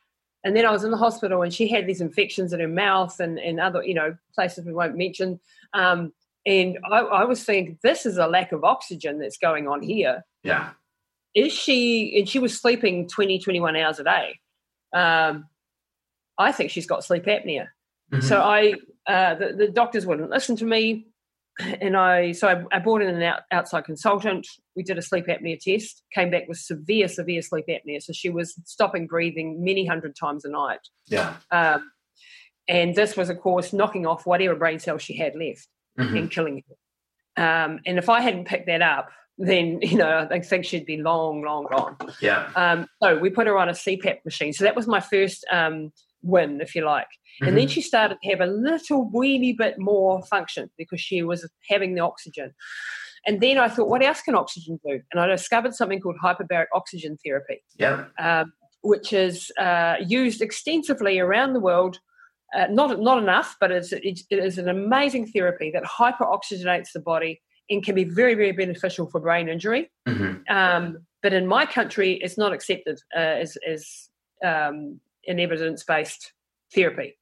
And 0.44 0.56
then 0.56 0.66
I 0.66 0.72
was 0.72 0.84
in 0.84 0.92
the 0.92 0.98
hospital, 0.98 1.44
and 1.44 1.54
she 1.54 1.68
had 1.68 1.86
these 1.86 2.02
infections 2.02 2.52
in 2.52 2.60
her 2.60 2.68
mouth 2.68 3.20
and, 3.20 3.38
and 3.40 3.60
other, 3.60 3.84
you 3.84 3.94
know, 3.94 4.16
places 4.34 4.66
we 4.66 4.74
won't 4.74 4.98
mention. 4.98 5.40
Um, 5.74 6.14
and 6.46 6.80
I, 6.90 7.00
I 7.00 7.24
was 7.26 7.44
thinking, 7.44 7.78
this 7.84 8.06
is 8.06 8.18
a 8.18 8.28
lack 8.28 8.52
of 8.52 8.64
oxygen 8.64 9.20
that's 9.20 9.38
going 9.38 9.68
on 9.68 9.84
here. 9.84 10.26
Yeah. 10.44 10.72
Is 11.36 11.54
she? 11.54 12.18
And 12.18 12.28
she 12.28 12.40
was 12.40 12.60
sleeping 12.60 13.08
20, 13.08 13.40
21 13.40 13.76
hours 13.76 14.00
a 14.00 14.04
day. 14.04 14.40
Um, 14.94 15.46
I 16.38 16.52
think 16.52 16.72
she's 16.72 16.88
got 16.88 17.04
sleep 17.04 17.26
apnea. 17.26 17.68
Mhm. 18.12 18.24
So 18.24 18.42
I, 18.42 18.74
uh, 19.08 19.36
the, 19.36 19.54
the 19.54 19.68
doctors 19.68 20.06
wouldn't 20.06 20.30
listen 20.30 20.56
to 20.58 20.66
me, 20.66 21.08
and 21.82 21.96
I, 21.98 22.32
so 22.32 22.48
I, 22.48 22.76
I 22.76 22.80
brought 22.80 23.02
in 23.02 23.10
an 23.10 23.22
out, 23.24 23.42
outside 23.52 23.86
consultant. 23.86 24.48
We 24.76 24.84
did 24.84 24.98
a 24.98 25.02
sleep 25.02 25.28
apnea 25.28 25.60
test. 25.60 26.04
Came 26.14 26.30
back 26.32 26.44
with 26.48 26.58
severe, 26.58 27.08
severe 27.08 27.42
sleep 27.42 27.66
apnea. 27.68 28.02
So 28.02 28.14
she 28.14 28.30
was 28.30 28.56
stopping 28.66 29.08
breathing 29.08 29.64
many 29.64 29.86
hundred 29.86 30.16
times 30.16 30.46
a 30.46 30.50
night. 30.50 30.80
yeah. 31.08 31.36
Um, 31.52 31.92
and 32.68 32.96
this 32.96 33.18
was, 33.18 33.30
of 33.30 33.40
course, 33.42 33.74
knocking 33.74 34.06
off 34.06 34.26
whatever 34.26 34.56
brain 34.56 34.80
cells 34.80 35.02
she 35.02 35.16
had 35.18 35.34
left 35.36 35.68
Mhm. 36.00 36.18
and 36.18 36.32
killing 36.32 36.64
her. 36.68 36.76
Um, 37.44 37.80
and 37.86 37.98
if 37.98 38.08
I 38.08 38.22
hadn't 38.22 38.46
picked 38.46 38.68
that 38.68 38.82
up, 38.82 39.10
then 39.38 39.80
you 39.82 39.98
know 39.98 40.28
I 40.30 40.40
think 40.42 40.64
she'd 40.66 40.86
be 40.86 40.98
long, 40.98 41.42
long 41.44 41.66
gone. 41.70 41.98
Yeah. 42.22 42.50
Um, 42.56 42.88
so 43.02 43.18
we 43.18 43.30
put 43.30 43.48
her 43.48 43.58
on 43.58 43.68
a 43.70 43.74
CPAP 43.74 44.24
machine. 44.26 44.54
So 44.54 44.64
that 44.64 44.76
was 44.76 44.88
my 44.88 45.00
first 45.00 45.44
um, 45.52 45.92
win, 46.24 46.62
if 46.62 46.76
you 46.76 46.86
like. 46.86 47.08
And 47.42 47.58
then 47.58 47.68
Mhm. 47.68 47.72
she 47.72 47.82
started 47.82 48.18
to 48.22 48.30
have 48.30 48.42
a 48.42 48.46
little 48.46 49.10
weeny 49.12 49.54
bit 49.54 49.80
more 49.80 50.22
function 50.24 50.70
because 50.78 51.02
she 51.02 51.24
was 51.24 51.50
having 51.70 51.96
the 51.96 52.02
oxygen. 52.02 52.54
And 53.26 53.40
then 53.42 53.58
I 53.58 53.68
thought, 53.68 53.88
what 53.88 54.04
else 54.04 54.22
can 54.22 54.36
oxygen 54.36 54.80
do? 54.86 55.02
And 55.12 55.22
I 55.22 55.28
discovered 55.28 55.76
something 55.76 56.00
called 56.00 56.18
hyperbaric 56.24 56.68
oxygen 56.74 57.18
therapy, 57.24 57.64
yeah. 57.78 58.06
um, 58.20 58.54
which 58.82 59.14
is 59.14 59.52
uh, 59.60 59.96
used 60.06 60.42
extensively 60.42 61.20
around 61.20 61.54
the 61.54 61.60
world 61.60 62.00
uh, 62.54 62.68
not 62.70 63.00
not 63.00 63.18
enough, 63.18 63.56
but 63.60 63.72
it's, 63.72 63.94
it 63.94 64.26
is 64.30 64.58
an 64.58 64.68
amazing 64.68 65.28
therapy 65.28 65.72
that 65.72 65.84
hyperoxygenates 65.84 66.92
the 66.94 67.00
body 67.00 67.42
and 67.70 67.84
can 67.84 67.96
be 67.96 68.04
very 68.04 68.34
very 68.34 68.52
beneficial 68.52 69.10
for 69.10 69.22
brain 69.22 69.48
injury. 69.48 69.90
Mm-hmm. 70.08 70.54
Um, 70.54 71.06
but 71.24 71.34
in 71.34 71.48
my 71.48 71.66
country, 71.66 72.20
it's 72.22 72.38
not 72.38 72.52
accepted 72.52 73.00
uh, 73.16 73.20
as 73.20 73.58
as 73.68 74.10
um, 74.44 75.00
an 75.28 75.40
evidence 75.40 75.84
based 75.84 76.34
therapy. 76.74 77.18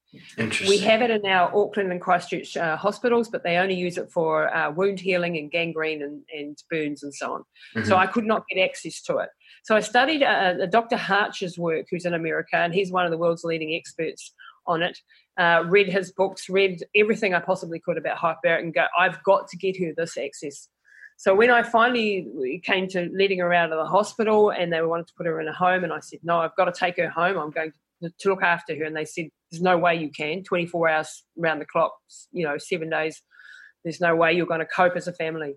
We 0.67 0.79
have 0.79 1.03
it 1.03 1.11
in 1.11 1.23
our 1.25 1.55
Auckland 1.55 1.91
and 1.91 2.01
Christchurch 2.01 2.57
uh, 2.57 2.75
hospitals, 2.75 3.29
but 3.29 3.43
they 3.43 3.57
only 3.57 3.75
use 3.75 3.97
it 3.97 4.11
for 4.11 4.53
uh, 4.55 4.71
wound 4.71 4.99
healing 4.99 5.37
and 5.37 5.51
gangrene 5.51 6.01
and, 6.01 6.23
and 6.35 6.57
burns 6.69 7.03
and 7.03 7.13
so 7.13 7.33
on. 7.33 7.41
Mm-hmm. 7.75 7.87
So 7.87 7.95
I 7.95 8.07
could 8.07 8.25
not 8.25 8.43
get 8.49 8.59
access 8.59 9.01
to 9.03 9.17
it. 9.17 9.29
So 9.63 9.75
I 9.75 9.81
studied 9.81 10.23
uh, 10.23 10.65
Dr. 10.65 10.97
Harch's 10.97 11.59
work, 11.59 11.85
who's 11.91 12.05
in 12.05 12.15
America, 12.15 12.55
and 12.55 12.73
he's 12.73 12.91
one 12.91 13.05
of 13.05 13.11
the 13.11 13.17
world's 13.17 13.43
leading 13.43 13.75
experts 13.75 14.33
on 14.65 14.81
it. 14.81 14.97
Uh, 15.37 15.63
read 15.67 15.87
his 15.87 16.11
books, 16.11 16.49
read 16.49 16.83
everything 16.95 17.33
I 17.33 17.39
possibly 17.39 17.79
could 17.79 17.97
about 17.97 18.17
hyperbaric, 18.17 18.59
and 18.59 18.73
go, 18.73 18.85
I've 18.97 19.23
got 19.23 19.47
to 19.49 19.57
get 19.57 19.77
her 19.77 19.93
this 19.95 20.17
access. 20.17 20.69
So 21.17 21.35
when 21.35 21.51
I 21.51 21.63
finally 21.63 22.61
came 22.63 22.87
to 22.89 23.09
letting 23.13 23.39
her 23.39 23.53
out 23.53 23.71
of 23.71 23.77
the 23.77 23.85
hospital 23.85 24.51
and 24.51 24.71
they 24.71 24.81
wanted 24.81 25.07
to 25.07 25.13
put 25.17 25.25
her 25.25 25.41
in 25.41 25.49
a 25.49 25.53
home, 25.53 25.83
and 25.83 25.91
I 25.91 25.99
said, 25.99 26.19
no, 26.23 26.39
I've 26.39 26.55
got 26.55 26.65
to 26.65 26.71
take 26.71 26.97
her 26.97 27.09
home. 27.09 27.37
I'm 27.37 27.51
going 27.51 27.71
to, 27.71 27.77
to 28.01 28.29
look 28.29 28.43
after 28.43 28.75
her. 28.75 28.83
And 28.83 28.95
they 28.95 29.05
said, 29.05 29.29
there's 29.51 29.61
no 29.61 29.77
way 29.77 29.95
you 29.95 30.09
can. 30.11 30.43
24 30.43 30.89
hours 30.89 31.23
around 31.41 31.59
the 31.59 31.65
clock, 31.65 31.93
you 32.31 32.45
know, 32.45 32.57
seven 32.57 32.89
days. 32.89 33.21
There's 33.83 34.01
no 34.01 34.15
way 34.15 34.33
you're 34.33 34.45
going 34.45 34.59
to 34.59 34.65
cope 34.65 34.95
as 34.95 35.07
a 35.07 35.13
family. 35.13 35.55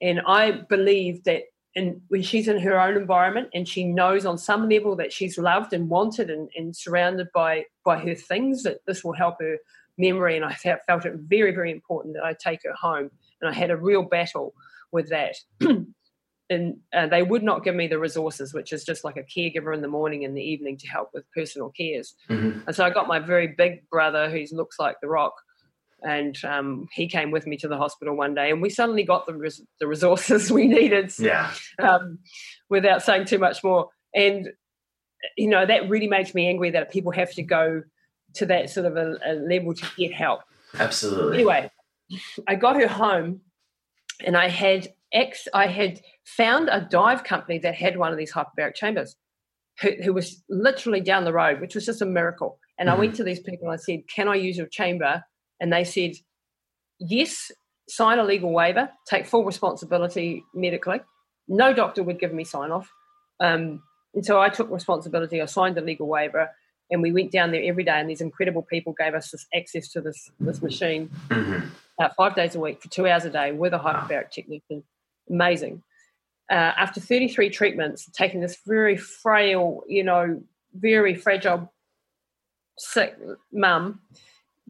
And 0.00 0.20
I 0.26 0.62
believe 0.68 1.24
that 1.24 1.42
and 1.76 2.00
when 2.08 2.22
she's 2.22 2.48
in 2.48 2.60
her 2.60 2.80
own 2.80 2.96
environment 2.96 3.48
and 3.52 3.68
she 3.68 3.84
knows 3.84 4.24
on 4.24 4.38
some 4.38 4.68
level 4.68 4.94
that 4.96 5.12
she's 5.12 5.38
loved 5.38 5.72
and 5.72 5.88
wanted 5.88 6.30
and, 6.30 6.48
and 6.56 6.76
surrounded 6.76 7.28
by 7.34 7.64
by 7.84 7.98
her 7.98 8.14
things 8.14 8.62
that 8.62 8.78
this 8.86 9.02
will 9.02 9.12
help 9.12 9.36
her 9.40 9.56
memory 9.98 10.36
and 10.36 10.44
i 10.44 10.52
felt 10.52 11.04
it 11.04 11.14
very 11.26 11.52
very 11.52 11.70
important 11.70 12.14
that 12.14 12.24
i 12.24 12.34
take 12.34 12.60
her 12.64 12.74
home 12.74 13.10
and 13.40 13.50
i 13.50 13.52
had 13.52 13.70
a 13.70 13.76
real 13.76 14.02
battle 14.02 14.54
with 14.92 15.08
that 15.08 15.36
and 16.50 16.76
uh, 16.92 17.06
they 17.06 17.22
would 17.22 17.42
not 17.42 17.64
give 17.64 17.74
me 17.74 17.86
the 17.86 17.98
resources 17.98 18.52
which 18.52 18.72
is 18.72 18.84
just 18.84 19.04
like 19.04 19.16
a 19.16 19.22
caregiver 19.22 19.74
in 19.74 19.80
the 19.80 19.88
morning 19.88 20.24
and 20.24 20.36
the 20.36 20.42
evening 20.42 20.76
to 20.76 20.86
help 20.86 21.08
with 21.14 21.24
personal 21.34 21.70
cares 21.70 22.14
mm-hmm. 22.28 22.60
and 22.66 22.76
so 22.76 22.84
i 22.84 22.90
got 22.90 23.08
my 23.08 23.18
very 23.18 23.48
big 23.48 23.88
brother 23.88 24.30
who 24.30 24.44
looks 24.54 24.78
like 24.78 24.96
the 25.00 25.08
rock 25.08 25.34
and 26.04 26.38
um, 26.44 26.86
he 26.92 27.08
came 27.08 27.30
with 27.30 27.46
me 27.46 27.56
to 27.56 27.68
the 27.68 27.78
hospital 27.78 28.14
one 28.14 28.34
day, 28.34 28.50
and 28.50 28.60
we 28.60 28.68
suddenly 28.68 29.04
got 29.04 29.26
the 29.26 29.34
res- 29.34 29.62
the 29.80 29.86
resources 29.86 30.52
we 30.52 30.66
needed. 30.66 31.12
Yeah. 31.18 31.52
Um, 31.78 32.18
without 32.68 33.02
saying 33.02 33.24
too 33.24 33.38
much 33.38 33.64
more, 33.64 33.88
and 34.14 34.50
you 35.36 35.48
know 35.48 35.64
that 35.64 35.88
really 35.88 36.06
makes 36.06 36.34
me 36.34 36.46
angry 36.46 36.70
that 36.70 36.92
people 36.92 37.10
have 37.12 37.32
to 37.32 37.42
go 37.42 37.82
to 38.34 38.46
that 38.46 38.68
sort 38.68 38.86
of 38.86 38.96
a, 38.96 39.16
a 39.24 39.32
level 39.34 39.74
to 39.74 39.86
get 39.96 40.12
help. 40.12 40.40
Absolutely. 40.78 41.38
Anyway, 41.38 41.70
I 42.46 42.54
got 42.54 42.76
her 42.76 42.88
home, 42.88 43.40
and 44.24 44.36
I 44.36 44.48
had 44.48 44.88
ex. 45.14 45.48
I 45.54 45.66
had 45.66 46.00
found 46.24 46.68
a 46.68 46.80
dive 46.80 47.24
company 47.24 47.58
that 47.60 47.74
had 47.74 47.96
one 47.96 48.12
of 48.12 48.18
these 48.18 48.32
hyperbaric 48.32 48.74
chambers. 48.74 49.16
Who, 49.80 49.90
who 50.04 50.12
was 50.12 50.40
literally 50.48 51.00
down 51.00 51.24
the 51.24 51.32
road, 51.32 51.60
which 51.60 51.74
was 51.74 51.84
just 51.84 52.00
a 52.00 52.06
miracle. 52.06 52.60
And 52.78 52.88
mm-hmm. 52.88 52.96
I 52.96 53.00
went 53.00 53.16
to 53.16 53.24
these 53.24 53.40
people 53.40 53.68
and 53.68 53.72
I 53.72 53.76
said, 53.76 54.02
Can 54.06 54.28
I 54.28 54.36
use 54.36 54.56
your 54.56 54.68
chamber 54.68 55.24
and 55.60 55.72
they 55.72 55.84
said, 55.84 56.12
yes, 56.98 57.50
sign 57.88 58.18
a 58.18 58.24
legal 58.24 58.52
waiver, 58.52 58.90
take 59.06 59.26
full 59.26 59.44
responsibility 59.44 60.44
medically. 60.54 61.00
No 61.48 61.72
doctor 61.72 62.02
would 62.02 62.18
give 62.18 62.32
me 62.32 62.44
sign 62.44 62.70
off. 62.70 62.90
Um, 63.40 63.82
and 64.14 64.24
so 64.24 64.40
I 64.40 64.48
took 64.48 64.70
responsibility. 64.70 65.42
I 65.42 65.46
signed 65.46 65.76
the 65.76 65.80
legal 65.80 66.06
waiver, 66.06 66.50
and 66.90 67.02
we 67.02 67.12
went 67.12 67.32
down 67.32 67.50
there 67.50 67.62
every 67.64 67.84
day. 67.84 67.98
And 67.98 68.08
these 68.08 68.20
incredible 68.20 68.62
people 68.62 68.94
gave 68.98 69.14
us 69.14 69.30
this 69.30 69.46
access 69.54 69.88
to 69.88 70.00
this 70.00 70.30
this 70.38 70.62
machine 70.62 71.10
mm-hmm. 71.28 71.66
uh, 71.98 72.08
five 72.16 72.34
days 72.34 72.54
a 72.54 72.60
week 72.60 72.80
for 72.80 72.88
two 72.88 73.06
hours 73.06 73.24
a 73.24 73.30
day 73.30 73.52
with 73.52 73.74
a 73.74 73.78
hyperbaric 73.78 74.30
technician. 74.30 74.84
Amazing. 75.30 75.82
Uh, 76.50 76.54
after 76.76 77.00
33 77.00 77.50
treatments, 77.50 78.08
taking 78.12 78.40
this 78.40 78.58
very 78.66 78.96
frail, 78.96 79.82
you 79.88 80.04
know, 80.04 80.42
very 80.74 81.14
fragile, 81.14 81.72
sick 82.76 83.16
mum 83.52 84.00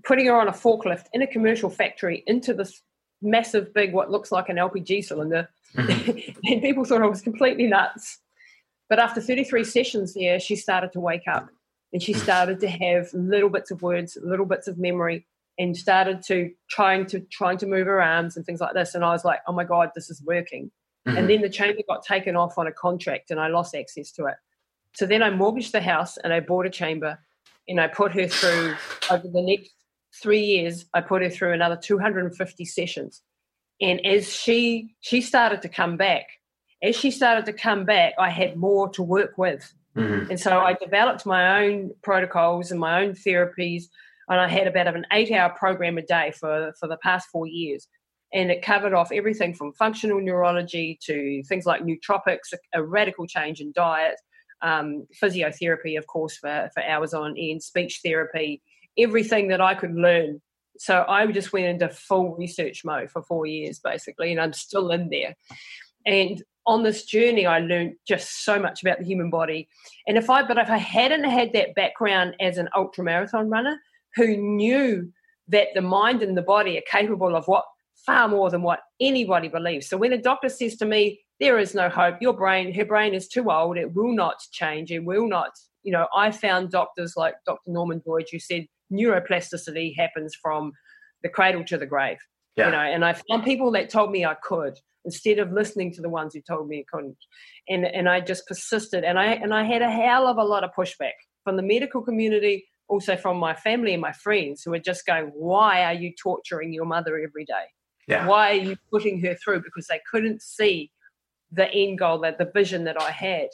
putting 0.04 0.26
her 0.26 0.38
on 0.38 0.48
a 0.48 0.52
forklift 0.52 1.06
in 1.12 1.22
a 1.22 1.26
commercial 1.26 1.70
factory 1.70 2.22
into 2.26 2.52
this 2.54 2.82
massive, 3.22 3.72
big, 3.72 3.92
what 3.92 4.10
looks 4.10 4.32
like 4.32 4.48
an 4.48 4.56
LPG 4.56 5.04
cylinder. 5.04 5.48
Mm-hmm. 5.76 6.38
and 6.52 6.62
people 6.62 6.84
thought 6.84 7.02
I 7.02 7.06
was 7.06 7.22
completely 7.22 7.66
nuts. 7.66 8.18
But 8.88 8.98
after 8.98 9.20
33 9.20 9.64
sessions 9.64 10.14
there, 10.14 10.38
she 10.38 10.56
started 10.56 10.92
to 10.92 11.00
wake 11.00 11.26
up 11.26 11.48
and 11.92 12.02
she 12.02 12.12
mm. 12.12 12.18
started 12.18 12.60
to 12.60 12.68
have 12.68 13.12
little 13.14 13.48
bits 13.48 13.70
of 13.70 13.82
words, 13.82 14.18
little 14.22 14.46
bits 14.46 14.68
of 14.68 14.78
memory, 14.78 15.26
and 15.58 15.76
started 15.76 16.22
to 16.22 16.50
trying 16.68 17.06
to 17.06 17.20
trying 17.20 17.58
to 17.58 17.66
move 17.66 17.86
her 17.86 18.02
arms 18.02 18.36
and 18.36 18.44
things 18.44 18.60
like 18.60 18.74
this. 18.74 18.94
And 18.94 19.04
I 19.04 19.10
was 19.10 19.24
like, 19.24 19.40
oh 19.46 19.52
my 19.52 19.64
God, 19.64 19.90
this 19.94 20.10
is 20.10 20.22
working. 20.22 20.70
Mm-hmm. 21.06 21.18
And 21.18 21.30
then 21.30 21.42
the 21.42 21.48
chamber 21.48 21.82
got 21.88 22.04
taken 22.04 22.36
off 22.36 22.58
on 22.58 22.66
a 22.66 22.72
contract 22.72 23.30
and 23.30 23.38
I 23.38 23.48
lost 23.48 23.74
access 23.74 24.10
to 24.12 24.26
it. 24.26 24.36
So 24.94 25.06
then 25.06 25.22
I 25.22 25.30
mortgaged 25.30 25.72
the 25.72 25.80
house 25.80 26.16
and 26.18 26.32
I 26.32 26.40
bought 26.40 26.66
a 26.66 26.70
chamber 26.70 27.18
and 27.68 27.80
I 27.80 27.88
put 27.88 28.12
her 28.12 28.28
through 28.28 28.74
over 29.10 29.28
the 29.28 29.42
next 29.42 29.70
three 30.22 30.44
years, 30.44 30.86
I 30.94 31.00
put 31.00 31.22
her 31.22 31.30
through 31.30 31.52
another 31.52 31.76
250 31.76 32.64
sessions. 32.64 33.22
And 33.80 34.04
as 34.06 34.32
she 34.32 34.94
she 35.00 35.20
started 35.20 35.62
to 35.62 35.68
come 35.68 35.96
back, 35.96 36.26
as 36.82 36.96
she 36.96 37.10
started 37.10 37.46
to 37.46 37.52
come 37.52 37.84
back, 37.84 38.14
I 38.18 38.30
had 38.30 38.56
more 38.56 38.88
to 38.90 39.02
work 39.02 39.36
with. 39.36 39.72
Mm-hmm. 39.96 40.30
And 40.30 40.40
so 40.40 40.58
I 40.58 40.74
developed 40.74 41.26
my 41.26 41.62
own 41.62 41.92
protocols 42.02 42.70
and 42.70 42.80
my 42.80 43.02
own 43.02 43.12
therapies. 43.12 43.84
And 44.28 44.40
I 44.40 44.48
had 44.48 44.66
about 44.66 44.94
an 44.94 45.06
eight 45.12 45.30
hour 45.30 45.50
program 45.50 45.98
a 45.98 46.02
day 46.02 46.32
for, 46.38 46.72
for 46.78 46.88
the 46.88 46.98
past 46.98 47.28
four 47.30 47.46
years. 47.46 47.86
And 48.32 48.50
it 48.50 48.62
covered 48.62 48.94
off 48.94 49.12
everything 49.12 49.54
from 49.54 49.72
functional 49.74 50.20
neurology 50.20 50.98
to 51.06 51.42
things 51.44 51.66
like 51.66 51.82
nootropics, 51.82 52.52
a, 52.52 52.80
a 52.80 52.82
radical 52.82 53.26
change 53.26 53.60
in 53.60 53.72
diet, 53.72 54.16
um, 54.62 55.06
physiotherapy, 55.22 55.96
of 55.98 56.06
course, 56.06 56.36
for, 56.36 56.70
for 56.74 56.82
hours 56.82 57.14
on 57.14 57.36
end, 57.38 57.62
speech 57.62 58.00
therapy, 58.04 58.62
everything 58.98 59.48
that 59.48 59.60
I 59.60 59.74
could 59.74 59.94
learn. 59.94 60.40
So 60.78 61.04
I 61.06 61.26
just 61.28 61.52
went 61.52 61.66
into 61.66 61.88
full 61.88 62.34
research 62.34 62.84
mode 62.84 63.10
for 63.10 63.22
four 63.22 63.46
years, 63.46 63.78
basically, 63.78 64.32
and 64.32 64.40
I'm 64.40 64.52
still 64.52 64.90
in 64.90 65.10
there. 65.10 65.36
And 66.06 66.42
on 66.66 66.82
this 66.82 67.04
journey, 67.04 67.46
I 67.46 67.58
learned 67.60 67.94
just 68.08 68.44
so 68.44 68.58
much 68.58 68.82
about 68.82 68.98
the 68.98 69.04
human 69.04 69.30
body. 69.30 69.68
And 70.08 70.16
if 70.16 70.30
I, 70.30 70.42
but 70.42 70.58
if 70.58 70.70
I 70.70 70.78
hadn't 70.78 71.24
had 71.24 71.52
that 71.52 71.74
background 71.74 72.34
as 72.40 72.58
an 72.58 72.68
ultra 72.74 73.04
marathon 73.04 73.50
runner 73.50 73.78
who 74.16 74.36
knew 74.36 75.12
that 75.48 75.68
the 75.74 75.82
mind 75.82 76.22
and 76.22 76.36
the 76.36 76.42
body 76.42 76.78
are 76.78 76.82
capable 76.90 77.36
of 77.36 77.46
what 77.46 77.64
far 78.06 78.28
more 78.28 78.50
than 78.50 78.62
what 78.62 78.80
anybody 79.00 79.48
believes. 79.48 79.88
So 79.88 79.96
when 79.96 80.12
a 80.12 80.18
doctor 80.18 80.48
says 80.48 80.76
to 80.76 80.86
me, 80.86 81.20
there 81.40 81.58
is 81.58 81.74
no 81.74 81.88
hope, 81.88 82.16
your 82.20 82.32
brain, 82.32 82.72
her 82.74 82.84
brain 82.84 83.14
is 83.14 83.28
too 83.28 83.50
old, 83.50 83.76
it 83.76 83.94
will 83.94 84.14
not 84.14 84.36
change, 84.52 84.90
it 84.90 85.04
will 85.04 85.28
not, 85.28 85.50
you 85.82 85.92
know, 85.92 86.06
I 86.14 86.30
found 86.30 86.70
doctors 86.70 87.14
like 87.16 87.34
Dr. 87.46 87.70
Norman 87.70 88.00
Doidge 88.06 88.28
who 88.30 88.38
said, 88.38 88.66
neuroplasticity 88.92 89.96
happens 89.96 90.34
from 90.40 90.72
the 91.22 91.28
cradle 91.28 91.64
to 91.64 91.78
the 91.78 91.86
grave. 91.86 92.18
Yeah. 92.56 92.66
You 92.66 92.72
know, 92.72 92.78
and 92.78 93.04
I 93.04 93.14
found 93.14 93.44
people 93.44 93.72
that 93.72 93.90
told 93.90 94.12
me 94.12 94.24
I 94.24 94.34
could 94.34 94.78
instead 95.04 95.38
of 95.38 95.52
listening 95.52 95.92
to 95.92 96.00
the 96.00 96.08
ones 96.08 96.34
who 96.34 96.40
told 96.40 96.68
me 96.68 96.78
I 96.78 96.84
couldn't. 96.90 97.16
And 97.68 97.84
and 97.84 98.08
I 98.08 98.20
just 98.20 98.46
persisted 98.46 99.04
and 99.04 99.18
I 99.18 99.26
and 99.26 99.52
I 99.52 99.64
had 99.64 99.82
a 99.82 99.90
hell 99.90 100.28
of 100.28 100.36
a 100.36 100.44
lot 100.44 100.64
of 100.64 100.70
pushback 100.76 101.12
from 101.42 101.56
the 101.56 101.62
medical 101.62 102.02
community, 102.02 102.66
also 102.88 103.16
from 103.16 103.38
my 103.38 103.54
family 103.54 103.92
and 103.92 104.02
my 104.02 104.12
friends 104.12 104.62
who 104.62 104.70
were 104.70 104.78
just 104.78 105.06
going, 105.06 105.26
Why 105.34 105.84
are 105.84 105.94
you 105.94 106.12
torturing 106.20 106.72
your 106.72 106.86
mother 106.86 107.18
every 107.18 107.44
day? 107.44 107.66
Yeah. 108.06 108.26
Why 108.26 108.50
are 108.50 108.60
you 108.60 108.76
putting 108.92 109.20
her 109.22 109.34
through? 109.34 109.62
Because 109.62 109.86
they 109.86 110.00
couldn't 110.10 110.42
see 110.42 110.90
the 111.50 111.70
end 111.72 111.98
goal, 111.98 112.18
that 112.20 112.38
the 112.38 112.50
vision 112.52 112.84
that 112.84 113.00
I 113.00 113.10
had. 113.10 113.48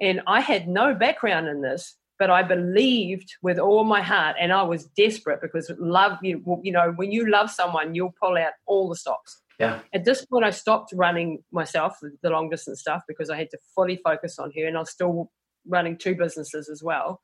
And 0.00 0.22
I 0.26 0.40
had 0.40 0.66
no 0.66 0.94
background 0.94 1.46
in 1.48 1.62
this 1.62 1.96
but 2.22 2.30
I 2.30 2.44
believed 2.44 3.34
with 3.42 3.58
all 3.58 3.82
my 3.82 4.00
heart, 4.00 4.36
and 4.38 4.52
I 4.52 4.62
was 4.62 4.84
desperate 4.96 5.40
because 5.42 5.72
love 5.76 6.18
you. 6.22 6.60
You 6.62 6.70
know, 6.70 6.92
when 6.94 7.10
you 7.10 7.28
love 7.28 7.50
someone, 7.50 7.96
you'll 7.96 8.14
pull 8.22 8.36
out 8.36 8.52
all 8.64 8.88
the 8.88 8.94
stops. 8.94 9.42
Yeah. 9.58 9.80
At 9.92 10.04
this 10.04 10.24
point, 10.24 10.44
I 10.44 10.50
stopped 10.50 10.92
running 10.94 11.42
myself, 11.50 11.98
the 12.22 12.30
long 12.30 12.48
distance 12.48 12.78
stuff, 12.78 13.02
because 13.08 13.28
I 13.28 13.36
had 13.36 13.50
to 13.50 13.58
fully 13.74 14.00
focus 14.04 14.38
on 14.38 14.52
her, 14.56 14.68
and 14.68 14.76
I 14.76 14.80
was 14.80 14.90
still 14.90 15.32
running 15.66 15.98
two 15.98 16.14
businesses 16.14 16.68
as 16.68 16.80
well. 16.80 17.20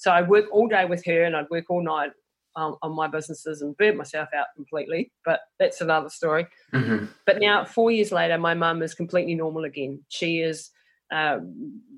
So 0.00 0.10
I 0.10 0.22
work 0.22 0.46
all 0.50 0.66
day 0.66 0.86
with 0.86 1.04
her, 1.04 1.24
and 1.24 1.36
I'd 1.36 1.50
work 1.50 1.66
all 1.68 1.82
night 1.82 2.12
um, 2.56 2.76
on 2.80 2.96
my 2.96 3.06
businesses 3.06 3.60
and 3.60 3.76
burnt 3.76 3.98
myself 3.98 4.30
out 4.34 4.46
completely. 4.56 5.12
But 5.26 5.40
that's 5.58 5.82
another 5.82 6.08
story. 6.08 6.46
Mm-hmm. 6.72 7.04
But 7.26 7.38
now, 7.38 7.66
four 7.66 7.90
years 7.90 8.10
later, 8.10 8.38
my 8.38 8.54
mum 8.54 8.82
is 8.82 8.94
completely 8.94 9.34
normal 9.34 9.64
again. 9.64 10.02
She 10.08 10.40
is 10.40 10.70
uh, 11.12 11.40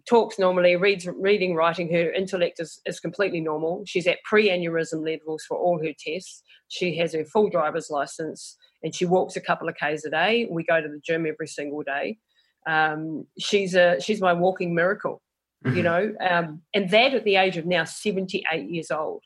talks 0.08 0.36
normally, 0.36 0.74
reads, 0.74 1.06
reading, 1.06 1.54
writing. 1.54 1.92
Her 1.92 2.10
intellect 2.10 2.58
is, 2.58 2.80
is 2.86 2.98
completely 2.98 3.40
normal. 3.40 3.84
She's 3.86 4.08
at 4.08 4.18
pre-aneurysm 4.24 5.04
levels 5.04 5.44
for 5.46 5.56
all 5.56 5.78
her 5.78 5.92
tests. 5.96 6.42
She 6.66 6.96
has 6.96 7.12
her 7.12 7.24
full 7.24 7.50
driver's 7.50 7.88
license, 7.88 8.56
and 8.82 8.92
she 8.92 9.04
walks 9.04 9.36
a 9.36 9.40
couple 9.40 9.68
of 9.68 9.76
k's 9.76 10.04
a 10.04 10.10
day. 10.10 10.48
We 10.50 10.64
go 10.64 10.80
to 10.80 10.88
the 10.88 11.00
gym 11.06 11.24
every 11.26 11.46
single 11.46 11.84
day. 11.84 12.18
Um, 12.66 13.26
she's 13.38 13.74
a 13.74 14.00
she's 14.00 14.20
my 14.20 14.32
walking 14.32 14.74
miracle, 14.74 15.20
mm-hmm. 15.62 15.76
you 15.76 15.82
know. 15.82 16.14
Um, 16.20 16.62
and 16.74 16.90
that 16.90 17.14
at 17.14 17.24
the 17.24 17.36
age 17.36 17.56
of 17.56 17.66
now 17.66 17.84
seventy 17.84 18.44
eight 18.52 18.70
years 18.70 18.90
old. 18.90 19.22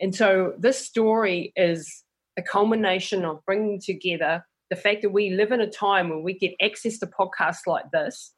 And 0.00 0.14
so 0.14 0.54
this 0.58 0.78
story 0.78 1.52
is 1.54 2.04
a 2.36 2.42
culmination 2.42 3.24
of 3.24 3.44
bringing 3.44 3.80
together 3.80 4.44
the 4.70 4.76
fact 4.76 5.02
that 5.02 5.10
we 5.10 5.30
live 5.30 5.52
in 5.52 5.60
a 5.60 5.70
time 5.70 6.08
when 6.08 6.22
we 6.22 6.32
get 6.32 6.54
access 6.62 6.98
to 6.98 7.06
podcasts 7.06 7.66
like 7.66 7.90
this. 7.92 8.32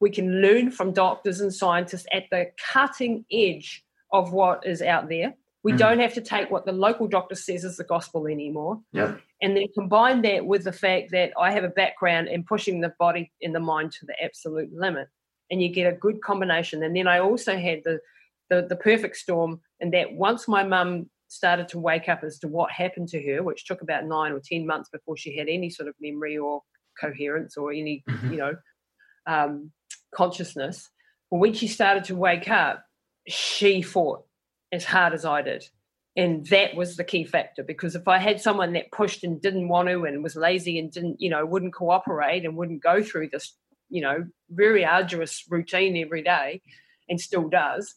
We 0.00 0.10
can 0.10 0.42
learn 0.42 0.70
from 0.70 0.92
doctors 0.92 1.40
and 1.40 1.54
scientists 1.54 2.06
at 2.12 2.24
the 2.30 2.50
cutting 2.72 3.24
edge 3.32 3.82
of 4.12 4.32
what 4.32 4.66
is 4.66 4.82
out 4.82 5.08
there. 5.08 5.34
We 5.62 5.72
mm-hmm. 5.72 5.78
don't 5.78 6.00
have 6.00 6.14
to 6.14 6.20
take 6.20 6.50
what 6.50 6.66
the 6.66 6.72
local 6.72 7.08
doctor 7.08 7.34
says 7.34 7.64
as 7.64 7.76
the 7.76 7.84
gospel 7.84 8.26
anymore. 8.26 8.80
Yeah. 8.92 9.16
And 9.40 9.56
then 9.56 9.66
combine 9.74 10.22
that 10.22 10.44
with 10.44 10.64
the 10.64 10.72
fact 10.72 11.12
that 11.12 11.32
I 11.40 11.50
have 11.50 11.64
a 11.64 11.68
background 11.68 12.28
in 12.28 12.44
pushing 12.44 12.80
the 12.80 12.92
body 12.98 13.32
and 13.40 13.54
the 13.54 13.60
mind 13.60 13.92
to 13.92 14.06
the 14.06 14.14
absolute 14.22 14.72
limit. 14.72 15.08
And 15.50 15.62
you 15.62 15.68
get 15.68 15.92
a 15.92 15.96
good 15.96 16.22
combination. 16.22 16.82
And 16.82 16.96
then 16.96 17.06
I 17.06 17.20
also 17.20 17.56
had 17.56 17.82
the 17.84 18.00
the, 18.48 18.66
the 18.68 18.76
perfect 18.76 19.16
storm, 19.16 19.60
and 19.80 19.92
that 19.92 20.12
once 20.12 20.46
my 20.46 20.62
mum 20.62 21.10
started 21.28 21.68
to 21.68 21.78
wake 21.78 22.08
up 22.08 22.22
as 22.22 22.38
to 22.38 22.48
what 22.48 22.70
happened 22.70 23.08
to 23.08 23.20
her, 23.22 23.42
which 23.42 23.66
took 23.66 23.82
about 23.82 24.04
nine 24.04 24.32
or 24.32 24.40
ten 24.40 24.66
months 24.66 24.88
before 24.88 25.16
she 25.16 25.36
had 25.36 25.48
any 25.48 25.68
sort 25.68 25.88
of 25.88 25.94
memory 26.00 26.38
or 26.38 26.62
coherence 27.00 27.56
or 27.56 27.72
any, 27.72 28.04
mm-hmm. 28.08 28.32
you 28.32 28.38
know, 28.38 28.54
um, 29.26 29.72
consciousness. 30.14 30.88
But 31.30 31.38
when 31.38 31.54
she 31.54 31.66
started 31.66 32.04
to 32.04 32.16
wake 32.16 32.48
up, 32.48 32.84
she 33.26 33.82
fought 33.82 34.24
as 34.72 34.84
hard 34.84 35.12
as 35.12 35.24
I 35.24 35.42
did. 35.42 35.68
And 36.16 36.46
that 36.46 36.74
was 36.74 36.96
the 36.96 37.04
key 37.04 37.24
factor 37.24 37.62
because 37.62 37.94
if 37.94 38.08
I 38.08 38.18
had 38.18 38.40
someone 38.40 38.72
that 38.72 38.90
pushed 38.90 39.22
and 39.22 39.40
didn't 39.40 39.68
want 39.68 39.88
to 39.88 40.04
and 40.04 40.22
was 40.22 40.34
lazy 40.34 40.78
and 40.78 40.90
didn't, 40.90 41.20
you 41.20 41.28
know, 41.28 41.44
wouldn't 41.44 41.74
cooperate 41.74 42.44
and 42.46 42.56
wouldn't 42.56 42.82
go 42.82 43.02
through 43.02 43.28
this, 43.28 43.54
you 43.88 44.02
know, 44.02 44.26
very 44.50 44.84
arduous 44.84 45.44
routine 45.48 45.96
every 45.96 46.22
day 46.22 46.62
and 47.08 47.20
still 47.20 47.48
does, 47.48 47.94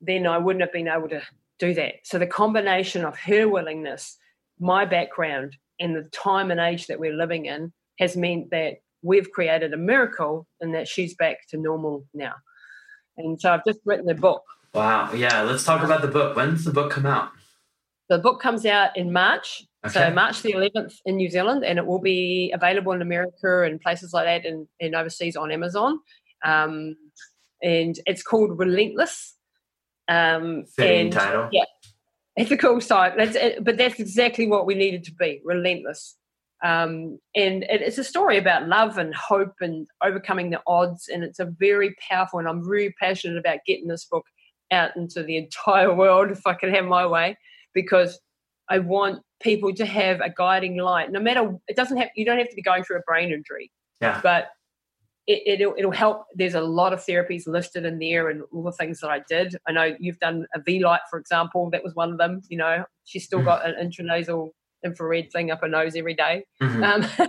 then 0.00 0.26
I 0.26 0.38
wouldn't 0.38 0.62
have 0.62 0.72
been 0.72 0.88
able 0.88 1.08
to 1.08 1.22
do 1.58 1.74
that. 1.74 1.94
So 2.04 2.18
the 2.18 2.26
combination 2.26 3.04
of 3.04 3.16
her 3.18 3.48
willingness, 3.48 4.16
my 4.58 4.84
background, 4.84 5.56
and 5.80 5.94
the 5.94 6.08
time 6.10 6.50
and 6.50 6.60
age 6.60 6.86
that 6.86 7.00
we're 7.00 7.14
living 7.14 7.46
in 7.46 7.72
has 7.98 8.16
meant 8.16 8.50
that 8.50 8.78
we've 9.02 9.30
created 9.30 9.72
a 9.72 9.76
miracle 9.76 10.46
and 10.60 10.74
that 10.74 10.88
she's 10.88 11.14
back 11.14 11.46
to 11.48 11.56
normal 11.56 12.04
now. 12.14 12.34
And 13.16 13.40
so 13.40 13.52
I've 13.52 13.64
just 13.64 13.80
written 13.84 14.08
a 14.08 14.14
book. 14.14 14.42
Wow. 14.74 15.12
Yeah. 15.12 15.42
Let's 15.42 15.64
talk 15.64 15.82
about 15.82 16.02
the 16.02 16.08
book. 16.08 16.36
When 16.36 16.50
does 16.50 16.64
the 16.64 16.72
book 16.72 16.90
come 16.90 17.06
out? 17.06 17.30
The 18.08 18.18
book 18.18 18.40
comes 18.40 18.64
out 18.64 18.96
in 18.96 19.12
March. 19.12 19.64
Okay. 19.86 19.94
So 19.94 20.10
March 20.10 20.42
the 20.42 20.52
11th 20.52 20.94
in 21.04 21.16
New 21.16 21.30
Zealand, 21.30 21.64
and 21.64 21.78
it 21.78 21.86
will 21.86 22.00
be 22.00 22.50
available 22.54 22.92
in 22.92 23.02
America 23.02 23.62
and 23.62 23.80
places 23.80 24.12
like 24.12 24.24
that 24.24 24.48
and, 24.48 24.66
and 24.80 24.94
overseas 24.94 25.36
on 25.36 25.52
Amazon. 25.52 26.00
Um, 26.44 26.96
and 27.62 27.98
it's 28.06 28.22
called 28.22 28.58
Relentless 28.58 29.36
um, 30.08 30.64
and, 30.78 31.12
title. 31.12 31.48
Yeah, 31.52 31.64
it's 32.36 32.50
a 32.50 32.56
cool 32.56 32.80
site. 32.80 33.16
That's, 33.16 33.36
but 33.60 33.76
that's 33.76 34.00
exactly 34.00 34.46
what 34.46 34.66
we 34.66 34.74
needed 34.74 35.04
to 35.04 35.14
be 35.14 35.40
relentless. 35.44 36.16
Um, 36.64 37.18
and 37.36 37.62
it, 37.64 37.82
it's 37.82 37.98
a 37.98 38.04
story 38.04 38.36
about 38.36 38.68
love 38.68 38.98
and 38.98 39.14
hope 39.14 39.54
and 39.60 39.86
overcoming 40.02 40.50
the 40.50 40.60
odds. 40.66 41.08
And 41.08 41.22
it's 41.22 41.38
a 41.38 41.44
very 41.44 41.94
powerful, 42.08 42.38
and 42.38 42.48
I'm 42.48 42.66
really 42.66 42.94
passionate 43.00 43.38
about 43.38 43.60
getting 43.66 43.86
this 43.86 44.06
book 44.06 44.24
out 44.70 44.96
into 44.96 45.22
the 45.22 45.36
entire 45.36 45.94
world 45.94 46.30
if 46.30 46.46
I 46.46 46.54
can 46.54 46.74
have 46.74 46.84
my 46.84 47.06
way, 47.06 47.36
because 47.74 48.20
I 48.68 48.78
want 48.78 49.22
people 49.40 49.72
to 49.74 49.86
have 49.86 50.20
a 50.20 50.30
guiding 50.30 50.76
light. 50.76 51.10
No 51.10 51.20
matter, 51.20 51.56
it 51.68 51.76
doesn't 51.76 51.96
have, 51.96 52.08
you 52.16 52.24
don't 52.24 52.38
have 52.38 52.50
to 52.50 52.56
be 52.56 52.62
going 52.62 52.84
through 52.84 52.98
a 52.98 53.02
brain 53.06 53.32
injury. 53.32 53.70
Yeah. 54.00 54.20
But 54.22 54.48
it, 55.26 55.60
will 55.60 55.74
it'll 55.76 55.90
help. 55.90 56.24
There's 56.34 56.54
a 56.54 56.60
lot 56.60 56.94
of 56.94 57.00
therapies 57.00 57.46
listed 57.46 57.84
in 57.84 57.98
there 57.98 58.30
and 58.30 58.42
all 58.50 58.62
the 58.62 58.72
things 58.72 59.00
that 59.00 59.10
I 59.10 59.20
did. 59.28 59.56
I 59.66 59.72
know 59.72 59.94
you've 60.00 60.18
done 60.20 60.46
a 60.54 60.60
Vielight, 60.60 61.00
for 61.10 61.18
example. 61.18 61.68
That 61.70 61.84
was 61.84 61.94
one 61.94 62.10
of 62.10 62.18
them. 62.18 62.40
You 62.48 62.56
know, 62.56 62.84
she's 63.04 63.24
still 63.24 63.40
mm-hmm. 63.40 63.48
got 63.48 63.68
an 63.68 63.74
intranasal 63.74 64.50
infrared 64.84 65.30
thing 65.30 65.50
up 65.50 65.60
her 65.60 65.68
nose 65.68 65.96
every 65.96 66.14
day. 66.14 66.44
Mm-hmm. 66.62 66.82
Um, 66.82 67.28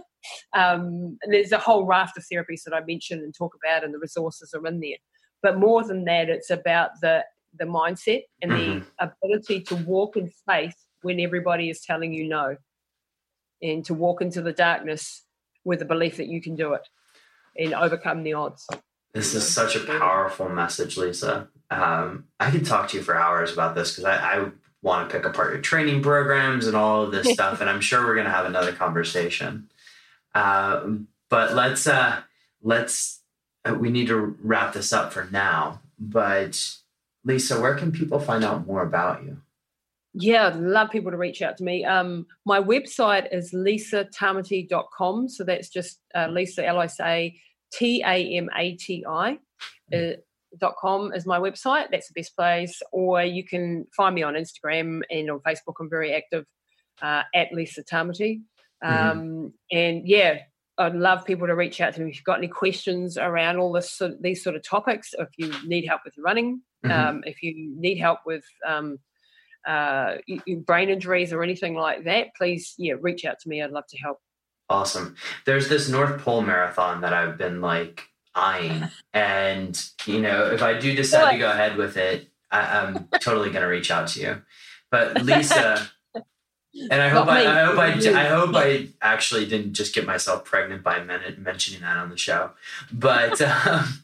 um, 0.56 1.18
there's 1.30 1.52
a 1.52 1.58
whole 1.58 1.86
raft 1.86 2.18
of 2.18 2.24
therapies 2.24 2.64
that 2.64 2.74
I 2.74 2.82
mention 2.88 3.20
and 3.20 3.36
talk 3.36 3.54
about, 3.62 3.84
and 3.84 3.94
the 3.94 4.00
resources 4.00 4.54
are 4.54 4.66
in 4.66 4.80
there. 4.80 4.98
But 5.44 5.60
more 5.60 5.84
than 5.84 6.06
that, 6.06 6.30
it's 6.30 6.50
about 6.50 6.92
the 7.02 7.26
the 7.58 7.66
mindset 7.66 8.24
and 8.42 8.52
mm-hmm. 8.52 8.80
the 8.80 9.14
ability 9.24 9.62
to 9.62 9.76
walk 9.76 10.18
in 10.18 10.32
faith 10.48 10.76
when 11.02 11.20
everybody 11.20 11.70
is 11.70 11.82
telling 11.82 12.14
you 12.14 12.28
no, 12.28 12.58
and 13.62 13.86
to 13.86 13.94
walk 13.94 14.22
into 14.22 14.42
the 14.42 14.54
darkness 14.54 15.24
with 15.64 15.80
the 15.80 15.86
belief 15.86 16.18
that 16.18 16.28
you 16.28 16.42
can 16.42 16.56
do 16.56 16.74
it 16.74 16.88
and 17.58 17.74
overcome 17.74 18.24
the 18.24 18.34
odds. 18.34 18.68
This 19.14 19.34
is 19.34 19.48
such 19.48 19.76
a 19.76 19.80
powerful 19.80 20.50
message, 20.50 20.98
Lisa. 20.98 21.48
Um, 21.72 22.26
I 22.40 22.52
could 22.52 22.66
talk 22.66 22.90
to 22.90 22.98
you 22.98 23.04
for 23.04 23.18
hours 23.18 23.52
about 23.52 23.76
this 23.76 23.92
because 23.92 24.06
I, 24.06 24.16
I 24.16 24.50
want 24.82 25.10
to 25.10 25.16
pick 25.16 25.26
apart 25.26 25.52
your 25.52 25.62
training 25.62 26.02
programs 26.02 26.68
and 26.68 26.76
all 26.76 27.04
of 27.04 27.12
this 27.12 27.30
stuff, 27.34 27.62
and 27.62 27.70
I'm 27.70 27.82
sure 27.82 28.06
we're 28.06 28.16
going 28.16 28.26
to 28.26 28.32
have 28.32 28.46
another 28.46 28.72
conversation. 28.72 29.70
Uh, 30.36 30.88
but 31.30 31.54
let's 31.54 31.88
uh, 31.88 32.22
let's 32.62 33.22
uh, 33.66 33.74
we 33.74 33.90
need 33.90 34.08
to 34.08 34.38
wrap 34.42 34.74
this 34.74 34.94
up 34.94 35.12
for 35.12 35.28
now. 35.32 35.82
But 36.00 36.76
Lisa, 37.26 37.60
where 37.60 37.76
can 37.76 37.92
people 37.92 38.20
find 38.20 38.44
out 38.44 38.66
more 38.66 38.84
about 38.84 39.24
you? 39.24 39.38
Yeah, 40.14 40.48
I'd 40.48 40.56
love 40.56 40.90
people 40.90 41.12
to 41.12 41.18
reach 41.18 41.42
out 41.42 41.58
to 41.58 41.64
me. 41.64 41.86
Um, 41.86 42.26
my 42.46 42.60
website 42.60 43.28
is 43.32 43.52
lisatamati.com. 43.52 45.30
So 45.30 45.44
that's 45.44 45.70
just 45.70 46.00
uh, 46.16 46.28
Lisa, 46.28 46.66
L 46.66 46.80
I 46.80 46.86
S 46.86 47.00
A 47.00 47.40
T 47.72 48.02
A 48.06 48.38
M 48.38 48.50
A 48.58 48.76
T 48.76 49.06
I. 49.08 49.38
Uh, 49.94 50.14
dot 50.58 50.76
com 50.78 51.14
is 51.14 51.26
my 51.26 51.40
website. 51.40 51.88
That's 51.92 52.08
the 52.08 52.20
best 52.20 52.36
place. 52.36 52.82
Or 52.92 53.22
you 53.24 53.44
can 53.44 53.86
find 53.96 54.16
me 54.16 54.24
on 54.24 54.34
Instagram 54.34 55.02
and 55.10 55.30
on 55.30 55.40
Facebook. 55.40 55.76
I'm 55.80 55.90
very 55.90 56.14
active 56.14 56.46
uh, 57.02 57.24
at 57.36 57.54
Lisa 57.54 57.84
Tamati. 57.84 58.42
Mm-hmm. 58.84 59.10
Um, 59.10 59.20
mm-hmm. 59.20 59.48
And 59.72 60.08
yeah, 60.08 60.40
I'd 60.80 60.96
love 60.96 61.26
people 61.26 61.46
to 61.46 61.56
reach 61.56 61.82
out 61.82 61.94
to 61.94 62.02
me 62.02 62.10
if 62.10 62.16
you've 62.16 62.24
got 62.24 62.38
any 62.38 62.48
questions 62.48 63.18
around 63.18 63.58
all 63.58 63.74
this 63.74 64.02
these 64.22 64.42
sort 64.42 64.56
of 64.56 64.64
topics. 64.64 65.14
Or 65.18 65.26
If 65.26 65.32
you 65.38 65.54
need 65.68 65.86
help 65.86 66.02
with 66.06 66.14
running, 66.18 66.62
mm-hmm. 66.86 66.92
um, 66.92 67.24
if 67.26 67.44
you 67.44 67.74
need 67.78 67.98
help 67.98 68.20
with 68.26 68.46
um, 68.66 68.98
uh, 69.68 70.16
brain 70.66 70.90
injuries 70.90 71.34
or 71.34 71.44
anything 71.44 71.76
like 71.76 72.06
that, 72.06 72.28
please, 72.38 72.76
yeah, 72.78 72.94
reach 73.00 73.26
out 73.26 73.40
to 73.42 73.50
me. 73.50 73.62
I'd 73.62 73.72
love 73.72 73.88
to 73.90 73.98
help. 73.98 74.20
Awesome. 74.70 75.16
There's 75.46 75.68
this 75.68 75.90
North 75.90 76.22
Pole 76.22 76.44
marathon 76.44 77.02
that 77.02 77.14
I've 77.14 77.38
been 77.38 77.60
like 77.60 78.04
eyeing, 78.34 78.86
and 79.14 79.82
you 80.06 80.22
know, 80.22 80.46
if 80.46 80.64
I 80.64 80.80
do 80.80 80.96
decide 80.96 81.34
to 81.34 81.38
go 81.38 81.52
ahead 81.52 81.76
with 81.76 81.98
it, 81.98 82.30
I, 82.52 82.86
am 82.86 83.10
totally 83.20 83.50
going 83.50 83.64
to 83.64 83.68
reach 83.68 83.92
out 83.92 84.08
to 84.10 84.22
you. 84.22 84.42
But 84.90 85.24
Lisa. 85.24 85.90
And 86.74 87.02
I 87.02 87.10
hope 87.10 87.28
I, 87.28 87.46
I, 87.46 87.66
hope 87.66 87.80
I, 87.80 87.88
I 87.94 88.28
hope 88.28 88.56
I 88.56 88.88
actually 89.02 89.48
didn't 89.48 89.74
just 89.74 89.94
get 89.94 90.06
myself 90.06 90.46
pregnant 90.46 90.84
by 90.84 91.04
mentioning 91.04 91.82
that 91.82 91.98
on 91.98 92.10
the 92.10 92.18
show, 92.18 92.52
but 92.92 93.42
um, 93.68 94.04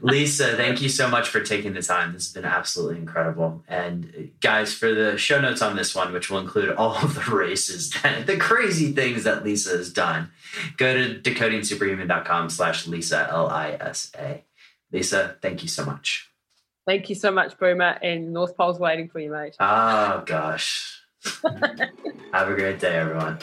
Lisa, 0.00 0.56
thank 0.56 0.80
you 0.80 0.88
so 0.88 1.08
much 1.08 1.28
for 1.28 1.40
taking 1.40 1.72
the 1.72 1.82
time. 1.82 2.12
This 2.12 2.26
has 2.26 2.32
been 2.32 2.44
absolutely 2.44 2.98
incredible. 2.98 3.62
And 3.68 4.30
guys, 4.40 4.72
for 4.72 4.94
the 4.94 5.18
show 5.18 5.40
notes 5.40 5.62
on 5.62 5.76
this 5.76 5.94
one, 5.94 6.12
which 6.12 6.30
will 6.30 6.38
include 6.38 6.70
all 6.76 6.96
of 6.96 7.14
the 7.14 7.34
races, 7.34 7.90
the 8.26 8.36
crazy 8.38 8.92
things 8.92 9.24
that 9.24 9.44
Lisa 9.44 9.70
has 9.70 9.92
done, 9.92 10.30
go 10.76 10.94
to 10.94 11.20
decodingsuperhuman.com 11.20 12.50
slash 12.50 12.86
Lisa, 12.86 13.28
L-I-S-A. 13.30 14.44
Lisa, 14.92 15.36
thank 15.42 15.62
you 15.62 15.68
so 15.68 15.84
much. 15.84 16.30
Thank 16.86 17.08
you 17.08 17.14
so 17.14 17.30
much, 17.30 17.58
Boomer. 17.58 17.98
And 18.02 18.32
North 18.32 18.56
Pole's 18.56 18.80
waiting 18.80 19.08
for 19.08 19.20
you, 19.20 19.30
mate. 19.30 19.54
Oh, 19.60 20.22
gosh. 20.26 20.99
Have 22.32 22.48
a 22.48 22.54
great 22.54 22.78
day, 22.80 22.96
everyone. 22.96 23.38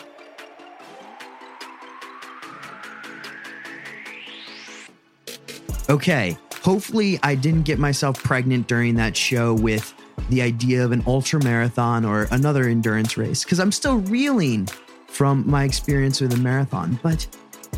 Okay, 5.89 6.37
hopefully 6.61 7.19
I 7.23 7.35
didn't 7.35 7.63
get 7.63 7.79
myself 7.79 8.21
pregnant 8.21 8.67
during 8.67 8.95
that 8.95 9.15
show 9.15 9.53
with 9.53 9.93
the 10.29 10.41
idea 10.41 10.83
of 10.83 10.91
an 10.91 11.01
ultra 11.07 11.41
marathon 11.41 12.03
or 12.03 12.27
another 12.31 12.65
endurance 12.67 13.15
race 13.15 13.43
because 13.43 13.59
I'm 13.59 13.71
still 13.71 13.99
reeling 13.99 14.67
from 15.07 15.49
my 15.49 15.63
experience 15.63 16.19
with 16.19 16.33
a 16.33 16.37
marathon. 16.37 16.99
But 17.01 17.25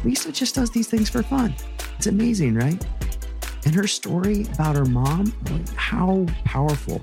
Lisa 0.04 0.32
just 0.32 0.56
does 0.56 0.72
these 0.72 0.88
things 0.88 1.10
for 1.10 1.22
fun. 1.22 1.54
It's 1.98 2.08
amazing, 2.08 2.56
right? 2.56 2.84
And 3.66 3.76
her 3.76 3.86
story 3.86 4.48
about 4.54 4.76
her 4.76 4.86
mom, 4.86 5.32
how 5.76 6.26
powerful. 6.46 7.02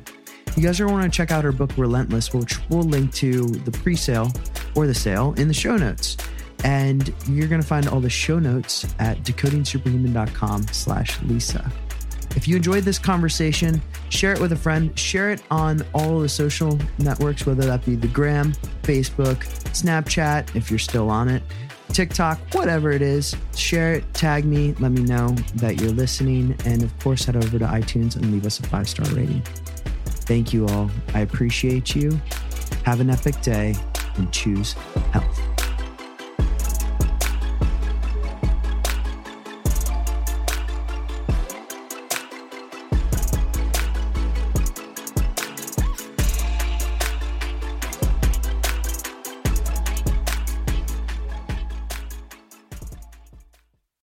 You 0.56 0.62
guys 0.62 0.80
are 0.80 0.88
want 0.88 1.04
to 1.04 1.14
check 1.14 1.30
out 1.30 1.44
her 1.44 1.52
book 1.52 1.70
Relentless, 1.76 2.32
which 2.32 2.58
we'll 2.70 2.82
link 2.82 3.12
to 3.14 3.44
the 3.44 3.70
pre-sale 3.70 4.32
or 4.74 4.86
the 4.86 4.94
sale 4.94 5.34
in 5.36 5.48
the 5.48 5.54
show 5.54 5.76
notes. 5.76 6.16
And 6.64 7.12
you're 7.28 7.46
going 7.46 7.60
to 7.60 7.66
find 7.66 7.86
all 7.88 8.00
the 8.00 8.08
show 8.08 8.38
notes 8.38 8.86
at 8.98 9.18
decodingsuperhuman.com 9.18 10.68
slash 10.68 11.20
Lisa. 11.24 11.70
If 12.36 12.48
you 12.48 12.56
enjoyed 12.56 12.84
this 12.84 12.98
conversation, 12.98 13.82
share 14.08 14.32
it 14.32 14.40
with 14.40 14.52
a 14.52 14.56
friend, 14.56 14.98
share 14.98 15.30
it 15.30 15.42
on 15.50 15.82
all 15.92 16.20
the 16.20 16.28
social 16.28 16.78
networks, 16.98 17.44
whether 17.44 17.66
that 17.66 17.84
be 17.84 17.94
the 17.94 18.08
Gram, 18.08 18.52
Facebook, 18.82 19.44
Snapchat, 19.72 20.56
if 20.56 20.70
you're 20.70 20.78
still 20.78 21.10
on 21.10 21.28
it, 21.28 21.42
TikTok, 21.88 22.38
whatever 22.52 22.90
it 22.92 23.02
is. 23.02 23.36
Share 23.54 23.94
it, 23.94 24.14
tag 24.14 24.44
me, 24.44 24.74
let 24.80 24.92
me 24.92 25.02
know 25.02 25.28
that 25.56 25.80
you're 25.80 25.92
listening. 25.92 26.56
And 26.64 26.82
of 26.82 26.98
course, 26.98 27.24
head 27.24 27.36
over 27.36 27.58
to 27.58 27.64
iTunes 27.66 28.16
and 28.16 28.32
leave 28.32 28.46
us 28.46 28.58
a 28.58 28.62
five 28.64 28.88
star 28.88 29.06
rating. 29.14 29.42
Thank 30.26 30.52
you 30.52 30.66
all. 30.66 30.90
I 31.14 31.20
appreciate 31.20 31.94
you. 31.94 32.20
Have 32.84 33.00
an 33.00 33.10
epic 33.10 33.40
day 33.42 33.74
and 34.16 34.32
choose 34.32 34.72
health. 35.12 35.55